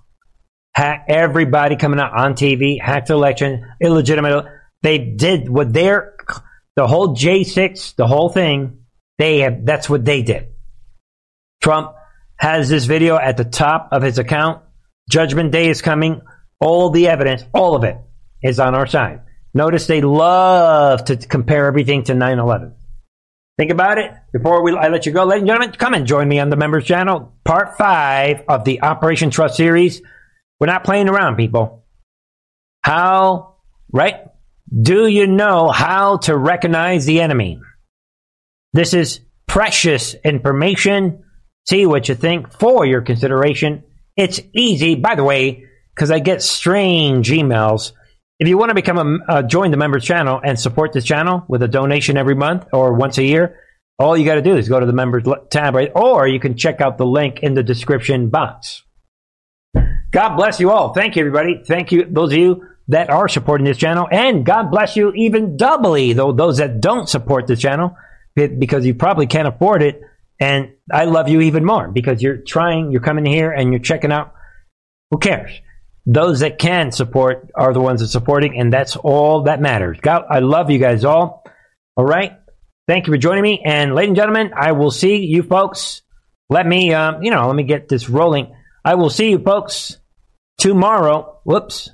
Hack, 0.73 1.05
everybody 1.07 1.77
coming 1.77 1.99
out 1.99 2.13
on 2.13 2.33
TV, 2.33 2.79
hacked 2.79 3.07
the 3.07 3.13
election, 3.13 3.65
illegitimate. 3.81 4.45
They 4.81 4.97
did 4.97 5.49
what 5.49 5.71
they're, 5.73 6.15
the 6.75 6.85
whole 6.85 7.15
J6, 7.15 7.95
the 7.95 8.07
whole 8.07 8.29
thing, 8.29 8.79
they 9.17 9.39
have, 9.39 9.65
that's 9.65 9.89
what 9.89 10.03
they 10.03 10.21
did. 10.21 10.49
Trump 11.61 11.93
has 12.35 12.69
this 12.69 12.85
video 12.85 13.17
at 13.17 13.37
the 13.37 13.45
top 13.45 13.89
of 13.91 14.01
his 14.01 14.19
account. 14.19 14.63
Judgment 15.09 15.51
Day 15.51 15.69
is 15.69 15.81
coming. 15.81 16.21
All 16.59 16.89
the 16.89 17.07
evidence, 17.07 17.43
all 17.53 17.75
of 17.75 17.83
it 17.83 17.97
is 18.43 18.59
on 18.59 18.75
our 18.75 18.85
side. 18.85 19.21
Notice 19.53 19.87
they 19.87 20.01
love 20.01 21.05
to 21.05 21.15
compare 21.15 21.65
everything 21.65 22.03
to 22.03 22.13
9 22.13 22.39
11. 22.39 22.75
Think 23.59 23.71
about 23.71 23.97
it 23.97 24.13
before 24.31 24.63
we, 24.63 24.73
I 24.73 24.87
let 24.87 25.05
you 25.05 25.11
go. 25.11 25.25
Ladies 25.25 25.41
and 25.41 25.47
gentlemen, 25.49 25.75
come 25.75 25.93
and 25.93 26.07
join 26.07 26.29
me 26.29 26.39
on 26.39 26.49
the 26.49 26.55
members 26.55 26.85
channel. 26.85 27.33
Part 27.43 27.77
five 27.77 28.43
of 28.47 28.63
the 28.63 28.81
Operation 28.83 29.31
Trust 29.31 29.57
series. 29.57 30.01
We're 30.61 30.67
not 30.67 30.85
playing 30.85 31.09
around, 31.09 31.35
people. 31.35 31.85
How, 32.83 33.57
right? 33.91 34.21
Do 34.81 35.07
you 35.07 35.27
know 35.27 35.67
how 35.67 36.17
to 36.19 36.37
recognize 36.37 37.05
the 37.05 37.19
enemy? 37.19 37.59
This 38.71 38.93
is 38.93 39.19
precious 39.45 40.13
information. 40.23 41.25
See 41.67 41.85
what 41.85 42.07
you 42.07 42.15
think 42.15 42.53
for 42.53 42.85
your 42.85 43.01
consideration. 43.01 43.83
It's 44.15 44.39
easy, 44.55 44.95
by 44.95 45.15
the 45.15 45.25
way, 45.25 45.65
because 45.93 46.11
I 46.11 46.19
get 46.19 46.41
strange 46.41 47.29
emails. 47.29 47.91
If 48.39 48.47
you 48.47 48.57
want 48.57 48.69
to 48.69 48.75
become 48.75 48.97
a 48.97 49.31
uh, 49.31 49.41
join 49.43 49.71
the 49.71 49.77
members 49.77 50.05
channel 50.05 50.39
and 50.41 50.57
support 50.57 50.93
this 50.93 51.03
channel 51.03 51.43
with 51.49 51.61
a 51.61 51.67
donation 51.67 52.15
every 52.15 52.35
month 52.35 52.67
or 52.71 52.93
once 52.93 53.17
a 53.17 53.23
year, 53.23 53.59
all 53.99 54.15
you 54.15 54.23
got 54.23 54.35
to 54.35 54.41
do 54.41 54.55
is 54.55 54.69
go 54.69 54.79
to 54.79 54.85
the 54.85 54.93
members 54.93 55.25
tab, 55.51 55.75
right? 55.75 55.91
Or 55.93 56.25
you 56.25 56.39
can 56.39 56.55
check 56.55 56.79
out 56.79 56.97
the 56.97 57.05
link 57.05 57.39
in 57.43 57.53
the 57.53 57.63
description 57.63 58.29
box. 58.29 58.83
God 60.11 60.37
bless 60.37 60.61
you 60.61 60.71
all. 60.71 60.93
Thank 60.93 61.17
you, 61.17 61.19
everybody. 61.19 61.61
Thank 61.65 61.91
you, 61.91 62.05
those 62.05 62.31
of 62.31 62.37
you 62.37 62.65
that 62.87 63.09
are 63.09 63.27
supporting 63.27 63.65
this 63.65 63.77
channel, 63.77 64.07
and 64.09 64.45
God 64.45 64.71
bless 64.71 64.95
you 64.95 65.11
even 65.11 65.57
doubly, 65.57 66.13
though 66.13 66.31
those 66.31 66.57
that 66.57 66.79
don't 66.79 67.09
support 67.09 67.45
this 67.45 67.59
channel 67.59 67.95
because 68.35 68.85
you 68.85 68.95
probably 68.95 69.27
can't 69.27 69.49
afford 69.49 69.83
it. 69.83 70.01
And 70.39 70.71
I 70.89 71.03
love 71.03 71.27
you 71.27 71.41
even 71.41 71.65
more 71.65 71.89
because 71.89 72.21
you're 72.21 72.37
trying, 72.37 72.93
you're 72.93 73.01
coming 73.01 73.25
here 73.25 73.51
and 73.51 73.71
you're 73.71 73.81
checking 73.81 74.13
out. 74.13 74.33
Who 75.11 75.17
cares? 75.17 75.51
Those 76.11 76.39
that 76.39 76.57
can 76.57 76.91
support 76.91 77.51
are 77.53 77.71
the 77.71 77.79
ones 77.79 78.01
that 78.01 78.07
supporting, 78.07 78.59
and 78.59 78.73
that's 78.73 78.95
all 78.95 79.43
that 79.43 79.61
matters. 79.61 79.99
God, 80.01 80.25
I 80.27 80.39
love 80.39 80.71
you 80.71 80.79
guys 80.79 81.05
all. 81.05 81.43
All 81.95 82.03
right. 82.05 82.31
Thank 82.87 83.05
you 83.05 83.13
for 83.13 83.17
joining 83.17 83.43
me. 83.43 83.61
And 83.63 83.93
ladies 83.93 84.09
and 84.09 84.15
gentlemen, 84.15 84.51
I 84.59 84.71
will 84.71 84.89
see 84.89 85.17
you 85.17 85.43
folks. 85.43 86.01
Let 86.49 86.65
me, 86.65 86.95
um, 86.95 87.21
you 87.21 87.29
know, 87.29 87.45
let 87.45 87.55
me 87.55 87.61
get 87.61 87.87
this 87.87 88.09
rolling. 88.09 88.55
I 88.83 88.95
will 88.95 89.11
see 89.11 89.29
you 89.29 89.37
folks 89.37 89.99
tomorrow. 90.57 91.41
Whoops. 91.43 91.91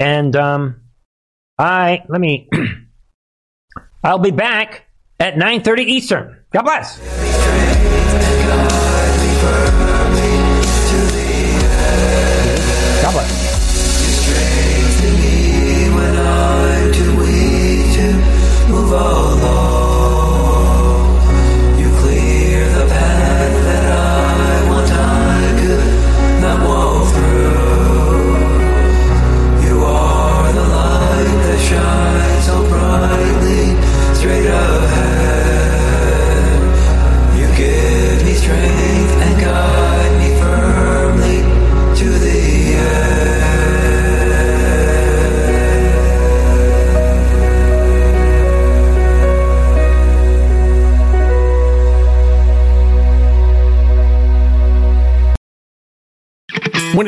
And 0.00 0.34
um, 0.36 0.80
I 1.58 2.02
let 2.08 2.22
me. 2.22 2.48
I'll 4.02 4.18
be 4.18 4.30
back 4.30 4.86
at 5.20 5.34
9:30 5.34 5.80
Eastern. 5.80 6.44
God 6.50 6.62
bless. 6.62 8.03
Straight 18.84 19.00
ahead, 19.00 19.63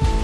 you 0.00 0.23